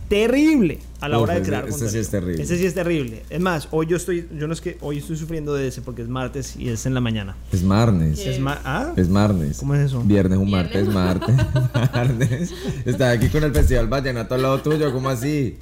terrible 0.08 0.78
a 1.00 1.08
la 1.08 1.16
Uf, 1.18 1.24
hora 1.24 1.34
de 1.34 1.40
ese- 1.40 1.48
crear 1.50 1.64
ese 1.64 1.72
sí 1.72 1.78
contenido. 1.80 2.00
es 2.02 2.10
terrible. 2.10 2.42
Ese 2.42 2.58
sí 2.58 2.66
es 2.66 2.74
terrible. 2.74 3.22
Es 3.30 3.40
más, 3.40 3.68
hoy 3.70 3.86
yo 3.86 3.96
estoy, 3.96 4.28
yo 4.38 4.46
no 4.46 4.52
es 4.52 4.60
que 4.60 4.78
hoy 4.80 4.98
estoy 4.98 5.16
sufriendo 5.16 5.54
de 5.54 5.68
ese 5.68 5.82
porque 5.82 6.02
es 6.02 6.08
martes 6.08 6.56
y 6.56 6.68
es 6.68 6.86
en 6.86 6.94
la 6.94 7.00
mañana. 7.00 7.36
Es 7.52 7.62
marnes. 7.62 8.18
Es 8.20 8.38
ma- 8.40 8.60
¿Ah? 8.64 8.92
Es 8.96 9.08
martes. 9.08 9.58
¿Cómo 9.58 9.74
es 9.74 9.86
eso? 9.86 10.02
Viernes, 10.02 10.38
un 10.38 10.46
Viernes. 10.46 10.86
martes, 10.88 10.94
martes. 10.94 11.36
martes. 11.92 12.54
Estás 12.84 13.16
aquí 13.16 13.28
con 13.28 13.44
el 13.44 13.52
Festival 13.52 13.88
Vallenato 13.88 14.34
al 14.34 14.42
lado 14.42 14.60
tuyo, 14.62 14.92
¿cómo 14.92 15.08
así? 15.08 15.58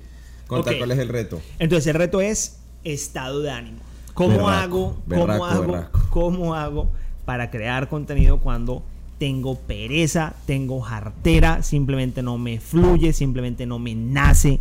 Contá 0.46 0.70
Ok. 0.72 0.78
cuál 0.78 0.90
es 0.92 0.98
el 0.98 1.08
reto. 1.08 1.40
Entonces 1.58 1.86
el 1.88 1.94
reto 1.94 2.20
es 2.20 2.58
estado 2.84 3.40
de 3.40 3.50
ánimo. 3.50 3.78
¿Cómo 4.12 4.30
Berraco, 4.36 4.48
hago? 4.50 5.02
¿Cómo 5.08 5.26
berraco, 5.26 5.44
hago? 5.46 5.72
berraco. 5.72 6.00
¿Cómo 6.10 6.54
hago 6.54 6.92
para 7.24 7.50
crear 7.50 7.88
contenido 7.88 8.38
cuando 8.38 8.84
tengo 9.18 9.56
pereza, 9.58 10.34
tengo 10.46 10.80
jartera, 10.80 11.62
simplemente 11.62 12.22
no 12.22 12.38
me 12.38 12.60
fluye, 12.60 13.12
simplemente 13.12 13.66
no 13.66 13.78
me 13.78 13.94
nace? 13.94 14.60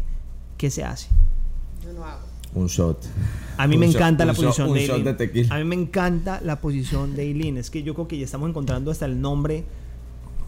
¿Qué 0.57 0.69
se 0.69 0.83
hace? 0.83 1.07
Yo 1.83 1.93
no 1.93 2.05
hago. 2.05 2.21
Un 2.55 2.67
shot. 2.67 3.03
A 3.57 3.67
mí 3.67 3.75
Un 3.75 3.79
me 3.81 3.87
shot- 3.87 3.95
encanta 3.95 4.25
la 4.25 4.33
shot- 4.33 4.43
posición 4.45 4.67
un 4.69 4.73
de 4.75 4.81
shot 4.85 4.97
Eileen. 4.97 5.05
de 5.05 5.13
tequila. 5.27 5.55
A 5.55 5.57
mí 5.57 5.63
me 5.65 5.75
encanta 5.75 6.39
la 6.43 6.61
posición 6.61 7.15
de 7.15 7.23
Eileen. 7.23 7.57
Es 7.57 7.69
que 7.71 7.81
yo 7.83 7.93
creo 7.95 8.07
que 8.07 8.17
ya 8.19 8.25
estamos 8.25 8.47
encontrando 8.49 8.91
hasta 8.91 9.05
el 9.05 9.19
nombre 9.19 9.63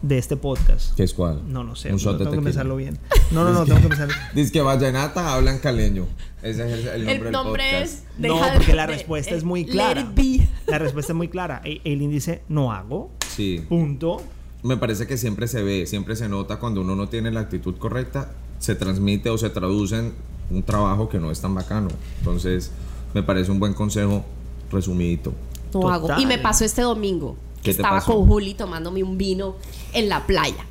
de 0.02 0.18
este 0.18 0.36
podcast. 0.36 0.94
¿Qué 0.94 1.02
es 1.02 1.12
cuál? 1.14 1.42
No, 1.52 1.64
no 1.64 1.74
sé. 1.74 1.88
Un 1.88 1.94
no 1.94 1.98
shot 1.98 2.18
de 2.18 2.24
tengo 2.26 2.36
que 2.36 2.42
pensarlo 2.42 2.76
bien. 2.76 2.98
No, 3.32 3.42
no, 3.42 3.52
no, 3.52 3.64
tengo 3.66 3.80
que 3.80 3.88
pensarlo. 3.88 4.14
Dice 4.36 4.52
que 4.52 4.60
Vallenata 4.62 5.34
hablan 5.34 5.58
caleño. 5.58 6.06
Ese 6.44 6.64
es 6.72 6.86
el, 6.86 6.88
el 6.88 7.04
nombre 7.06 7.12
El 7.16 7.22
del 7.24 7.32
nombre 7.32 7.64
podcast. 7.72 7.92
es... 7.92 8.04
No, 8.18 8.38
porque 8.54 8.66
de- 8.70 8.74
la 8.76 8.86
de- 8.86 8.92
respuesta 8.92 9.34
eh, 9.34 9.38
es 9.38 9.42
muy 9.44 9.64
let 9.64 9.72
clara. 9.72 10.00
it 10.02 10.14
be. 10.14 10.48
La 10.68 10.78
respuesta 10.78 11.10
es 11.12 11.16
muy 11.16 11.26
clara. 11.26 11.60
E- 11.64 11.80
Eileen 11.84 12.10
dice, 12.12 12.42
no 12.48 12.72
hago. 12.72 13.10
Sí. 13.36 13.64
Punto. 13.68 14.22
Me 14.62 14.76
parece 14.76 15.06
que 15.06 15.16
siempre 15.16 15.46
se 15.46 15.62
ve, 15.62 15.86
siempre 15.86 16.16
se 16.16 16.28
nota 16.28 16.58
cuando 16.58 16.80
uno 16.80 16.96
no 16.96 17.08
tiene 17.08 17.30
la 17.30 17.40
actitud 17.40 17.76
correcta, 17.76 18.32
se 18.58 18.74
transmite 18.74 19.30
o 19.30 19.38
se 19.38 19.50
traduce 19.50 19.98
en 19.98 20.14
un 20.50 20.62
trabajo 20.62 21.08
que 21.08 21.18
no 21.18 21.30
es 21.30 21.40
tan 21.40 21.54
bacano. 21.54 21.88
Entonces, 22.18 22.72
me 23.14 23.22
parece 23.22 23.50
un 23.50 23.60
buen 23.60 23.74
consejo 23.74 24.24
resumidito. 24.70 25.32
No 25.72 25.90
hago. 25.90 26.08
Y 26.18 26.26
me 26.26 26.38
pasó 26.38 26.64
este 26.64 26.82
domingo. 26.82 27.36
¿Qué 27.58 27.72
te 27.74 27.82
Estaba 27.82 27.96
pasó? 27.96 28.14
con 28.14 28.26
Juli 28.26 28.54
tomándome 28.54 29.02
un 29.02 29.18
vino 29.18 29.56
en 29.92 30.08
la 30.08 30.26
playa. 30.26 30.64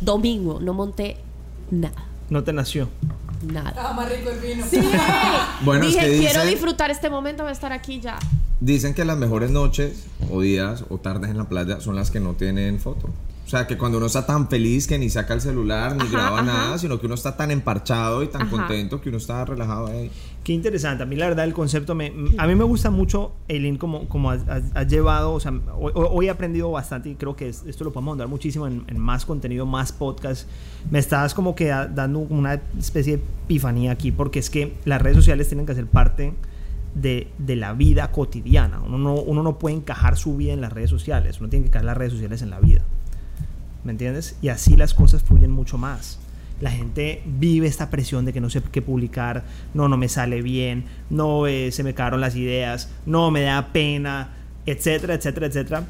Domingo, 0.00 0.58
no 0.60 0.74
monté 0.74 1.16
nada. 1.70 2.06
No 2.30 2.42
te 2.42 2.52
nació. 2.52 2.88
Nada. 3.46 3.70
Estaba 3.70 3.92
más 3.92 4.08
rico 4.10 4.30
el 4.30 4.40
vino. 4.40 4.66
Sí. 4.68 4.80
Bueno, 5.64 5.86
Dije, 5.86 6.00
que 6.00 6.18
quiero 6.18 6.44
disfrutar 6.46 6.90
este 6.90 7.10
momento 7.10 7.44
de 7.44 7.52
estar 7.52 7.72
aquí 7.72 8.00
ya. 8.00 8.18
Dicen 8.64 8.94
que 8.94 9.04
las 9.04 9.18
mejores 9.18 9.50
noches 9.50 10.06
o 10.30 10.40
días 10.40 10.86
o 10.88 10.96
tardes 10.96 11.30
en 11.30 11.36
la 11.36 11.44
playa 11.50 11.80
son 11.80 11.96
las 11.96 12.10
que 12.10 12.18
no 12.18 12.32
tienen 12.32 12.78
foto. 12.80 13.08
O 13.46 13.46
sea, 13.50 13.66
que 13.66 13.76
cuando 13.76 13.98
uno 13.98 14.06
está 14.06 14.24
tan 14.24 14.48
feliz 14.48 14.86
que 14.86 14.98
ni 14.98 15.10
saca 15.10 15.34
el 15.34 15.42
celular, 15.42 15.94
ni 15.96 16.00
Ajá, 16.04 16.10
graba 16.10 16.36
ajá. 16.40 16.42
nada, 16.46 16.78
sino 16.78 16.98
que 16.98 17.04
uno 17.04 17.14
está 17.14 17.36
tan 17.36 17.50
emparchado 17.50 18.22
y 18.22 18.28
tan 18.28 18.42
Ajá. 18.42 18.50
contento 18.50 19.02
que 19.02 19.10
uno 19.10 19.18
está 19.18 19.44
relajado 19.44 19.88
ahí. 19.88 20.10
Qué 20.42 20.54
interesante. 20.54 21.02
A 21.02 21.06
mí 21.06 21.14
la 21.14 21.28
verdad 21.28 21.44
el 21.44 21.52
concepto 21.52 21.94
me... 21.94 22.10
A 22.38 22.46
mí 22.46 22.54
me 22.54 22.64
gusta 22.64 22.88
mucho, 22.88 23.32
Eileen, 23.48 23.76
como, 23.76 24.08
como 24.08 24.30
has, 24.30 24.48
has- 24.48 24.74
has 24.74 24.88
llevado, 24.88 25.34
o 25.34 25.40
sea, 25.40 25.52
hoy, 25.78 25.92
hoy 25.94 26.26
he 26.28 26.30
aprendido 26.30 26.70
bastante 26.70 27.10
y 27.10 27.16
creo 27.16 27.36
que 27.36 27.50
es- 27.50 27.64
esto 27.66 27.84
lo 27.84 27.92
podemos 27.92 28.12
andar 28.12 28.28
muchísimo 28.28 28.66
en, 28.66 28.84
en 28.86 28.98
más 28.98 29.26
contenido, 29.26 29.66
más 29.66 29.92
podcast. 29.92 30.48
Me 30.90 30.98
estás 30.98 31.34
como 31.34 31.54
que 31.54 31.66
da- 31.66 31.86
dando 31.86 32.20
una 32.20 32.62
especie 32.78 33.18
de 33.18 33.22
epifanía 33.44 33.92
aquí 33.92 34.10
porque 34.10 34.38
es 34.38 34.48
que 34.48 34.72
las 34.86 35.02
redes 35.02 35.18
sociales 35.18 35.48
tienen 35.48 35.66
que 35.66 35.74
ser 35.74 35.86
parte 35.86 36.32
de, 36.94 37.28
de 37.38 37.56
la 37.56 37.72
vida 37.72 38.10
cotidiana. 38.12 38.80
Uno 38.80 38.98
no, 38.98 39.14
uno 39.14 39.42
no 39.42 39.58
puede 39.58 39.76
encajar 39.76 40.16
su 40.16 40.36
vida 40.36 40.52
en 40.52 40.60
las 40.60 40.72
redes 40.72 40.90
sociales, 40.90 41.40
uno 41.40 41.48
tiene 41.48 41.64
que 41.64 41.68
encajar 41.68 41.86
las 41.86 41.96
redes 41.96 42.12
sociales 42.12 42.42
en 42.42 42.50
la 42.50 42.60
vida. 42.60 42.82
¿Me 43.84 43.92
entiendes? 43.92 44.36
Y 44.40 44.48
así 44.48 44.76
las 44.76 44.94
cosas 44.94 45.22
fluyen 45.22 45.50
mucho 45.50 45.76
más. 45.76 46.18
La 46.60 46.70
gente 46.70 47.22
vive 47.26 47.66
esta 47.66 47.90
presión 47.90 48.24
de 48.24 48.32
que 48.32 48.40
no 48.40 48.48
sé 48.48 48.62
qué 48.62 48.80
publicar, 48.80 49.44
no, 49.74 49.88
no 49.88 49.96
me 49.96 50.08
sale 50.08 50.40
bien, 50.40 50.84
no 51.10 51.46
eh, 51.46 51.72
se 51.72 51.82
me 51.82 51.94
cagaron 51.94 52.20
las 52.20 52.36
ideas, 52.36 52.90
no 53.06 53.30
me 53.30 53.42
da 53.42 53.72
pena, 53.72 54.30
etcétera, 54.64 55.14
etcétera, 55.14 55.46
etcétera. 55.46 55.84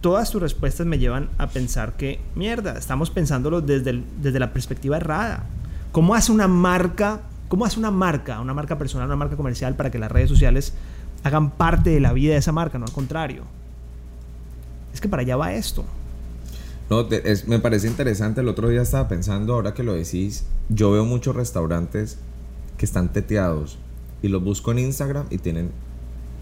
Todas 0.00 0.30
tus 0.30 0.42
respuestas 0.42 0.86
me 0.86 0.98
llevan 0.98 1.30
a 1.38 1.48
pensar 1.48 1.96
que, 1.96 2.20
mierda, 2.34 2.76
estamos 2.76 3.10
pensándolo 3.10 3.60
desde, 3.60 4.02
desde 4.20 4.38
la 4.38 4.52
perspectiva 4.52 4.96
errada. 4.96 5.46
¿Cómo 5.92 6.14
hace 6.14 6.30
una 6.30 6.48
marca, 6.48 7.22
cómo 7.52 7.66
hace 7.66 7.78
una 7.78 7.90
marca, 7.90 8.40
una 8.40 8.54
marca 8.54 8.78
personal, 8.78 9.06
una 9.08 9.16
marca 9.16 9.36
comercial 9.36 9.76
para 9.76 9.90
que 9.90 9.98
las 9.98 10.10
redes 10.10 10.30
sociales 10.30 10.72
hagan 11.22 11.50
parte 11.50 11.90
de 11.90 12.00
la 12.00 12.14
vida 12.14 12.32
de 12.32 12.38
esa 12.38 12.50
marca, 12.50 12.78
no 12.78 12.86
al 12.86 12.92
contrario? 12.92 13.42
Es 14.94 15.02
que 15.02 15.08
para 15.10 15.20
allá 15.20 15.36
va 15.36 15.52
esto. 15.52 15.84
No, 16.88 17.04
te- 17.04 17.30
es- 17.30 17.46
me 17.46 17.58
parece 17.58 17.88
interesante. 17.88 18.40
El 18.40 18.48
otro 18.48 18.70
día 18.70 18.80
estaba 18.80 19.06
pensando, 19.06 19.52
ahora 19.52 19.74
que 19.74 19.82
lo 19.82 19.92
decís, 19.92 20.44
yo 20.70 20.92
veo 20.92 21.04
muchos 21.04 21.36
restaurantes 21.36 22.16
que 22.78 22.86
están 22.86 23.12
teteados 23.12 23.76
y 24.22 24.28
los 24.28 24.42
busco 24.42 24.72
en 24.72 24.78
Instagram 24.78 25.26
y 25.28 25.36
tienen 25.36 25.72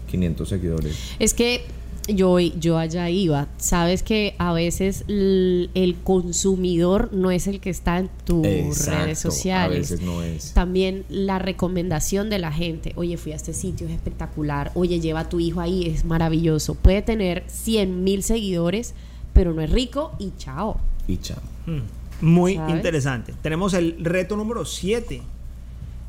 500 0.09 0.47
seguidores. 0.47 0.97
Es 1.19 1.33
que 1.33 1.65
yo, 2.07 2.39
yo 2.39 2.77
allá 2.77 3.09
iba. 3.09 3.47
Sabes 3.57 4.03
que 4.03 4.35
a 4.37 4.53
veces 4.53 5.03
el 5.07 5.97
consumidor 6.03 7.09
no 7.13 7.31
es 7.31 7.47
el 7.47 7.59
que 7.59 7.69
está 7.69 7.99
en 7.99 8.09
tus 8.25 8.45
Exacto, 8.45 9.03
redes 9.03 9.19
sociales. 9.19 9.75
A 9.91 9.93
veces 9.93 10.01
no 10.01 10.23
es. 10.23 10.53
También 10.53 11.05
la 11.09 11.39
recomendación 11.39 12.29
de 12.29 12.39
la 12.39 12.51
gente. 12.51 12.93
Oye, 12.95 13.17
fui 13.17 13.31
a 13.31 13.35
este 13.35 13.53
sitio, 13.53 13.87
es 13.87 13.93
espectacular. 13.93 14.71
Oye, 14.75 14.99
lleva 14.99 15.21
a 15.21 15.29
tu 15.29 15.39
hijo 15.39 15.59
ahí, 15.61 15.87
es 15.87 16.05
maravilloso. 16.05 16.75
Puede 16.75 17.01
tener 17.01 17.43
100 17.47 18.03
mil 18.03 18.23
seguidores, 18.23 18.93
pero 19.33 19.53
no 19.53 19.61
es 19.61 19.69
rico 19.69 20.13
y 20.19 20.31
chao. 20.37 20.77
Y 21.07 21.17
chao. 21.17 21.41
Mm, 21.65 22.25
Muy 22.25 22.55
¿Sabes? 22.55 22.75
interesante. 22.75 23.33
Tenemos 23.41 23.73
el 23.73 24.03
reto 24.03 24.35
número 24.35 24.65
7. 24.65 25.21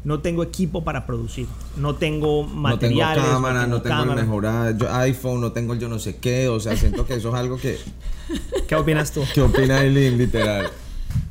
No 0.04 0.18
tengo 0.20 0.42
equipo 0.42 0.82
para 0.82 1.06
producir. 1.06 1.46
No 1.76 1.94
tengo 1.94 2.42
No 2.42 2.48
tengo 2.48 2.60
materiales. 2.60 3.24
cámara, 3.24 3.66
no 3.68 3.82
tengo, 3.82 3.96
cámara. 3.96 4.20
el 4.20 4.26
mejor 4.26 4.46
ah, 4.46 4.70
yo- 4.76 4.92
iPhone, 4.94 5.40
no 5.40 5.52
tengo 5.52 5.74
el 5.74 5.78
yo 5.78 5.88
no 5.88 5.98
sé 6.00 6.16
qué. 6.16 6.48
O 6.48 6.58
sea, 6.58 6.76
siento 6.76 7.06
que 7.06 7.14
eso 7.14 7.28
es 7.28 7.34
algo 7.34 7.56
que. 7.56 7.78
¿Qué 8.68 8.74
opinas 8.74 9.12
tú? 9.12 9.22
¿Qué 9.32 9.40
opina 9.40 9.82
Eileen, 9.82 10.18
literal? 10.18 10.68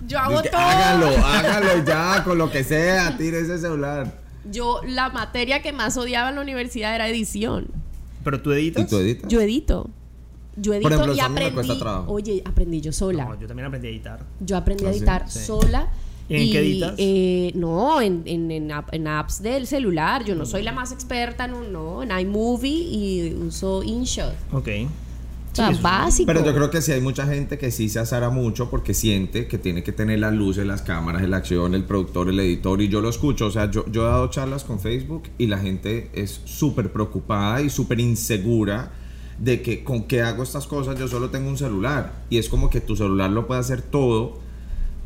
Yo 0.07 0.19
hago 0.19 0.37
Dice 0.41 0.49
todo. 0.51 0.61
hágalo, 0.61 1.07
hágalo 1.25 1.83
ya, 1.85 2.23
con 2.25 2.37
lo 2.37 2.49
que 2.51 2.63
sea, 2.63 3.17
tire 3.17 3.39
ese 3.41 3.57
celular. 3.57 4.19
Yo, 4.49 4.81
la 4.87 5.09
materia 5.09 5.61
que 5.61 5.71
más 5.73 5.97
odiaba 5.97 6.29
en 6.29 6.35
la 6.35 6.41
universidad 6.41 6.95
era 6.95 7.07
edición. 7.07 7.67
¿Pero 8.23 8.41
tú 8.41 8.51
editas? 8.51 8.83
¿Y 8.83 8.87
tú 8.89 8.97
editas? 8.99 9.29
Yo 9.29 9.41
edito. 9.41 9.89
Yo 10.55 10.73
edito 10.73 10.89
ejemplo, 10.89 11.13
y 11.13 11.15
me 11.17 11.21
aprendí. 11.23 11.53
cuesta 11.53 11.79
trabajo. 11.79 12.11
Oye, 12.11 12.41
aprendí 12.45 12.81
yo 12.81 12.91
sola. 12.91 13.25
No, 13.25 13.39
yo 13.39 13.47
también 13.47 13.67
aprendí 13.67 13.87
a 13.87 13.91
editar. 13.91 14.19
Yo 14.41 14.57
aprendí 14.57 14.85
a 14.85 14.89
¿Ah, 14.89 14.93
sí? 14.93 14.97
editar 14.99 15.29
Sí. 15.29 15.39
sola. 15.45 15.87
¿Y 16.39 16.43
en 16.47 16.51
qué 16.51 16.59
editas? 16.59 16.93
eh, 16.97 17.51
no, 17.55 18.01
en, 18.01 18.23
en, 18.25 18.49
en 18.51 18.71
app- 18.71 18.93
en 18.93 19.07
apps 19.07 19.41
del 19.41 19.67
celular. 19.67 20.23
Yo 20.25 20.35
no 20.35 20.45
soy 20.45 20.63
la 20.63 20.71
más 20.71 20.91
experta 20.91 21.45
en 21.45 21.53
un, 21.53 21.71
no, 21.73 22.01
en 22.03 22.11
iMovie 22.17 22.71
y 22.71 23.33
uso 23.33 23.83
InShot. 23.83 24.33
Ok. 24.51 24.67
O 25.51 25.55
sea, 25.55 25.69
es- 25.71 25.81
básico. 25.81 26.27
Pero 26.27 26.45
yo 26.45 26.53
creo 26.53 26.71
que 26.71 26.81
sí 26.81 26.93
hay 26.93 27.01
mucha 27.01 27.25
gente 27.27 27.57
que 27.57 27.71
sí 27.71 27.89
se 27.89 27.99
azara 27.99 28.29
mucho 28.29 28.69
porque 28.69 28.93
siente 28.93 29.47
que 29.47 29.57
tiene 29.57 29.83
que 29.83 29.91
tener 29.91 30.19
las 30.19 30.33
luces, 30.33 30.65
las 30.65 30.81
cámaras, 30.81 31.27
la 31.27 31.35
acción, 31.37 31.75
el 31.75 31.83
productor, 31.83 32.29
el 32.29 32.39
editor. 32.39 32.81
Y 32.81 32.87
yo 32.87 33.01
lo 33.01 33.09
escucho. 33.09 33.47
O 33.47 33.51
sea, 33.51 33.69
yo, 33.69 33.85
yo 33.91 34.03
he 34.03 34.09
dado 34.09 34.29
charlas 34.29 34.63
con 34.63 34.79
Facebook 34.79 35.23
y 35.37 35.47
la 35.47 35.57
gente 35.57 36.09
es 36.13 36.39
súper 36.45 36.93
preocupada 36.93 37.61
y 37.61 37.69
súper 37.69 37.99
insegura 37.99 38.93
de 39.39 39.61
que 39.61 39.83
con 39.83 40.03
qué 40.03 40.21
hago 40.21 40.43
estas 40.43 40.67
cosas. 40.67 40.97
Yo 40.97 41.09
solo 41.09 41.29
tengo 41.31 41.49
un 41.49 41.57
celular. 41.57 42.13
Y 42.29 42.37
es 42.37 42.47
como 42.47 42.69
que 42.69 42.79
tu 42.79 42.95
celular 42.95 43.29
lo 43.29 43.45
puede 43.47 43.59
hacer 43.59 43.81
todo, 43.81 44.39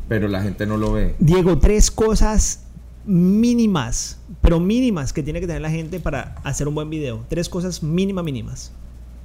pero 0.08 0.28
la 0.28 0.42
gente 0.42 0.66
no 0.66 0.76
lo 0.76 0.92
ve. 0.92 1.14
Diego, 1.18 1.58
tres 1.58 1.90
cosas 1.90 2.64
mínimas, 3.04 4.18
pero 4.42 4.60
mínimas 4.60 5.12
que 5.12 5.22
tiene 5.22 5.40
que 5.40 5.46
tener 5.46 5.62
la 5.62 5.70
gente 5.70 6.00
para 6.00 6.36
hacer 6.44 6.68
un 6.68 6.74
buen 6.74 6.90
video. 6.90 7.24
Tres 7.28 7.48
cosas 7.48 7.82
mínimas, 7.82 8.24
mínimas. 8.24 8.72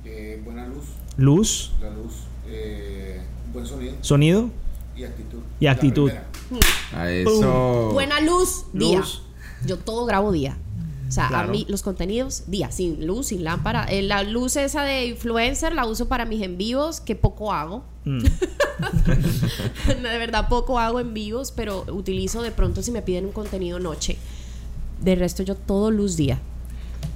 Eh, 0.05 0.41
buena 0.43 0.67
luz, 0.67 0.85
Luz, 1.17 1.71
la 1.81 1.89
luz, 1.89 2.13
eh, 2.47 3.21
buen 3.53 3.65
sonido 3.65 3.95
sonido. 4.01 4.49
y 4.95 5.03
actitud. 5.03 5.39
Y 5.59 5.67
actitud. 5.67 6.11
A 6.93 7.09
eso. 7.11 7.89
Buena 7.93 8.19
luz, 8.21 8.65
día. 8.73 8.99
Luz. 8.99 9.21
Yo 9.65 9.77
todo 9.77 10.05
grabo 10.05 10.31
día. 10.31 10.57
O 11.07 11.11
sea, 11.11 11.27
Claro. 11.27 11.49
a 11.49 11.51
mí 11.51 11.65
los 11.69 11.81
contenidos, 11.83 12.43
día, 12.47 12.71
sin 12.71 13.05
luz, 13.05 13.27
sin 13.27 13.43
lámpara. 13.43 13.83
Eh, 13.85 14.01
la 14.01 14.23
luz 14.23 14.55
esa 14.55 14.83
de 14.83 15.07
influencer 15.07 15.73
la 15.73 15.85
uso 15.85 16.07
para 16.07 16.25
mis 16.25 16.41
en 16.41 16.57
vivos, 16.57 17.01
que 17.01 17.15
poco 17.15 17.51
hago. 17.51 17.83
Mm. 18.05 18.19
de 20.01 20.17
verdad, 20.17 20.47
poco 20.49 20.79
hago 20.79 20.99
en 20.99 21.13
vivos, 21.13 21.51
pero 21.51 21.85
utilizo 21.89 22.41
de 22.41 22.51
pronto 22.51 22.81
si 22.81 22.91
me 22.91 23.01
piden 23.01 23.25
un 23.25 23.31
contenido 23.31 23.79
noche. 23.79 24.17
De 25.01 25.15
resto, 25.15 25.43
yo 25.43 25.55
todo 25.55 25.91
luz 25.91 26.15
día. 26.17 26.39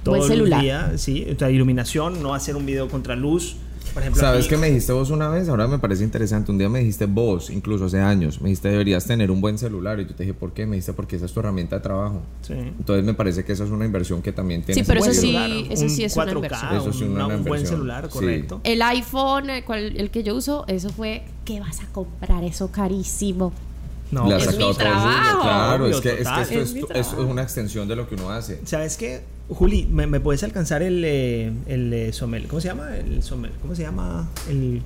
Todo 0.02 0.16
Buen 0.16 0.22
el 0.22 0.28
celular. 0.28 0.60
día, 0.62 0.92
sí. 0.98 1.26
O 1.34 1.38
sea, 1.38 1.50
iluminación, 1.50 2.22
no 2.22 2.34
hacer 2.34 2.56
un 2.56 2.66
video 2.66 2.88
contra 2.88 3.16
luz. 3.16 3.56
Por 3.96 4.02
ejemplo, 4.02 4.20
¿Sabes 4.20 4.40
aquí- 4.44 4.48
qué 4.50 4.56
me 4.58 4.66
dijiste 4.66 4.92
vos 4.92 5.08
una 5.08 5.30
vez? 5.30 5.48
Ahora 5.48 5.66
me 5.66 5.78
parece 5.78 6.04
interesante. 6.04 6.52
Un 6.52 6.58
día 6.58 6.68
me 6.68 6.80
dijiste 6.80 7.06
vos, 7.06 7.48
incluso 7.48 7.86
hace 7.86 7.98
años, 7.98 8.42
me 8.42 8.50
dijiste 8.50 8.68
deberías 8.68 9.06
tener 9.06 9.30
un 9.30 9.40
buen 9.40 9.56
celular. 9.56 9.98
Y 10.00 10.04
yo 10.04 10.14
te 10.14 10.24
dije, 10.24 10.34
¿por 10.34 10.52
qué? 10.52 10.66
Me 10.66 10.72
dijiste 10.76 10.92
porque 10.92 11.16
esa 11.16 11.24
es 11.24 11.32
tu 11.32 11.40
herramienta 11.40 11.76
de 11.76 11.80
trabajo. 11.82 12.20
Sí. 12.42 12.52
Entonces 12.52 13.06
me 13.06 13.14
parece 13.14 13.42
que 13.46 13.52
esa 13.52 13.64
es 13.64 13.70
una 13.70 13.86
inversión 13.86 14.20
que 14.20 14.32
también 14.32 14.60
tiene. 14.60 14.82
Sí, 14.82 14.86
pero 14.86 15.00
eso 15.02 15.18
sí, 15.18 15.34
eso 15.70 15.88
sí 15.88 16.04
es 16.04 16.14
una 16.14 16.26
4K, 16.26 16.34
inversión. 16.36 16.76
Eso 16.76 16.92
sí, 16.92 17.04
una 17.04 17.24
una- 17.26 17.36
un 17.38 17.44
buen 17.44 17.66
celular, 17.66 18.04
Sí. 18.04 18.10
correcto. 18.12 18.60
El 18.64 18.82
iPhone, 18.82 19.48
el, 19.48 19.64
cual- 19.64 19.96
el 19.96 20.10
que 20.10 20.22
yo 20.22 20.34
uso, 20.36 20.66
eso 20.68 20.90
fue, 20.90 21.22
¿qué 21.46 21.60
vas 21.60 21.80
a 21.80 21.86
comprar? 21.86 22.44
Eso 22.44 22.70
carísimo. 22.70 23.54
No, 24.10 24.28
Le 24.28 24.34
has 24.36 24.46
es 24.46 24.56
mi 24.56 24.64
el 24.64 24.76
trabajo. 24.76 25.42
Claro, 25.42 25.84
Obvio, 25.84 25.96
es 25.96 26.00
que, 26.00 26.20
es 26.20 26.28
que 26.48 26.60
esto 26.62 26.88
Es 26.92 27.06
es, 27.08 27.12
es 27.12 27.18
una 27.18 27.42
extensión 27.42 27.88
de 27.88 27.96
lo 27.96 28.08
que 28.08 28.14
uno 28.14 28.30
hace. 28.30 28.60
¿Sabes 28.64 28.96
qué? 28.96 29.22
Juli, 29.48 29.86
¿me, 29.90 30.06
me 30.06 30.20
puedes 30.20 30.42
alcanzar 30.44 30.82
el, 30.82 31.02
eh, 31.04 31.52
el 31.66 31.92
eh, 31.92 32.10
sommel- 32.12 32.46
¿Cómo 32.46 32.60
se 32.60 32.68
llama? 32.68 32.96
El 32.96 33.22
sommel- 33.22 33.50
¿Cómo 33.62 33.74
se 33.74 33.82
llama? 33.82 34.28
El, 34.48 34.82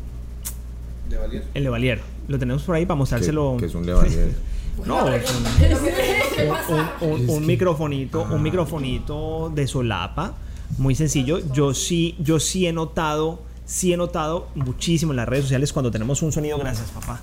De 1.08 1.16
Valier. 1.18 1.44
el 1.54 1.64
Levalier. 1.64 2.00
Lo 2.28 2.38
tenemos 2.38 2.62
por 2.62 2.74
ahí 2.76 2.86
para 2.86 2.96
mostrárselo. 2.96 3.56
que 3.58 3.66
es 3.66 3.74
un 3.74 3.84
Levalier. 3.86 4.32
No, 4.86 5.06
es 5.12 5.24
un, 5.30 7.06
un- 7.10 7.20
un- 7.20 7.30
un 7.30 7.46
microfonito, 7.46 8.22
un 8.30 8.42
microfonito 8.42 9.52
de 9.54 9.66
solapa, 9.66 10.34
muy 10.78 10.94
sencillo. 10.94 11.40
Yo 11.52 11.74
sí, 11.74 12.16
yo 12.18 12.40
sí 12.40 12.66
he 12.66 12.72
notado, 12.72 13.42
sí 13.66 13.92
he 13.92 13.98
notado 13.98 14.48
muchísimo 14.54 15.12
en 15.12 15.16
las 15.16 15.28
redes 15.28 15.44
sociales 15.44 15.72
cuando 15.74 15.90
tenemos 15.90 16.22
un 16.22 16.32
sonido, 16.32 16.56
gracias 16.58 16.88
papá, 16.92 17.20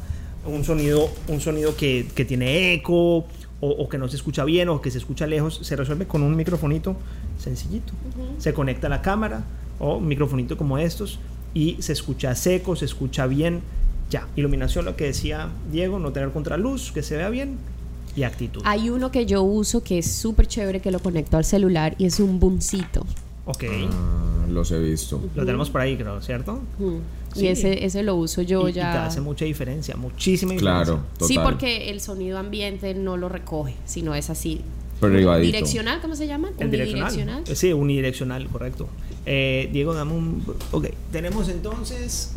un 0.47 0.63
sonido, 0.63 1.09
un 1.27 1.39
sonido 1.41 1.75
que, 1.75 2.07
que 2.15 2.25
tiene 2.25 2.73
eco 2.73 3.17
o, 3.17 3.25
o 3.61 3.89
que 3.89 3.97
no 3.97 4.07
se 4.07 4.15
escucha 4.15 4.43
bien 4.43 4.69
o 4.69 4.81
que 4.81 4.91
se 4.91 4.97
escucha 4.97 5.25
lejos, 5.27 5.59
se 5.63 5.75
resuelve 5.75 6.05
con 6.07 6.21
un 6.23 6.35
microfonito 6.35 6.95
sencillito. 7.37 7.93
Se 8.37 8.53
conecta 8.53 8.87
a 8.87 8.89
la 8.89 9.01
cámara 9.01 9.43
o 9.79 9.97
un 9.97 10.07
microfonito 10.07 10.57
como 10.57 10.77
estos 10.77 11.19
y 11.53 11.77
se 11.79 11.93
escucha 11.93 12.33
seco, 12.35 12.75
se 12.75 12.85
escucha 12.85 13.25
bien. 13.27 13.61
Ya, 14.09 14.25
iluminación, 14.37 14.85
lo 14.85 14.95
que 14.95 15.05
decía 15.05 15.49
Diego, 15.71 15.99
no 15.99 16.11
tener 16.13 16.29
contraluz, 16.31 16.91
que 16.93 17.03
se 17.03 17.17
vea 17.17 17.29
bien 17.29 17.57
y 18.15 18.23
actitud. 18.23 18.61
Hay 18.65 18.89
uno 18.89 19.11
que 19.11 19.25
yo 19.25 19.43
uso 19.43 19.83
que 19.83 19.97
es 19.99 20.09
súper 20.11 20.47
chévere, 20.47 20.79
que 20.79 20.91
lo 20.91 20.99
conecto 20.99 21.35
al 21.37 21.43
celular 21.45 21.93
y 21.97 22.05
es 22.05 22.19
un 22.21 22.39
boomcito. 22.39 23.05
Ok, 23.45 23.63
Ah, 23.91 24.45
los 24.49 24.71
he 24.71 24.79
visto. 24.79 25.21
lo 25.35 25.45
tenemos 25.45 25.69
por 25.69 25.81
ahí, 25.81 25.97
creo, 25.97 26.21
¿cierto? 26.21 26.59
Mm. 26.79 26.97
Sí. 27.33 27.45
Y 27.45 27.47
ese, 27.49 27.85
ese 27.85 28.03
lo 28.03 28.15
uso 28.15 28.41
yo 28.41 28.67
y, 28.67 28.71
y 28.71 28.73
te 28.73 28.79
ya. 28.79 29.05
hace 29.05 29.21
mucha 29.21 29.45
diferencia, 29.45 29.95
muchísima 29.95 30.53
diferencia. 30.53 30.83
Claro, 30.85 31.03
total. 31.13 31.27
Sí, 31.27 31.37
porque 31.43 31.89
el 31.89 32.01
sonido 32.01 32.37
ambiente 32.39 32.93
no 32.95 33.17
lo 33.17 33.29
recoge, 33.29 33.75
sino 33.85 34.15
es 34.15 34.29
así. 34.29 34.61
Privadito. 34.99 35.45
Direccional, 35.45 36.01
¿cómo 36.01 36.15
se 36.15 36.25
llama? 36.25 36.49
Unidireccional. 36.59 37.43
Sí, 37.55 37.71
unidireccional, 37.73 38.47
correcto. 38.47 38.87
Eh, 39.27 39.69
Diego, 39.71 39.93
dame 39.93 40.13
un... 40.13 40.43
Ok, 40.71 40.87
tenemos 41.11 41.49
entonces... 41.49 42.31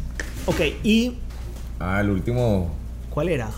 Ok, 0.47 0.61
¿y 0.84 1.14
Ah, 1.78 2.01
el 2.03 2.11
último. 2.11 2.70
cuál 3.09 3.30
era? 3.30 3.51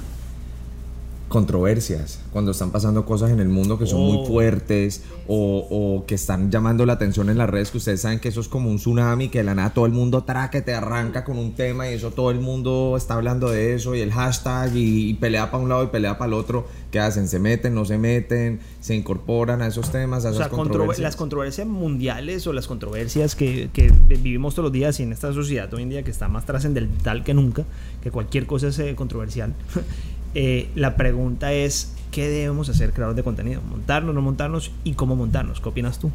Controversias, 1.32 2.20
cuando 2.30 2.50
están 2.52 2.70
pasando 2.70 3.04
cosas 3.04 3.30
en 3.30 3.40
el 3.40 3.48
mundo 3.48 3.78
que 3.78 3.86
son 3.86 4.00
Oh. 4.02 4.12
muy 4.12 4.26
fuertes 4.26 5.02
o, 5.28 5.66
o 5.70 6.06
que 6.06 6.14
están 6.14 6.50
llamando 6.50 6.84
la 6.86 6.92
atención 6.94 7.30
en 7.30 7.38
las 7.38 7.48
redes, 7.48 7.70
que 7.70 7.78
ustedes 7.78 8.00
saben 8.02 8.20
que 8.20 8.28
eso 8.28 8.40
es 8.40 8.48
como 8.48 8.68
un 8.70 8.76
tsunami, 8.76 9.28
que 9.28 9.38
de 9.38 9.44
la 9.44 9.54
nada 9.54 9.70
todo 9.74 9.86
el 9.86 9.92
mundo 9.92 10.24
traque, 10.24 10.60
te 10.62 10.74
arranca 10.74 11.24
con 11.24 11.38
un 11.38 11.54
tema 11.54 11.90
y 11.90 11.94
eso 11.94 12.10
todo 12.10 12.30
el 12.30 12.40
mundo 12.40 12.94
está 12.96 13.14
hablando 13.14 13.50
de 13.50 13.74
eso 13.74 13.94
y 13.94 14.00
el 14.00 14.12
hashtag 14.12 14.76
y, 14.76 15.10
y 15.10 15.14
pelea 15.14 15.50
para 15.50 15.62
un 15.62 15.68
lado 15.68 15.84
y 15.84 15.86
pelea 15.88 16.18
para 16.18 16.28
el 16.28 16.34
otro, 16.34 16.66
¿qué 16.90 17.00
hacen? 17.00 17.28
¿Se 17.28 17.38
meten, 17.38 17.74
no 17.74 17.84
se 17.84 17.98
meten? 17.98 18.60
¿Se 18.80 18.94
incorporan 18.94 19.62
a 19.62 19.66
esos 19.68 19.90
temas, 19.90 20.24
a 20.24 20.30
O 20.30 20.34
sea, 20.34 20.46
controver- 20.50 20.56
controversias? 20.56 21.02
las 21.02 21.16
controversias 21.16 21.66
mundiales 21.66 22.46
o 22.46 22.52
las 22.52 22.66
controversias 22.66 23.34
que, 23.36 23.70
que 23.72 23.92
vivimos 24.08 24.54
todos 24.54 24.64
los 24.66 24.72
días 24.72 25.00
y 25.00 25.04
en 25.04 25.12
esta 25.12 25.32
sociedad 25.32 25.72
hoy 25.72 25.82
en 25.84 25.88
día 25.90 26.02
que 26.02 26.10
está 26.10 26.28
más 26.28 26.44
trascendental 26.46 27.24
que 27.24 27.32
nunca, 27.34 27.64
que 28.02 28.10
cualquier 28.10 28.46
cosa 28.46 28.68
es 28.68 28.78
eh, 28.78 28.94
controversial, 28.94 29.54
eh, 30.34 30.70
la 30.74 30.96
pregunta 30.96 31.52
es, 31.52 31.92
¿qué 32.10 32.28
debemos 32.28 32.68
hacer 32.68 32.92
creadores 32.92 33.16
de 33.16 33.22
contenido? 33.22 33.60
¿Montarnos, 33.68 34.14
no 34.14 34.20
montarnos 34.22 34.70
y 34.84 34.94
cómo 34.94 35.16
montarnos? 35.16 35.60
¿Qué 35.60 35.68
opinas 35.68 35.98
tú? 35.98 36.10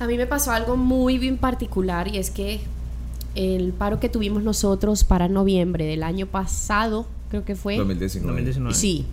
A 0.00 0.06
mí 0.06 0.16
me 0.16 0.26
pasó 0.26 0.50
algo 0.52 0.76
muy 0.76 1.18
bien 1.18 1.36
particular 1.36 2.08
y 2.08 2.18
es 2.18 2.30
que 2.30 2.60
el 3.36 3.72
paro 3.72 4.00
que 4.00 4.08
tuvimos 4.08 4.42
nosotros 4.42 5.04
para 5.04 5.28
noviembre 5.28 5.84
del 5.86 6.02
año 6.02 6.26
pasado, 6.26 7.06
creo 7.30 7.44
que 7.44 7.54
fue. 7.56 7.76
2019. 7.76 8.32
2019. 8.32 8.74
Sí. 8.74 9.06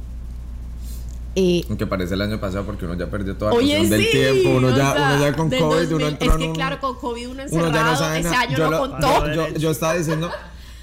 Eh, 1.36 1.64
Aunque 1.70 1.88
parece 1.88 2.14
el 2.16 2.22
año 2.22 2.42
pasado 2.42 2.66
porque 2.66 2.84
uno 2.86 2.96
ya 2.96 3.10
perdió 3.10 3.38
toda 3.38 3.54
Oye, 3.54 3.80
noción 3.80 3.90
del 3.90 4.10
tiempo, 4.12 4.50
uno 4.58 4.68
o 4.68 4.72
ya, 4.72 4.92
sea, 4.94 5.14
uno 5.16 5.22
ya 5.26 5.34
con 5.34 5.50
COVID, 5.50 5.62
2000, 5.62 5.94
uno 5.94 6.08
entró 6.10 6.28
Es 6.28 6.34
en 6.36 6.40
que 6.42 6.48
un- 6.50 6.54
claro, 6.56 6.80
con 6.82 6.96
COVID 6.98 7.24
uno 7.24 7.32
uno 7.34 7.42
encerrado, 7.44 7.72
ya 7.74 7.84
no 7.86 7.96
sabe 7.96 8.20
ese 8.20 8.30
nada. 8.30 8.42
año 8.42 8.58
yo, 8.58 8.64
no 8.66 8.72
lo- 8.72 8.80
contó. 8.92 9.34
yo, 9.34 9.48
yo 9.58 9.72
estaba 9.72 9.94
diciendo 9.94 10.30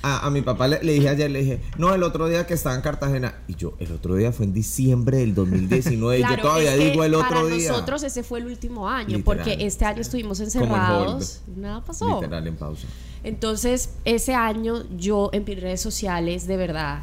a, 0.03 0.27
a 0.27 0.31
mi 0.31 0.43
papá 0.43 0.69
le, 0.69 0.83
le 0.83 0.93
dije 0.93 1.09
ayer 1.09 1.31
le 1.31 1.41
dije 1.41 1.61
no 1.77 1.93
el 1.95 2.03
otro 2.05 2.29
día 2.29 2.47
que 2.47 2.55
estaba 2.55 2.75
en 2.77 2.83
Cartagena 2.83 3.35
y 3.49 3.55
yo 3.57 3.75
el 3.81 3.91
otro 3.93 4.15
día 4.15 4.31
fue 4.33 4.47
en 4.47 4.53
diciembre 4.53 5.19
del 5.19 5.35
2019 5.35 6.19
y 6.19 6.23
Claro, 6.23 6.37
yo 6.37 6.43
todavía 6.43 6.75
es 6.75 6.79
que 6.81 6.91
digo 6.91 7.05
el 7.05 7.15
otro 7.15 7.29
para 7.29 7.45
día 7.47 7.71
nosotros 7.73 8.03
ese 8.05 8.23
fue 8.23 8.39
el 8.39 8.47
último 8.47 8.89
año, 8.89 9.17
Literal. 9.19 9.25
porque 9.25 9.57
este 9.67 9.85
año 9.85 10.01
estuvimos 10.01 10.39
encerrados, 10.41 11.41
nada 11.57 11.85
pasó. 11.85 12.21
literal 12.21 12.47
en 12.47 12.57
pausa 12.57 12.87
Entonces, 13.25 13.91
ese 14.05 14.35
año 14.35 14.85
yo 14.97 15.31
en 15.33 15.45
mis 15.45 15.61
redes 15.61 15.81
sociales, 15.81 16.47
de 16.47 16.57
verdad, 16.57 17.03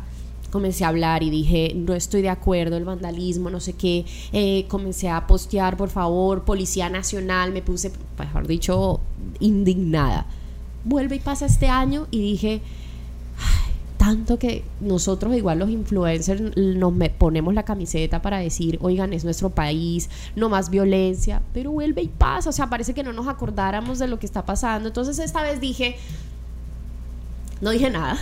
comencé 0.49 0.85
a 0.85 0.87
hablar 0.87 1.21
y 1.23 1.29
dije, 1.29 1.73
no 1.75 1.93
estoy 1.93 2.21
de 2.21 2.29
acuerdo, 2.29 2.77
el 2.77 2.85
vandalismo, 2.85 3.49
no 3.49 3.59
sé 3.59 3.73
qué. 3.73 4.05
Eh, 4.31 4.65
comencé 4.69 5.09
a 5.09 5.27
postear, 5.27 5.75
por 5.75 5.89
favor, 5.89 6.43
Policía 6.45 6.89
Nacional, 6.89 7.51
me 7.51 7.61
puse, 7.61 7.91
mejor 8.17 8.47
dicho, 8.47 9.01
indignada. 9.41 10.25
Vuelve 10.85 11.17
y 11.17 11.19
pasa 11.19 11.45
este 11.47 11.67
año 11.67 12.07
y 12.11 12.21
dije, 12.21 12.49
"Ay, 12.51 12.61
tanto 14.05 14.37
que 14.37 14.63
nosotros, 14.81 15.35
igual 15.35 15.57
los 15.57 15.69
influencers, 15.71 16.55
nos 16.55 16.93
me- 16.93 17.09
ponemos 17.09 17.55
la 17.55 17.63
camiseta 17.63 18.21
para 18.21 18.37
decir, 18.37 18.77
oigan, 18.83 19.13
es 19.13 19.23
nuestro 19.23 19.49
país, 19.49 20.11
no 20.35 20.47
más 20.47 20.69
violencia, 20.69 21.41
pero 21.55 21.71
vuelve 21.71 22.03
y 22.03 22.07
pasa, 22.07 22.51
o 22.51 22.53
sea, 22.53 22.69
parece 22.69 22.93
que 22.93 23.01
no 23.01 23.13
nos 23.13 23.27
acordáramos 23.27 23.97
de 23.97 24.07
lo 24.07 24.19
que 24.19 24.27
está 24.27 24.45
pasando. 24.45 24.89
Entonces 24.89 25.17
esta 25.17 25.41
vez 25.41 25.59
dije, 25.59 25.95
no 27.61 27.71
dije 27.71 27.89
nada. 27.89 28.19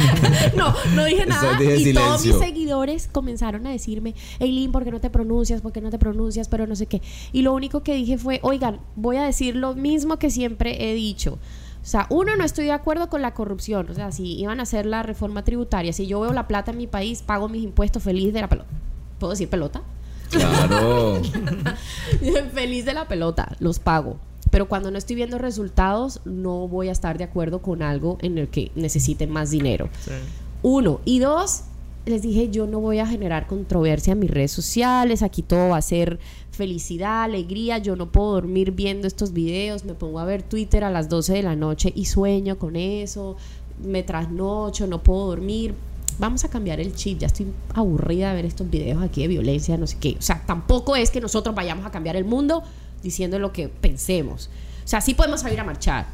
no, 0.56 0.72
no 0.94 1.04
dije 1.06 1.26
nada. 1.26 1.58
dije 1.58 1.90
y 1.90 1.92
todos 1.92 2.24
mis 2.24 2.36
seguidores 2.36 3.08
comenzaron 3.10 3.66
a 3.66 3.70
decirme, 3.70 4.14
Eileen, 4.38 4.70
¿por 4.70 4.84
qué 4.84 4.92
no 4.92 5.00
te 5.00 5.10
pronuncias? 5.10 5.60
¿Por 5.60 5.72
qué 5.72 5.80
no 5.80 5.90
te 5.90 5.98
pronuncias? 5.98 6.46
Pero 6.46 6.68
no 6.68 6.76
sé 6.76 6.86
qué. 6.86 7.02
Y 7.32 7.42
lo 7.42 7.52
único 7.52 7.82
que 7.82 7.94
dije 7.96 8.16
fue, 8.16 8.38
oigan, 8.44 8.78
voy 8.94 9.16
a 9.16 9.24
decir 9.24 9.56
lo 9.56 9.74
mismo 9.74 10.18
que 10.20 10.30
siempre 10.30 10.88
he 10.88 10.94
dicho. 10.94 11.40
O 11.86 11.88
sea, 11.88 12.08
uno, 12.10 12.34
no 12.34 12.42
estoy 12.42 12.64
de 12.64 12.72
acuerdo 12.72 13.08
con 13.08 13.22
la 13.22 13.32
corrupción. 13.32 13.88
O 13.88 13.94
sea, 13.94 14.10
si 14.10 14.32
iban 14.40 14.58
a 14.58 14.64
hacer 14.64 14.86
la 14.86 15.04
reforma 15.04 15.44
tributaria, 15.44 15.92
si 15.92 16.08
yo 16.08 16.18
veo 16.18 16.32
la 16.32 16.48
plata 16.48 16.72
en 16.72 16.78
mi 16.78 16.88
país, 16.88 17.22
pago 17.22 17.48
mis 17.48 17.62
impuestos 17.62 18.02
feliz 18.02 18.34
de 18.34 18.40
la 18.40 18.48
pelota. 18.48 18.68
¿Puedo 19.20 19.30
decir 19.30 19.48
pelota? 19.48 19.82
claro 20.28 21.22
feliz 22.52 22.84
de 22.84 22.92
la 22.92 23.06
pelota, 23.06 23.54
los 23.60 23.78
pago. 23.78 24.16
Pero 24.50 24.66
cuando 24.66 24.90
no 24.90 24.98
estoy 24.98 25.14
viendo 25.14 25.38
resultados, 25.38 26.22
no 26.24 26.66
voy 26.66 26.88
a 26.88 26.92
estar 26.92 27.18
de 27.18 27.24
acuerdo 27.24 27.62
con 27.62 27.84
algo 27.84 28.18
en 28.20 28.36
el 28.38 28.48
que 28.48 28.72
necesiten 28.74 29.30
más 29.30 29.52
dinero. 29.52 29.88
Uno. 30.62 31.00
Y 31.04 31.20
dos, 31.20 31.62
les 32.06 32.22
dije, 32.22 32.50
yo 32.50 32.66
no 32.68 32.78
voy 32.78 33.00
a 33.00 33.06
generar 33.06 33.48
controversia 33.48 34.12
en 34.12 34.20
mis 34.20 34.30
redes 34.30 34.52
sociales. 34.52 35.22
Aquí 35.22 35.42
todo 35.42 35.70
va 35.70 35.78
a 35.78 35.82
ser 35.82 36.20
felicidad, 36.52 37.24
alegría. 37.24 37.78
Yo 37.78 37.96
no 37.96 38.12
puedo 38.12 38.32
dormir 38.32 38.70
viendo 38.70 39.08
estos 39.08 39.32
videos. 39.32 39.84
Me 39.84 39.94
pongo 39.94 40.20
a 40.20 40.24
ver 40.24 40.42
Twitter 40.42 40.84
a 40.84 40.90
las 40.90 41.08
12 41.08 41.32
de 41.34 41.42
la 41.42 41.56
noche 41.56 41.92
y 41.94 42.04
sueño 42.04 42.58
con 42.58 42.76
eso. 42.76 43.36
Me 43.82 44.04
trasnocho, 44.04 44.86
no 44.86 45.02
puedo 45.02 45.26
dormir. 45.26 45.74
Vamos 46.20 46.44
a 46.44 46.48
cambiar 46.48 46.78
el 46.78 46.94
chip. 46.94 47.18
Ya 47.18 47.26
estoy 47.26 47.48
aburrida 47.74 48.30
de 48.30 48.36
ver 48.36 48.44
estos 48.46 48.70
videos 48.70 49.02
aquí 49.02 49.22
de 49.22 49.28
violencia, 49.28 49.76
no 49.76 49.88
sé 49.88 49.98
qué. 50.00 50.16
O 50.16 50.22
sea, 50.22 50.42
tampoco 50.46 50.94
es 50.94 51.10
que 51.10 51.20
nosotros 51.20 51.56
vayamos 51.56 51.84
a 51.84 51.90
cambiar 51.90 52.14
el 52.14 52.24
mundo 52.24 52.62
diciendo 53.02 53.40
lo 53.40 53.52
que 53.52 53.68
pensemos. 53.68 54.48
O 54.84 54.88
sea, 54.88 55.00
sí 55.00 55.14
podemos 55.14 55.40
salir 55.40 55.58
a 55.58 55.64
marchar. 55.64 56.06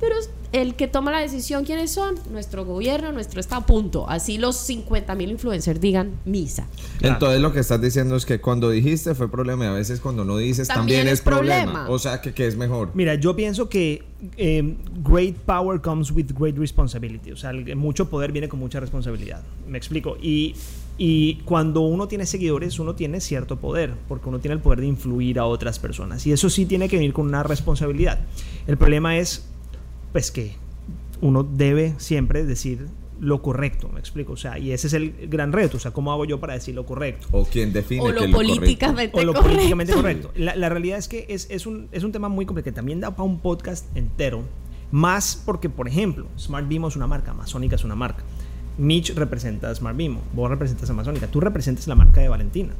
Pero 0.00 0.16
el 0.52 0.74
que 0.74 0.86
toma 0.86 1.10
la 1.10 1.20
decisión, 1.20 1.64
¿quiénes 1.64 1.90
son? 1.92 2.14
Nuestro 2.30 2.64
gobierno, 2.64 3.10
nuestro 3.12 3.40
Estado, 3.40 3.64
punto. 3.66 4.08
Así 4.08 4.38
los 4.38 4.56
50 4.56 5.14
mil 5.14 5.30
influencers 5.30 5.80
digan 5.80 6.12
misa. 6.24 6.66
Claro. 6.98 7.14
entonces 7.14 7.40
lo 7.40 7.52
que 7.52 7.60
estás 7.60 7.80
diciendo 7.80 8.14
es 8.16 8.24
que 8.26 8.40
cuando 8.40 8.70
dijiste 8.70 9.14
fue 9.14 9.28
problema 9.30 9.64
y 9.64 9.68
a 9.68 9.72
veces 9.72 10.00
cuando 10.00 10.24
no 10.24 10.36
dices 10.36 10.68
también, 10.68 10.98
También 11.00 11.06
es 11.08 11.14
es 11.14 11.20
problema. 11.22 11.64
problema. 11.72 11.88
o 11.90 11.98
sea 11.98 12.20
que, 12.20 12.32
que 12.32 12.46
es 12.46 12.56
mejor 12.56 12.90
Mira, 12.94 13.14
yo 13.16 13.34
pienso 13.34 13.68
que 13.68 14.04
eh, 14.36 14.76
great 15.02 15.36
power 15.36 15.80
comes 15.80 16.10
with 16.10 16.26
great 16.38 16.56
responsibility. 16.56 17.32
O 17.32 17.36
sea, 17.36 17.50
el- 17.50 17.74
mucho 17.76 18.08
poder 18.08 18.30
viene 18.32 18.48
con 18.48 18.58
mucha 18.60 18.80
responsabilidad. 18.80 19.42
Me 19.68 19.76
explico. 19.78 20.16
Y, 20.22 20.54
y 20.98 21.36
cuando 21.44 21.80
uno 21.80 22.06
tiene 22.08 22.24
seguidores, 22.26 22.78
uno 22.78 22.94
tiene 22.94 23.20
cierto 23.20 23.56
poder, 23.56 23.92
porque 24.08 24.28
uno 24.28 24.38
tiene 24.38 24.54
el 24.54 24.60
poder 24.60 24.80
de 24.80 24.86
influir 24.86 25.38
a 25.38 25.44
otras 25.46 25.78
personas. 25.78 26.26
Y 26.26 26.32
eso 26.32 26.48
sí 26.48 26.64
tiene 26.66 26.88
que 26.88 26.96
venir 26.96 27.12
con 27.12 27.26
una 27.26 27.42
responsabilidad. 27.42 28.20
El 28.66 28.76
problema 28.78 29.18
es, 29.18 29.44
pues 30.14 30.30
que 30.30 30.54
uno 31.20 31.42
debe 31.42 31.94
siempre 31.98 32.44
decir 32.44 32.86
lo 33.20 33.42
correcto, 33.42 33.88
me 33.88 33.98
explico. 34.00 34.32
O 34.32 34.36
sea, 34.36 34.58
y 34.58 34.70
ese 34.72 34.86
es 34.86 34.92
el 34.92 35.28
gran 35.28 35.52
reto. 35.52 35.76
O 35.76 35.80
sea, 35.80 35.90
¿cómo 35.90 36.12
hago 36.12 36.24
yo 36.24 36.38
para 36.40 36.54
decir 36.54 36.74
lo 36.74 36.86
correcto? 36.86 37.26
o 37.32 37.44
quien 37.44 37.72
define 37.72 38.00
O 38.00 38.06
que 38.06 38.12
lo 38.12 38.20
es 38.24 38.30
lo 38.30 38.36
correcto. 38.36 38.54
políticamente 38.56 39.18
o 39.20 39.24
lo 39.24 39.32
correcto. 39.32 39.50
políticamente 39.54 39.92
correcto. 39.94 40.30
La, 40.36 40.54
la 40.56 40.68
realidad 40.68 40.98
es 40.98 41.08
que 41.08 41.26
es, 41.28 41.46
es, 41.50 41.66
un, 41.66 41.88
es 41.92 42.04
un 42.04 42.12
tema 42.12 42.28
muy 42.28 42.46
complicado. 42.46 42.72
que 42.72 42.76
También 42.76 43.00
da 43.00 43.10
para 43.10 43.24
un 43.24 43.40
podcast 43.40 43.84
entero. 43.96 44.42
Más 44.92 45.42
porque, 45.44 45.68
por 45.68 45.88
ejemplo, 45.88 46.26
Smart 46.38 46.68
Bimo 46.68 46.86
es 46.88 46.94
una 46.96 47.06
marca, 47.08 47.32
Amazónica 47.32 47.74
es 47.76 47.82
una 47.84 47.96
marca. 47.96 48.22
Mitch 48.78 49.14
representa 49.14 49.68
a 49.70 49.74
Smart 49.74 49.96
Bimo, 49.96 50.20
vos 50.32 50.48
representas 50.50 50.88
a 50.88 50.92
Amazónica, 50.92 51.26
tú 51.28 51.40
representas 51.40 51.86
la 51.88 51.94
marca 51.96 52.20
de 52.20 52.28
Valentina. 52.28 52.74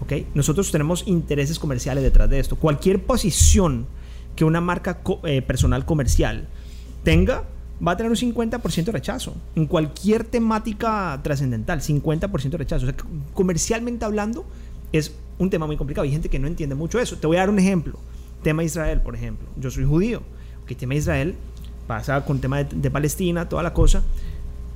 ¿ok? 0.00 0.12
Nosotros 0.34 0.70
tenemos 0.72 1.06
intereses 1.06 1.58
comerciales 1.58 2.02
detrás 2.02 2.28
de 2.30 2.40
esto. 2.40 2.56
Cualquier 2.56 3.04
posición 3.04 3.86
que 4.36 4.44
una 4.44 4.60
marca 4.60 5.02
co- 5.02 5.20
eh, 5.24 5.42
personal 5.42 5.84
comercial 5.84 6.48
tenga, 7.02 7.44
va 7.86 7.92
a 7.92 7.96
tener 7.96 8.10
un 8.10 8.16
50% 8.16 8.84
de 8.84 8.92
rechazo. 8.92 9.34
En 9.54 9.66
cualquier 9.66 10.24
temática 10.24 11.18
trascendental, 11.22 11.80
50% 11.80 12.50
de 12.50 12.58
rechazo. 12.58 12.86
O 12.86 12.88
sea, 12.88 12.96
que 12.96 13.04
comercialmente 13.34 14.04
hablando, 14.04 14.44
es 14.92 15.12
un 15.38 15.50
tema 15.50 15.66
muy 15.66 15.76
complicado. 15.76 16.04
Hay 16.04 16.12
gente 16.12 16.28
que 16.28 16.38
no 16.38 16.46
entiende 16.46 16.74
mucho 16.74 16.98
eso. 16.98 17.16
Te 17.16 17.26
voy 17.26 17.36
a 17.36 17.40
dar 17.40 17.50
un 17.50 17.58
ejemplo. 17.58 17.98
Tema 18.42 18.64
Israel, 18.64 19.00
por 19.00 19.14
ejemplo. 19.14 19.48
Yo 19.58 19.70
soy 19.70 19.84
judío. 19.84 20.22
Ok, 20.62 20.76
tema 20.76 20.94
Israel 20.94 21.34
pasa 21.86 22.24
con 22.24 22.40
tema 22.40 22.58
de, 22.58 22.76
de 22.76 22.90
Palestina, 22.90 23.48
toda 23.48 23.62
la 23.62 23.72
cosa. 23.72 24.02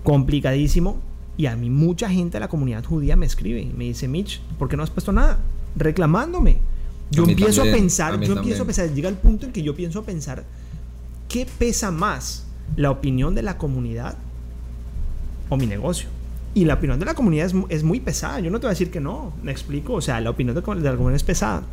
Complicadísimo. 0.02 0.98
Y 1.36 1.46
a 1.46 1.56
mí 1.56 1.68
mucha 1.68 2.08
gente 2.08 2.34
de 2.34 2.40
la 2.40 2.48
comunidad 2.48 2.84
judía 2.84 3.16
me 3.16 3.26
escribe 3.26 3.60
y 3.60 3.66
me 3.66 3.84
dice, 3.84 4.06
Mitch, 4.06 4.40
¿por 4.58 4.68
qué 4.68 4.76
no 4.76 4.82
has 4.82 4.90
puesto 4.90 5.12
nada? 5.12 5.40
Reclamándome. 5.76 6.58
Yo 7.10 7.24
empiezo 7.24 7.62
también, 7.62 7.74
a 7.74 7.78
pensar, 7.78 8.14
a 8.14 8.20
yo 8.20 8.34
empiezo 8.34 8.62
a 8.62 8.66
pensar, 8.66 8.90
llega 8.90 9.08
el 9.08 9.16
punto 9.16 9.46
en 9.46 9.52
que 9.52 9.62
yo 9.62 9.74
pienso 9.74 10.00
a 10.00 10.02
pensar, 10.02 10.44
¿qué 11.34 11.48
pesa 11.58 11.90
más? 11.90 12.46
¿La 12.76 12.92
opinión 12.92 13.34
de 13.34 13.42
la 13.42 13.58
comunidad 13.58 14.16
o 15.48 15.56
mi 15.56 15.66
negocio? 15.66 16.08
Y 16.54 16.64
la 16.64 16.74
opinión 16.74 17.00
de 17.00 17.06
la 17.06 17.14
comunidad 17.14 17.46
es, 17.46 17.54
es 17.70 17.82
muy 17.82 17.98
pesada. 17.98 18.38
Yo 18.38 18.52
no 18.52 18.60
te 18.60 18.66
voy 18.66 18.68
a 18.68 18.74
decir 18.74 18.92
que 18.92 19.00
no, 19.00 19.32
me 19.42 19.50
explico. 19.50 19.94
O 19.94 20.00
sea, 20.00 20.20
la 20.20 20.30
opinión 20.30 20.54
de, 20.54 20.60
de 20.60 20.90
la 20.90 20.96
comunidad 20.96 21.16
es 21.16 21.24
pesada. 21.24 21.64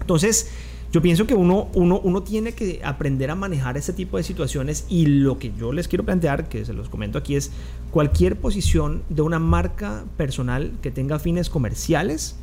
Entonces, 0.00 0.50
yo 0.92 1.02
pienso 1.02 1.26
que 1.26 1.34
uno, 1.34 1.68
uno, 1.74 2.00
uno 2.02 2.22
tiene 2.22 2.52
que 2.52 2.80
aprender 2.82 3.30
a 3.30 3.34
manejar 3.34 3.76
este 3.76 3.92
tipo 3.92 4.16
de 4.16 4.22
situaciones 4.22 4.86
y 4.88 5.04
lo 5.04 5.38
que 5.38 5.52
yo 5.58 5.74
les 5.74 5.88
quiero 5.88 6.06
plantear, 6.06 6.48
que 6.48 6.64
se 6.64 6.72
los 6.72 6.88
comento 6.88 7.18
aquí, 7.18 7.36
es 7.36 7.50
cualquier 7.90 8.36
posición 8.36 9.02
de 9.10 9.20
una 9.20 9.38
marca 9.38 10.04
personal 10.16 10.72
que 10.80 10.90
tenga 10.90 11.18
fines 11.18 11.50
comerciales, 11.50 12.36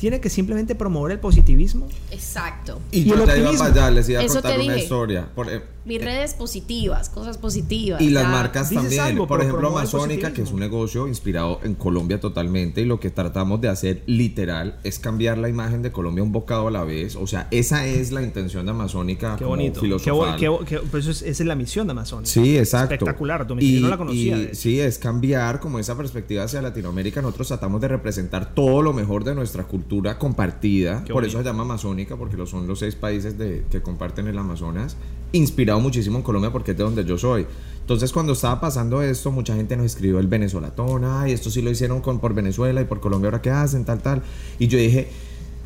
tiene 0.00 0.18
que 0.18 0.30
simplemente 0.30 0.74
promover 0.74 1.12
el 1.12 1.18
positivismo. 1.18 1.86
Exacto. 2.10 2.80
Y, 2.90 3.00
Y 3.00 3.04
yo 3.04 3.16
el 3.16 3.26
te 3.26 3.38
iba 3.38 3.52
para 3.52 3.66
allá, 3.66 3.90
les 3.90 4.08
iba 4.08 4.20
a 4.20 4.24
Eso 4.24 4.40
contar 4.40 4.58
una 4.58 4.78
historia. 4.78 5.28
Por, 5.34 5.52
eh, 5.52 5.60
mis 5.84 6.02
redes 6.02 6.34
positivas, 6.34 7.08
cosas 7.08 7.38
positivas. 7.38 8.00
Y 8.02 8.10
las 8.10 8.24
ya. 8.24 8.28
marcas 8.28 8.70
también. 8.70 9.00
algo, 9.00 9.26
Por 9.26 9.40
ejemplo, 9.40 9.68
Amazónica, 9.68 10.32
que 10.32 10.42
es 10.42 10.52
un 10.52 10.60
negocio 10.60 11.08
inspirado 11.08 11.60
en 11.62 11.74
Colombia 11.74 12.20
totalmente. 12.20 12.82
Y 12.82 12.84
lo 12.84 13.00
que 13.00 13.10
tratamos 13.10 13.60
de 13.60 13.68
hacer 13.68 14.02
literal 14.06 14.78
es 14.84 14.98
cambiar 14.98 15.38
la 15.38 15.48
imagen 15.48 15.82
de 15.82 15.90
Colombia 15.90 16.22
un 16.22 16.32
bocado 16.32 16.68
a 16.68 16.70
la 16.70 16.84
vez. 16.84 17.16
O 17.16 17.26
sea, 17.26 17.48
esa 17.50 17.86
es 17.86 18.12
la 18.12 18.22
intención 18.22 18.64
de 18.66 18.72
Amazónica 18.72 19.36
Qué 19.36 19.44
como 19.44 19.56
bonito. 19.56 19.80
Qué, 19.80 19.86
filosofal. 19.86 20.36
qué 20.38 20.50
qué- 20.66 20.78
pues 20.90 21.04
eso 21.04 21.10
es, 21.12 21.22
esa 21.22 21.42
es 21.42 21.46
la 21.46 21.54
misión 21.54 21.86
de 21.86 21.92
Amazon. 21.92 22.26
Sí, 22.26 22.58
exacto. 22.58 22.94
Espectacular, 22.94 23.46
Dominique, 23.46 23.76
yo 23.76 23.80
no 23.82 23.88
la 23.88 23.96
conocía, 23.98 24.36
y 24.38 24.54
sí, 24.54 24.80
es 24.80 24.98
cambiar 24.98 25.60
como 25.60 25.78
esa 25.78 25.96
perspectiva 25.96 26.44
hacia 26.44 26.60
Latinoamérica. 26.60 27.22
Nosotros 27.22 27.48
tratamos 27.48 27.80
de 27.80 27.88
representar 27.88 28.54
todo 28.54 28.82
lo 28.82 28.92
mejor 28.92 29.24
de 29.24 29.34
nuestra 29.34 29.64
cultura 29.64 30.18
compartida. 30.18 31.00
Qué 31.04 31.12
Por 31.12 31.22
bonito. 31.22 31.28
eso 31.28 31.38
se 31.38 31.44
llama 31.44 31.62
Amazónica, 31.62 32.16
porque 32.16 32.36
lo 32.36 32.46
son 32.46 32.66
los 32.66 32.78
seis 32.80 32.94
países 32.94 33.38
de, 33.38 33.64
que 33.70 33.80
comparten 33.82 34.26
el 34.28 34.36
Amazonas. 34.38 34.96
Inspirado 35.32 35.80
muchísimo 35.80 36.18
en 36.18 36.22
Colombia, 36.22 36.50
porque 36.50 36.72
es 36.72 36.76
de 36.76 36.84
donde 36.84 37.04
yo 37.04 37.16
soy. 37.18 37.46
Entonces, 37.80 38.12
cuando 38.12 38.34
estaba 38.34 38.60
pasando 38.60 39.02
esto, 39.02 39.30
mucha 39.30 39.54
gente 39.54 39.76
nos 39.76 39.86
escribió 39.86 40.18
el 40.18 40.28
venezolatón. 40.28 41.04
Ay, 41.04 41.32
esto 41.32 41.50
sí 41.50 41.62
lo 41.62 41.70
hicieron 41.70 42.00
con, 42.00 42.20
por 42.20 42.34
Venezuela 42.34 42.80
y 42.80 42.84
por 42.84 43.00
Colombia, 43.00 43.28
¿ahora 43.28 43.42
qué 43.42 43.50
hacen? 43.50 43.84
Tal, 43.84 44.00
tal. 44.00 44.22
Y 44.58 44.66
yo 44.68 44.78
dije. 44.78 45.08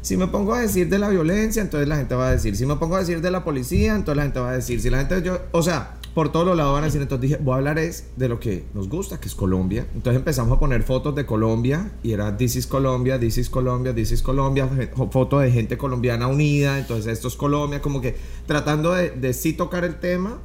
Si 0.05 0.19
me 0.19 0.27
pongo 0.27 0.53
a 0.53 0.61
decir 0.61 0.91
de 0.91 0.99
la 0.99 1.09
violencia, 1.09 1.63
entonces 1.63 1.89
la 1.89 1.97
gente 1.97 2.15
va 2.15 2.29
a 2.29 2.33
decir. 2.33 2.55
Si 2.57 2.67
me 2.67 2.77
pongo 2.77 2.97
a 2.97 2.99
decir 2.99 3.23
de 3.23 3.31
la 3.31 3.43
policía, 3.43 3.95
entonces 3.95 4.17
la 4.19 4.23
gente 4.25 4.39
va 4.39 4.51
a 4.51 4.53
decir. 4.53 4.79
Si 4.79 4.91
la 4.91 4.99
gente, 4.99 5.23
yo, 5.23 5.39
o 5.51 5.63
sea, 5.63 5.95
por 6.15 6.31
todos 6.31 6.47
los 6.47 6.57
lados 6.57 6.73
van 6.75 6.85
a 6.85 6.87
decir. 6.87 7.03
Entonces 7.03 7.23
dije, 7.31 7.41
voy 7.43 7.55
a 7.55 7.57
hablar 7.57 7.79
es 7.79 8.07
de 8.17 8.29
lo 8.29 8.39
que 8.41 8.65
nos 8.73 8.89
gusta, 8.89 9.19
que 9.21 9.29
es 9.29 9.35
Colombia. 9.35 9.87
Entonces 9.95 10.19
empezamos 10.19 10.57
a 10.57 10.61
poner 10.61 10.83
fotos 10.85 11.15
de 11.15 11.27
Colombia 11.27 11.93
y 12.03 12.13
era 12.13 12.37
This 12.37 12.57
is 12.57 12.67
Colombia, 12.67 13.19
This 13.19 13.39
is 13.39 13.51
Colombia, 13.51 13.95
This 13.95 14.13
is 14.13 14.23
Colombia, 14.23 14.67
fe- 14.69 14.91
foto 15.11 15.41
de 15.41 15.51
gente 15.51 15.77
colombiana 15.77 16.29
unida. 16.29 16.79
Entonces 16.79 17.13
esto 17.13 17.29
es 17.29 17.35
Colombia, 17.37 17.83
como 17.83 18.01
que 18.01 18.17
tratando 18.47 18.93
de, 18.93 19.11
de 19.11 19.33
sí 19.35 19.53
tocar 19.55 19.85
el 19.85 19.97
tema, 20.01 20.39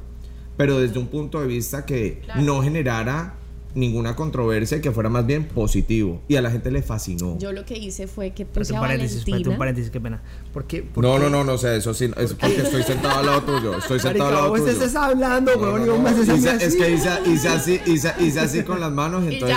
pero 0.56 0.78
desde 0.78 0.98
un 0.98 1.06
punto 1.06 1.40
de 1.40 1.46
vista 1.46 1.86
que 1.86 2.20
no 2.40 2.62
generara 2.62 3.36
ninguna 3.74 4.16
controversia 4.16 4.78
y 4.78 4.80
que 4.80 4.90
fuera 4.90 5.08
más 5.08 5.26
bien 5.26 5.44
positivo. 5.44 6.22
Y 6.28 6.36
a 6.36 6.42
la 6.42 6.50
gente 6.50 6.70
le 6.70 6.82
fascinó. 6.82 7.38
Yo 7.38 7.52
lo 7.52 7.64
que 7.64 7.78
hice 7.78 8.06
fue 8.06 8.30
que 8.32 8.44
puse 8.46 8.72
un 8.72 8.78
a 8.78 8.82
Valentina. 8.82 9.50
un 9.50 9.58
paréntesis, 9.58 9.90
qué 9.90 10.00
pena. 10.00 10.22
¿Por 10.52 10.64
qué? 10.64 10.82
por 10.82 11.04
No, 11.04 11.14
qué? 11.14 11.20
no, 11.20 11.30
no, 11.30 11.44
no 11.44 11.58
sé, 11.58 11.76
eso 11.76 11.94
sí, 11.94 12.10
es 12.16 12.34
porque 12.34 12.56
estoy 12.62 12.82
sentado 12.82 13.18
al 13.20 13.26
lado 13.26 13.42
tuyo, 13.42 13.78
estoy 13.78 14.00
sentado 14.00 14.28
al 14.28 14.34
lado 14.34 14.52
tuyo. 14.54 14.68
estás 14.68 14.94
hablando, 14.96 15.54
No, 15.54 15.62
weón, 15.62 15.86
no, 15.86 15.86
y 15.86 15.98
vos 15.98 16.26
no. 16.26 16.50
Es 16.50 16.74
que 16.76 16.90
hice, 16.92 17.10
hice 17.26 17.48
así, 17.48 17.80
hice, 17.86 18.12
hice 18.20 18.40
así 18.40 18.62
con 18.62 18.80
las 18.80 18.90
manos, 18.92 19.24
Y 19.24 19.34
entonces... 19.34 19.56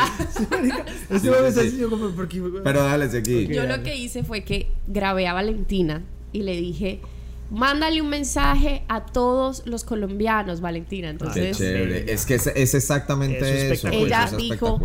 ya. 0.67 0.85
Este 1.09 1.47
es 1.47 1.57
así, 1.57 1.77
yo 1.77 1.89
como, 1.89 2.09
¿por 2.11 2.27
qué, 2.27 2.41
weón? 2.41 2.61
Pero 2.63 2.83
dale, 2.83 3.09
seguí. 3.09 3.45
Ok. 3.45 3.51
Yo 3.51 3.63
dale. 3.63 3.77
lo 3.77 3.83
que 3.83 3.95
hice 3.95 4.23
fue 4.23 4.43
que 4.43 4.67
grabé 4.87 5.27
a 5.27 5.33
Valentina 5.33 6.01
y 6.31 6.43
le 6.43 6.55
dije, 6.55 6.99
mándale 7.53 8.01
un 8.01 8.09
mensaje 8.09 8.83
a 8.89 9.05
todos 9.05 9.65
los 9.65 9.83
colombianos, 9.83 10.59
Valentina. 10.59 11.07
Qué 11.07 11.11
Entonces, 11.11 11.57
chévere. 11.57 12.11
Es 12.11 12.25
que 12.25 12.35
es, 12.35 12.47
es 12.47 12.73
exactamente 12.73 13.37
Eso 13.37 13.45
es 13.45 13.53
eso. 13.53 13.73
espectacular. 13.87 14.05
Ella 14.07 14.23
eso 14.25 14.37
es 14.37 14.41
dijo-. 14.41 14.79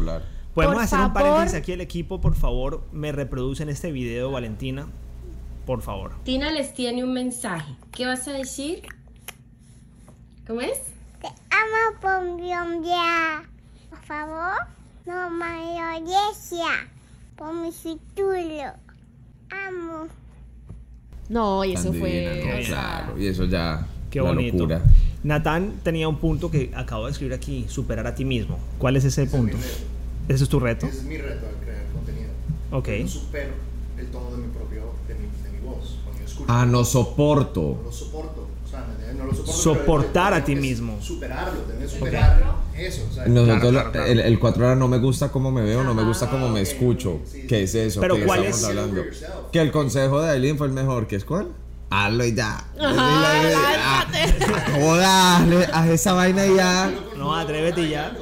Podemos 0.55 0.75
Por 0.77 0.85
hacer 0.85 0.99
un 0.99 1.13
favor. 1.13 1.23
paréntesis 1.31 1.59
aquí 1.59 1.73
el 1.73 1.81
equipo, 1.81 2.21
por 2.21 2.35
favor, 2.35 2.85
me 2.93 3.13
reproducen 3.13 3.69
este 3.69 3.93
video, 3.93 4.31
Valentina. 4.31 4.87
Por 5.67 5.83
favor. 5.83 6.13
Tina 6.25 6.51
les 6.51 6.73
tiene 6.75 7.05
un 7.05 7.13
mensaje. 7.13 7.77
¿Qué 7.93 8.07
vas 8.07 8.27
a 8.27 8.33
decir? 8.33 8.83
¿Cómo 10.47 10.61
es? 10.63 10.79
Te 11.21 11.27
amo 11.29 12.01
Colombia. 12.01 13.43
Por 13.91 14.03
favor, 14.03 14.57
no 15.05 15.31
me. 15.31 15.77
Por 17.37 17.55
mi 17.55 17.71
futuro. 17.71 18.73
Amo. 19.69 20.09
No, 21.29 21.65
y 21.65 21.73
eso 21.75 21.93
fue... 21.93 22.43
¿no? 22.61 22.67
Claro, 22.67 23.19
y 23.19 23.27
eso 23.27 23.45
ya. 23.45 23.87
Qué 24.11 24.21
la 24.21 24.29
bonito. 24.33 24.57
locura. 24.57 24.83
Natán 25.23 25.75
tenía 25.83 26.09
un 26.09 26.17
punto 26.17 26.51
que 26.51 26.71
acabo 26.75 27.07
de 27.07 27.13
escribir 27.13 27.35
aquí, 27.35 27.67
superar 27.69 28.07
a 28.07 28.15
ti 28.15 28.25
mismo. 28.25 28.59
¿Cuál 28.79 28.97
es 28.97 29.05
ese 29.05 29.27
punto? 29.27 29.57
¿Ese 30.29 30.45
es 30.45 30.49
tu 30.51 30.61
reto? 30.61 30.87
Ese 30.87 30.99
es 30.99 31.05
mi 31.05 31.19
reto 31.19 31.47
al 31.47 31.55
crear 31.65 31.85
contenido. 31.93 32.29
Ok. 32.71 32.89
Yo 32.89 33.03
no 33.03 33.09
supero 33.09 33.51
el 33.99 34.07
tono 34.07 34.31
de 34.31 34.37
mi 34.39 34.49
propio, 34.49 34.83
de 35.09 35.15
mi, 35.15 35.21
de 35.43 35.59
mi 35.59 35.67
voz. 35.67 35.99
Cuando 36.05 36.21
yo 36.21 36.27
escucho, 36.27 36.47
Ah, 36.53 36.65
no 36.65 36.73
no 36.79 36.85
soporto. 36.85 37.81
lo 37.85 37.93
soporto. 37.93 38.49
O 38.65 38.69
sea, 38.71 38.87
no 39.17 39.25
lo 39.25 39.33
soporto. 39.33 39.53
Soportar 39.53 40.33
pero 40.33 40.43
a 40.43 40.45
ti 40.45 40.55
mismo. 40.57 40.99
Superarlo, 41.03 41.61
tengo 41.63 41.81
que 41.81 41.89
superar 41.89 42.43
eso. 42.81 43.07
O 43.11 43.15
sea, 43.15 43.27
Nosotros, 43.27 43.59
Claro, 43.59 43.65
lo- 43.65 43.71
claro, 43.79 43.93
claro. 43.93 44.07
El, 44.07 44.21
el 44.21 44.39
cuatro 44.39 44.65
horas 44.67 44.79
no 44.79 44.89
me 44.89 44.99
gusta 44.99 45.29
cómo 45.31 45.51
me 45.51 45.63
veo, 45.63 45.85
no 45.85 45.95
me 45.95 46.03
gusta 46.05 46.29
cómo 46.31 46.49
me 46.49 46.61
ok, 46.63 46.67
escucho. 46.67 47.21
sí, 47.31 47.47
¿Qué 47.49 47.63
es 47.65 47.75
eso? 47.75 48.01
Pero 48.01 48.17
¿Qué 48.17 48.25
¿cuál 48.25 48.41
estamos 48.45 48.61
es? 48.61 48.67
hablando? 48.67 49.05
Que 49.53 49.61
el 49.61 49.71
consejo 49.73 50.21
de 50.23 50.31
Aileen 50.31 50.57
fue 50.59 50.67
el 50.67 50.73
mejor, 50.73 51.07
¿que 51.07 51.17
es 51.17 51.25
cuál? 51.25 51.49
Hazlo 51.91 52.25
y 52.25 52.35
ya. 52.35 52.57
Ajá, 52.81 54.07
Ah, 55.01 55.45
haz 55.73 55.89
esa 55.89 56.13
vaina 56.13 56.47
y 56.47 56.55
ya. 56.57 56.93
No, 57.17 57.35
atrévete 57.35 57.89
ya. 57.89 58.13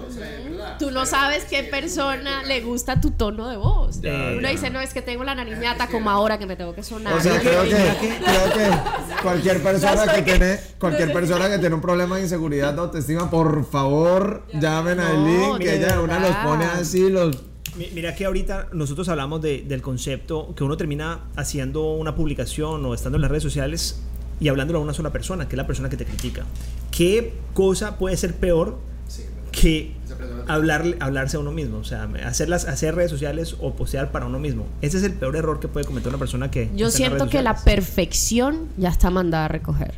Tú 0.79 0.91
no 0.91 1.07
sabes 1.07 1.45
qué 1.45 1.63
persona 1.65 2.43
le 2.43 2.61
gusta 2.61 3.01
tu 3.01 3.11
tono 3.13 3.49
de 3.49 3.57
voz. 3.57 4.01
Ya, 4.01 4.13
Uno 4.33 4.43
ya. 4.43 4.51
dice, 4.51 4.71
no, 4.71 4.81
es 4.81 4.93
que 4.93 5.03
tengo 5.03 5.25
la 5.25 5.35
nariz 5.35 5.59
ñata 5.59 5.89
como 5.89 6.11
ahora 6.11 6.39
que 6.39 6.47
me 6.47 6.57
tengo 6.57 6.75
que 6.75 6.83
sonar. 6.83 7.15
O 7.15 7.21
sea, 7.21 7.39
creo 7.41 7.63
que, 7.65 7.71
creo 7.71 8.53
que 8.55 9.23
cualquier 9.23 9.63
persona 9.63 10.13
que 10.15 10.23
tiene, 10.23 10.59
cualquier 10.79 11.13
persona 11.15 11.49
que 11.49 11.59
tiene 11.59 11.75
un 11.75 11.81
problema 11.81 12.17
de 12.17 12.23
inseguridad 12.23 12.75
de 12.75 12.81
autoestima, 12.81 13.31
por 13.31 13.65
favor, 13.71 14.45
llamen 14.53 15.01
a 15.01 15.13
No, 15.13 15.55
Aileen, 15.55 15.59
que 15.59 15.79
de 15.79 15.87
ella 15.87 16.01
una 16.01 16.19
los 16.21 16.37
pone 16.37 16.65
así, 16.67 17.09
los 17.11 17.37
Mi- 17.77 17.91
Mira 17.95 18.15
que 18.15 18.25
ahorita 18.25 18.69
nosotros 18.73 19.09
hablamos 19.11 19.43
de- 19.43 19.63
del 19.67 19.83
concepto 19.83 20.55
que 20.55 20.65
uno 20.65 20.77
termina 20.79 21.25
haciendo 21.37 21.93
una 21.93 22.15
publicación 22.15 22.85
o 22.87 22.95
estando 22.95 23.17
en 23.17 23.23
las 23.23 23.31
redes 23.31 23.43
sociales 23.43 24.01
y 24.41 24.49
hablándole 24.49 24.79
a 24.79 24.83
una 24.83 24.95
sola 24.95 25.11
persona, 25.11 25.47
que 25.49 25.55
es 25.55 25.59
la 25.59 25.67
persona 25.67 25.89
que 25.91 25.97
te 25.97 26.05
critica. 26.07 26.45
¿Qué 26.91 27.35
cosa 27.55 27.99
puede 27.99 28.17
ser 28.17 28.35
peor 28.37 28.79
que 29.53 29.93
Hablarle, 30.49 30.97
hablarse 31.01 31.37
a 31.37 31.41
uno 31.41 31.53
mismo? 31.53 31.79
O 31.79 31.85
sea, 31.85 32.09
hacer, 32.25 32.49
las, 32.49 32.67
hacer 32.67 32.95
redes 32.95 33.11
sociales 33.11 33.57
o 33.61 33.75
postear 33.75 34.13
para 34.13 34.27
uno 34.27 34.39
mismo. 34.39 34.67
Ese 34.81 34.99
es 34.99 35.03
el 35.05 35.13
peor 35.13 35.37
error 35.37 35.59
que 35.61 35.69
puede 35.69 35.87
cometer 35.87 36.09
una 36.11 36.19
persona 36.19 36.51
que... 36.51 36.71
Yo 36.77 36.91
siento 36.91 37.29
que 37.29 37.43
la 37.43 37.57
perfección 37.57 38.69
ya 38.77 38.89
está 38.91 39.11
mandada 39.11 39.47
a 39.47 39.49
recoger. 39.49 39.95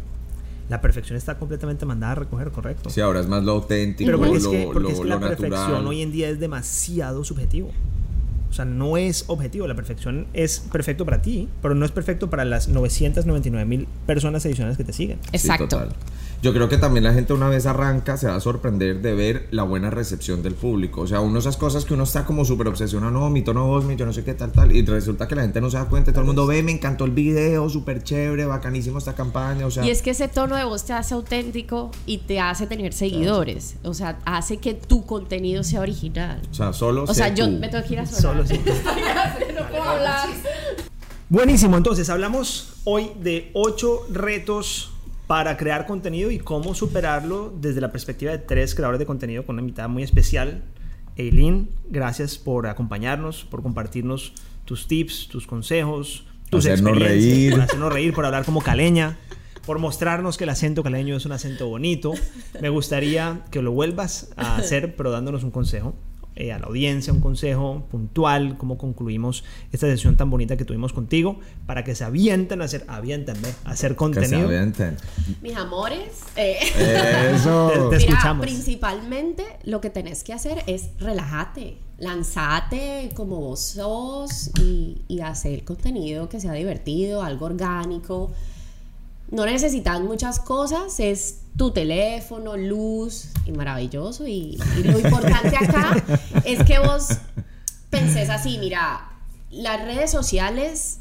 La 0.69 0.81
perfección 0.83 1.17
está 1.17 1.39
completamente 1.39 1.87
mandada 1.87 2.13
a 2.13 2.17
recoger, 2.17 2.51
correcto. 2.51 2.91
Sí, 2.91 3.01
ahora 3.01 3.21
es 3.21 3.27
más 3.27 3.43
lo 3.43 3.53
auténtico, 3.53 4.07
Pero 4.07 4.19
porque 4.19 4.37
es 4.37 4.43
lo, 4.45 4.51
que, 4.51 4.65
porque 4.73 4.81
lo- 4.83 4.89
es 4.91 4.99
que 5.01 5.05
lo 5.05 5.19
la 5.19 5.29
perfección 5.29 5.87
hoy 5.87 6.03
en 6.03 6.13
día 6.13 6.29
es 6.29 6.41
demasiado 6.41 7.25
subjetivo. 7.25 7.71
O 8.51 8.53
sea, 8.53 8.65
no 8.65 8.97
es 8.97 9.25
objetivo. 9.29 9.67
La 9.67 9.75
perfección 9.75 10.27
es 10.33 10.61
perfecto 10.61 11.05
para 11.05 11.21
ti, 11.23 11.49
pero 11.63 11.75
no 11.75 11.85
es 11.85 11.91
perfecto 11.93 12.31
para 12.31 12.45
las 12.45 12.69
999 12.69 13.65
mil 13.67 13.87
personas 14.07 14.45
adicionales 14.47 14.77
que 14.79 14.85
te 14.85 14.93
siguen. 14.93 15.19
Sí, 15.25 15.29
Exacto. 15.35 15.69
total. 15.69 15.89
Yo 16.41 16.53
creo 16.53 16.69
que 16.69 16.77
también 16.77 17.03
la 17.03 17.13
gente 17.13 17.33
una 17.33 17.49
vez 17.49 17.67
arranca 17.67 18.17
se 18.17 18.29
va 18.29 18.37
a 18.37 18.41
sorprender 18.41 19.03
de 19.03 19.13
ver 19.13 19.49
la 19.51 19.65
buena 19.65 19.91
recepción 19.91 20.41
del 20.41 20.55
público. 20.55 21.01
O 21.01 21.07
sea, 21.09 21.21
uno 21.21 21.41
esas 21.41 21.57
cosas 21.57 21.85
que 21.85 21.95
uno 21.95 22.05
está 22.05 22.25
como 22.25 22.45
súper 22.45 22.69
obsesionado, 22.69 23.11
no, 23.11 23.29
mi 23.29 23.43
tono 23.43 23.63
de 23.65 23.67
voz, 23.67 23.85
mi 23.85 23.97
yo 23.97 24.07
no 24.07 24.13
sé 24.13 24.23
qué 24.23 24.35
tal, 24.35 24.53
tal. 24.53 24.71
Y 24.71 24.83
resulta 24.83 25.27
que 25.27 25.35
la 25.35 25.43
gente 25.43 25.61
no 25.61 25.69
se 25.69 25.79
da 25.79 25.87
cuenta, 25.87 26.13
todo 26.13 26.21
el 26.21 26.27
mundo 26.29 26.47
ve, 26.47 26.63
me 26.63 26.71
encantó 26.71 27.07
el 27.07 27.11
video, 27.11 27.69
súper 27.69 28.05
chévere, 28.05 28.45
bacanísimo 28.45 28.99
esta 28.99 29.15
campaña. 29.17 29.67
O 29.67 29.71
sea, 29.73 29.85
Y 29.85 29.91
es 29.91 30.01
que 30.01 30.11
ese 30.11 30.29
tono 30.29 30.55
de 30.55 30.63
voz 30.65 30.85
te 30.85 30.93
hace 30.93 31.15
auténtico 31.15 31.91
y 32.07 32.19
te 32.19 32.39
hace 32.39 32.69
tener 32.69 32.93
seguidores. 32.93 33.75
O 33.83 33.93
sea, 33.93 34.21
hace 34.25 34.59
que 34.59 34.75
tu 34.75 35.05
contenido 35.07 35.65
sea 35.65 35.81
original. 35.81 36.41
o 36.49 36.55
sea, 36.55 36.73
solo 36.73 37.03
O 37.03 37.15
sea, 37.15 37.31
sé 37.31 37.35
yo 37.35 37.47
tú. 37.47 37.59
me 37.59 37.69
tengo 37.69 37.85
que 37.85 37.95
ir 37.95 38.01
a 38.01 38.07
sonar. 38.07 38.23
Solo 38.23 38.47
sí. 38.47 38.61
no 39.57 39.69
puedo 39.69 39.83
hablar. 39.83 40.29
Buenísimo, 41.31 41.77
entonces 41.77 42.09
hablamos 42.09 42.75
hoy 42.85 43.11
de 43.21 43.51
ocho 43.55 44.07
retos 44.11 44.93
para 45.29 45.59
crear 45.59 45.87
contenido 45.87 46.31
y 46.31 46.39
cómo 46.39 46.75
superarlo 46.75 47.55
desde 47.61 47.83
la 47.83 47.93
perspectiva 47.93 48.33
de 48.33 48.39
tres 48.39 48.75
creadores 48.75 48.99
de 48.99 49.05
contenido 49.05 49.45
con 49.45 49.57
una 49.57 49.61
invitada 49.61 49.87
muy 49.87 50.03
especial. 50.03 50.65
Eileen, 51.17 51.69
gracias 51.91 52.39
por 52.39 52.67
acompañarnos, 52.67 53.45
por 53.45 53.63
compartirnos 53.63 54.33
tus 54.65 54.89
tips, 54.89 55.29
tus 55.29 55.47
consejos, 55.47 56.25
tus 56.49 56.65
Hacernos 56.65 56.93
experiencias, 56.95 57.35
reír. 57.35 57.53
por 57.53 57.61
hacernos 57.61 57.93
reír, 57.93 58.15
por 58.15 58.25
hablar 58.25 58.45
como 58.47 58.63
caleña, 58.63 59.19
por 59.67 59.79
mostrarnos 59.79 60.39
que 60.39 60.45
el 60.45 60.51
acento 60.51 60.83
caleño 60.83 61.15
es 61.15 61.27
un 61.27 61.33
acento 61.33 61.69
bonito. 61.69 62.15
Me 62.63 62.71
gustaría 62.71 63.43
que 63.51 63.61
lo 63.61 63.73
vuelvas 63.73 64.31
a 64.37 64.57
hacer, 64.57 64.97
pero 64.97 65.11
dándonos 65.11 65.45
un 65.45 65.51
consejo 65.51 65.95
eh, 66.41 66.53
a 66.53 66.59
la 66.59 66.67
audiencia, 66.67 67.13
un 67.13 67.21
consejo 67.21 67.87
puntual, 67.91 68.57
cómo 68.57 68.79
concluimos 68.79 69.43
esta 69.73 69.87
sesión 69.87 70.17
tan 70.17 70.31
bonita 70.31 70.57
que 70.57 70.65
tuvimos 70.65 70.93
contigo, 70.93 71.41
para 71.67 71.83
que 71.85 71.95
se 71.95 72.05
avienten 72.05 72.63
a 72.63 72.67
hacer, 72.67 72.85
aviéntenme, 72.89 73.49
a 73.65 73.71
hacer 73.73 73.91
Que 73.91 73.95
se 73.95 73.97
contenido. 73.97 74.47
avienten. 74.49 74.97
Mis 75.43 75.57
amores. 75.57 76.21
eh, 76.37 76.57
Eso. 77.35 77.69
Te- 77.73 77.75
te- 77.79 77.85
Mira, 77.87 77.97
escuchamos. 77.99 78.47
principalmente 78.47 79.45
lo 79.65 79.81
que 79.81 79.91
tenés 79.91 80.23
que 80.25 80.33
hacer 80.33 80.63
es 80.67 80.91
relájate, 80.99 81.77
lanzate 81.99 83.11
como 83.15 83.41
vos 83.41 83.61
sos 83.61 84.51
y, 84.63 85.03
y 85.09 85.21
hacer 85.21 85.65
contenido 85.65 86.29
que 86.29 86.41
sea 86.41 86.53
divertido, 86.53 87.23
algo 87.23 87.47
orgánico. 87.47 88.31
No 89.31 89.45
necesitas 89.45 90.01
muchas 90.01 90.41
cosas, 90.41 90.99
es 91.01 91.41
tu 91.57 91.71
teléfono, 91.73 92.57
luz 92.57 93.29
y 93.47 93.53
maravilloso. 93.53 94.27
Y, 94.27 94.59
y 94.79 94.83
lo 94.85 94.99
importante 94.99 95.57
acá 95.57 96.03
es 96.45 96.63
que 96.65 96.79
vos 96.79 97.09
pensés 97.91 98.31
así, 98.31 98.59
mira, 98.59 99.11
las 99.51 99.85
redes 99.85 100.11
sociales 100.11 100.99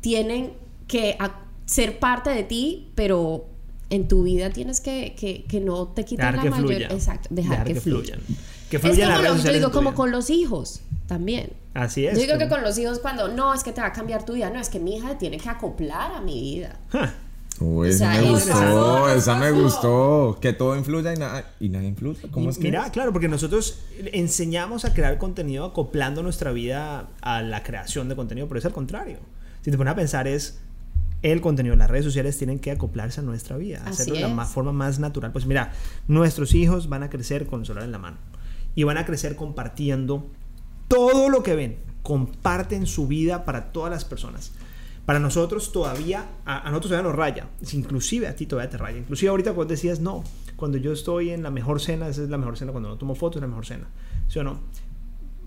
tienen 0.00 0.52
que 0.86 1.18
ser 1.66 1.98
parte 1.98 2.30
de 2.30 2.44
ti, 2.44 2.92
pero 2.94 3.46
En 3.88 4.08
tu 4.08 4.24
vida 4.24 4.50
tienes 4.50 4.80
que, 4.80 5.14
que, 5.14 5.44
que 5.44 5.60
no 5.60 5.86
te 5.88 6.04
quiten 6.04 6.26
Dejar 6.32 6.44
la 6.44 6.50
mayor... 6.50 6.66
fluya. 6.66 6.88
Exacto, 6.90 7.28
dejar, 7.30 7.64
que, 7.66 7.80
fluya. 7.80 8.18
Que 8.68 8.76
Es 8.78 8.82
fluyan 8.82 9.08
las 9.10 9.18
como, 9.20 9.34
lo, 9.36 9.42
yo 9.44 9.52
digo, 9.52 9.70
como 9.70 9.90
vida. 9.90 9.96
con 9.96 10.10
los 10.10 10.28
hijos 10.30 10.80
también. 11.06 11.52
Así 11.72 12.04
es. 12.04 12.14
Yo 12.14 12.22
digo 12.26 12.36
que 12.38 12.48
con 12.48 12.62
los 12.62 12.76
hijos 12.78 12.98
cuando, 12.98 13.28
no, 13.28 13.54
es 13.54 13.62
que 13.62 13.70
te 13.72 13.80
va 13.80 13.88
a 13.88 13.92
cambiar 13.92 14.24
tu 14.24 14.32
vida, 14.32 14.50
no, 14.50 14.58
es 14.58 14.70
que 14.70 14.80
mi 14.80 14.96
hija 14.96 15.18
tiene 15.18 15.38
que 15.38 15.48
acoplar 15.48 16.12
a 16.16 16.20
mi 16.20 16.40
vida. 16.40 16.80
Ja. 16.90 17.14
Uy, 17.60 17.88
O 17.88 17.90
esa 17.90 18.10
me 18.10 18.20
gustó, 18.30 18.50
eso- 18.50 19.08
esa 19.14 19.34
me 19.36 19.50
gustó. 19.50 20.38
Que 20.40 20.52
todo 20.52 20.76
influya 20.76 21.14
y 21.14 21.16
nada, 21.16 21.54
y 21.60 21.68
nada 21.68 21.84
influye. 21.84 22.20
¿Cómo 22.30 22.46
Y 22.46 22.48
es 22.50 22.58
que 22.58 22.64
Mira, 22.64 22.86
es? 22.86 22.92
claro, 22.92 23.12
porque 23.12 23.28
nosotros 23.28 23.78
enseñamos 24.12 24.84
a 24.84 24.92
crear 24.94 25.18
contenido 25.18 25.64
acoplando 25.64 26.22
nuestra 26.22 26.52
vida 26.52 27.08
a 27.22 27.42
la 27.42 27.62
creación 27.62 28.08
de 28.08 28.16
contenido, 28.16 28.46
pero 28.48 28.58
es 28.58 28.66
al 28.66 28.72
contrario. 28.72 29.18
Si 29.62 29.70
te 29.70 29.76
pones 29.78 29.92
a 29.92 29.96
pensar 29.96 30.28
es 30.28 30.58
el 31.22 31.40
contenido, 31.40 31.74
las 31.76 31.90
redes 31.90 32.04
sociales 32.04 32.36
tienen 32.38 32.58
que 32.58 32.70
acoplarse 32.70 33.20
a 33.20 33.22
nuestra 33.22 33.56
vida, 33.56 33.78
Así 33.84 34.02
hacerlo 34.02 34.14
de 34.28 34.34
la 34.34 34.44
forma 34.44 34.72
más 34.72 34.98
natural. 34.98 35.32
Pues 35.32 35.46
mira, 35.46 35.72
nuestros 36.08 36.54
hijos 36.54 36.88
van 36.88 37.02
a 37.02 37.10
crecer 37.10 37.46
con 37.46 37.60
el 37.60 37.66
celular 37.66 37.84
en 37.86 37.92
la 37.92 37.98
mano 37.98 38.18
y 38.74 38.84
van 38.84 38.98
a 38.98 39.06
crecer 39.06 39.34
compartiendo 39.34 40.30
todo 40.88 41.30
lo 41.30 41.42
que 41.42 41.56
ven. 41.56 41.78
Comparten 42.02 42.86
su 42.86 43.08
vida 43.08 43.44
para 43.44 43.72
todas 43.72 43.90
las 43.90 44.04
personas. 44.04 44.52
Para 45.06 45.20
nosotros 45.20 45.70
todavía, 45.72 46.26
a, 46.44 46.58
a 46.66 46.70
nosotros 46.70 46.90
todavía 46.90 47.08
nos 47.10 47.16
raya. 47.16 47.48
Inclusive 47.72 48.26
a 48.26 48.34
ti 48.36 48.44
todavía 48.46 48.68
te 48.70 48.76
raya. 48.76 48.98
Inclusive 48.98 49.30
ahorita 49.30 49.52
cuando 49.54 49.70
decías, 49.72 50.00
no, 50.00 50.24
cuando 50.56 50.78
yo 50.78 50.92
estoy 50.92 51.30
en 51.30 51.42
la 51.44 51.50
mejor 51.50 51.80
cena, 51.80 52.08
esa 52.08 52.22
es 52.24 52.28
la 52.28 52.38
mejor 52.38 52.56
cena. 52.58 52.72
Cuando 52.72 52.88
no 52.88 52.96
tomo 52.98 53.14
fotos, 53.14 53.36
es 53.36 53.42
la 53.42 53.46
mejor 53.48 53.64
cena. 53.66 53.88
¿Sí 54.28 54.38
o 54.40 54.44
no? 54.44 54.58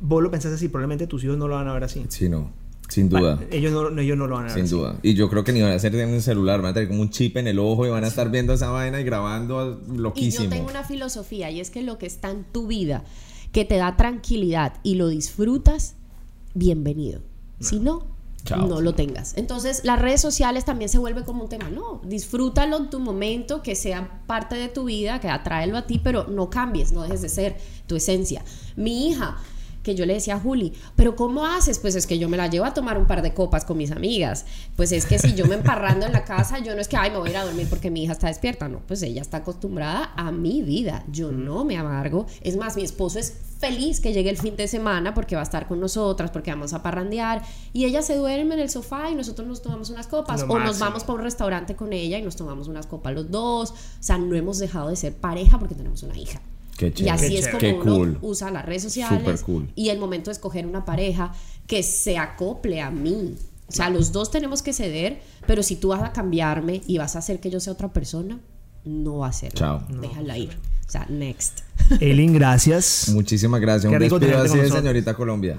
Vos 0.01 0.23
lo 0.23 0.31
pensás 0.31 0.53
así, 0.53 0.69
probablemente 0.69 1.07
tus 1.07 1.23
hijos 1.25 1.37
no 1.37 1.47
lo 1.49 1.55
van 1.55 1.67
a 1.67 1.73
ver 1.73 1.83
así. 1.83 2.05
Sí, 2.07 2.29
no. 2.29 2.51
Sin 2.87 3.07
duda. 3.09 3.37
Ellos 3.51 3.71
no, 3.71 3.89
no- 3.91 4.01
ellos 4.01 4.17
no 4.17 4.25
lo 4.27 4.35
van 4.35 4.45
a 4.45 4.47
ver 4.47 4.55
Sin 4.55 4.63
así. 4.63 4.75
duda. 4.75 4.95
Y 5.03 5.13
yo 5.13 5.29
creo 5.29 5.43
que 5.43 5.51
ni 5.51 5.61
van 5.61 5.73
a 5.73 5.75
hacer 5.75 5.93
en 5.93 6.09
el 6.09 6.21
celular, 6.23 6.61
van 6.61 6.71
a 6.71 6.73
tener 6.73 6.87
como 6.89 7.01
un 7.01 7.09
chip 7.09 7.35
en 7.37 7.47
el 7.47 7.59
ojo 7.59 7.85
y 7.85 7.89
van 7.89 8.03
a 8.03 8.07
estar 8.07 8.31
viendo 8.31 8.53
esa 8.53 8.69
vaina 8.71 8.99
y 9.01 9.03
grabando 9.03 9.79
Y 9.93 9.97
loquísimo. 9.97 10.45
yo 10.45 10.49
tengo 10.49 10.69
una 10.69 10.83
filosofía 10.85 11.51
y 11.51 11.59
es 11.59 11.69
que 11.69 11.83
lo 11.83 11.97
que 11.99 12.05
está 12.07 12.31
en 12.31 12.45
tu 12.45 12.65
vida, 12.65 13.03
que 13.51 13.65
te 13.65 13.75
da 13.75 13.95
tranquilidad 13.97 14.73
y 14.83 14.95
lo 14.95 15.07
disfrutas, 15.09 15.97
bienvenido. 16.55 17.21
Si 17.59 17.79
no, 17.79 18.07
No 18.57 18.81
lo 18.81 18.95
tengas. 18.95 19.33
Entonces, 19.37 19.81
las 19.83 19.99
redes 19.99 20.21
sociales 20.21 20.65
también 20.65 20.89
se 20.89 20.97
vuelve 20.97 21.23
como 21.23 21.43
un 21.43 21.49
tema. 21.49 21.69
No, 21.69 22.01
disfrútalo 22.03 22.77
en 22.77 22.89
tu 22.89 22.99
momento, 22.99 23.61
que 23.61 23.75
sea 23.75 24.23
parte 24.27 24.55
de 24.55 24.69
tu 24.69 24.85
vida, 24.85 25.19
que 25.19 25.29
atráelo 25.29 25.77
a 25.77 25.85
ti, 25.85 25.99
pero 26.03 26.25
no 26.27 26.49
cambies, 26.49 26.91
no 26.91 27.03
dejes 27.03 27.21
de 27.21 27.29
ser 27.29 27.57
tu 27.87 27.95
esencia. 27.95 28.43
Mi 28.75 29.09
hija 29.09 29.37
que 29.83 29.95
yo 29.95 30.05
le 30.05 30.13
decía 30.13 30.35
a 30.35 30.39
Juli, 30.39 30.73
pero 30.95 31.15
¿cómo 31.15 31.45
haces? 31.45 31.79
Pues 31.79 31.95
es 31.95 32.05
que 32.05 32.19
yo 32.19 32.27
me 32.29 32.37
la 32.37 32.47
llevo 32.47 32.65
a 32.65 32.73
tomar 32.73 32.97
un 32.97 33.05
par 33.05 33.21
de 33.21 33.33
copas 33.33 33.65
con 33.65 33.77
mis 33.77 33.91
amigas. 33.91 34.45
Pues 34.75 34.91
es 34.91 35.05
que 35.05 35.19
si 35.19 35.33
yo 35.33 35.45
me 35.45 35.55
emparrando 35.55 36.05
en 36.05 36.11
la 36.11 36.25
casa, 36.25 36.59
yo 36.59 36.75
no 36.75 36.81
es 36.81 36.87
que, 36.87 36.97
ay, 36.97 37.11
me 37.11 37.17
voy 37.17 37.29
a 37.29 37.31
ir 37.31 37.37
a 37.37 37.45
dormir 37.45 37.67
porque 37.69 37.89
mi 37.89 38.03
hija 38.03 38.13
está 38.13 38.27
despierta. 38.27 38.67
No, 38.67 38.81
pues 38.87 39.01
ella 39.03 39.21
está 39.21 39.37
acostumbrada 39.37 40.11
a 40.15 40.31
mi 40.31 40.63
vida. 40.63 41.03
Yo 41.11 41.31
no 41.31 41.63
me 41.63 41.77
amargo. 41.77 42.25
Es 42.41 42.57
más, 42.57 42.75
mi 42.75 42.83
esposo 42.83 43.19
es 43.19 43.37
feliz 43.59 43.99
que 43.99 44.13
llegue 44.13 44.29
el 44.29 44.37
fin 44.37 44.55
de 44.55 44.67
semana 44.67 45.13
porque 45.13 45.35
va 45.35 45.41
a 45.41 45.43
estar 45.43 45.67
con 45.67 45.79
nosotras, 45.79 46.31
porque 46.31 46.49
vamos 46.49 46.73
a 46.73 46.81
parrandear. 46.81 47.43
Y 47.73 47.85
ella 47.85 48.01
se 48.01 48.15
duerme 48.15 48.55
en 48.55 48.61
el 48.61 48.69
sofá 48.69 49.11
y 49.11 49.15
nosotros 49.15 49.47
nos 49.47 49.61
tomamos 49.61 49.89
unas 49.89 50.07
copas. 50.07 50.41
Lo 50.41 50.53
o 50.53 50.59
nos 50.59 50.79
vamos 50.79 51.03
para 51.03 51.15
un 51.19 51.23
restaurante 51.23 51.75
con 51.75 51.91
ella 51.93 52.17
y 52.17 52.21
nos 52.21 52.35
tomamos 52.37 52.67
unas 52.67 52.87
copas 52.87 53.13
los 53.13 53.29
dos. 53.29 53.71
O 53.71 53.75
sea, 53.99 54.17
no 54.17 54.33
hemos 54.35 54.59
dejado 54.59 54.89
de 54.89 54.95
ser 54.95 55.13
pareja 55.13 55.59
porque 55.59 55.75
tenemos 55.75 56.01
una 56.03 56.17
hija. 56.17 56.41
Qué 56.77 56.87
Y 56.87 56.91
chévere. 56.93 57.11
así 57.11 57.29
Qué 57.29 57.39
es 57.39 57.47
como 57.47 57.59
Qué 57.59 57.73
uno 57.73 57.83
cool. 57.83 58.17
usa 58.21 58.49
las 58.51 58.65
redes 58.65 58.83
sociales. 58.83 59.43
Cool. 59.43 59.69
Y 59.75 59.89
el 59.89 59.99
momento 59.99 60.29
de 60.29 60.33
escoger 60.33 60.65
una 60.65 60.85
pareja 60.85 61.33
que 61.67 61.83
se 61.83 62.17
acople 62.17 62.79
a 62.81 62.89
mí. 62.91 63.35
O 63.67 63.71
sea, 63.73 63.89
los 63.89 64.13
dos 64.13 64.31
tenemos 64.31 64.61
que 64.63 64.71
ceder, 64.71 65.21
pero 65.45 65.61
si 65.61 65.75
tú 65.75 65.89
vas 65.89 66.01
a 66.01 66.13
cambiarme 66.13 66.81
y 66.87 66.97
vas 66.97 67.15
a 67.17 67.19
hacer 67.19 67.39
que 67.41 67.49
yo 67.51 67.59
sea 67.59 67.73
otra 67.73 67.91
persona, 67.91 68.39
no 68.85 69.17
va 69.17 69.27
a 69.27 69.33
ser. 69.33 69.51
Chao. 69.53 69.81
Déjala 70.01 70.37
ir. 70.37 70.57
O 70.89 70.91
sea, 70.91 71.05
next. 71.07 71.59
Eileen, 72.01 72.33
gracias. 72.33 73.09
Muchísimas 73.13 73.61
gracias. 73.61 73.91
Qué 73.91 73.95
Un 73.95 74.01
rico 74.01 74.17
despido 74.17 74.41
tenerte 74.41 74.41
así 74.41 74.49
con 74.49 74.57
de 74.57 74.63
nosotros. 74.63 74.81
señorita 74.81 75.13
Colombia. 75.13 75.57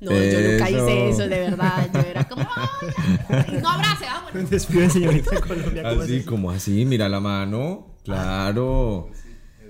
No, 0.00 0.10
yo 0.12 0.16
nunca 0.18 0.68
Eso. 0.68 0.88
hice 0.88 1.08
eso, 1.10 1.22
de 1.22 1.28
verdad. 1.40 1.90
Yo 1.92 2.00
era 2.00 2.24
como, 2.28 2.42
"Ay, 3.28 3.58
no 3.62 3.68
abrace, 3.70 4.04
vámonos. 4.06 4.50
Despide, 4.50 4.88
señorita 4.90 5.40
Colombia. 5.42 5.82
¿cómo 5.90 6.02
Así 6.02 6.16
es? 6.16 6.24
como 6.26 6.50
así, 6.50 6.84
mira 6.86 7.08
la 7.10 7.20
mano. 7.20 7.94
Claro. 8.04 9.10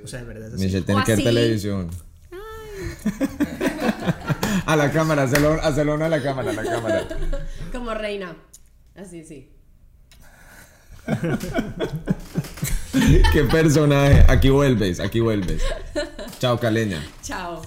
O 0.04 0.06
sea, 0.06 0.20
de 0.20 0.26
verdad 0.26 0.48
es 0.48 0.54
así. 0.54 0.64
Michelle 0.64 0.84
tiene 0.86 1.02
que 1.04 1.10
ver 1.12 1.18
así. 1.20 1.24
televisión. 1.24 1.90
a 4.66 4.76
la 4.76 4.92
cámara, 4.92 5.22
hazlo, 5.24 5.52
hazlo 5.62 5.94
a 6.04 6.08
la 6.08 6.22
cámara, 6.22 6.50
a 6.50 6.54
la 6.54 6.62
cámara. 6.64 7.08
Como 7.72 7.92
reina. 7.94 8.36
Así, 8.96 9.24
sí. 9.24 9.50
Qué 13.32 13.44
personaje. 13.44 14.24
Aquí 14.28 14.50
vuelves, 14.50 15.00
aquí 15.00 15.20
vuelves. 15.20 15.62
Chao, 16.38 16.58
Caleña. 16.58 17.02
Chao. 17.22 17.62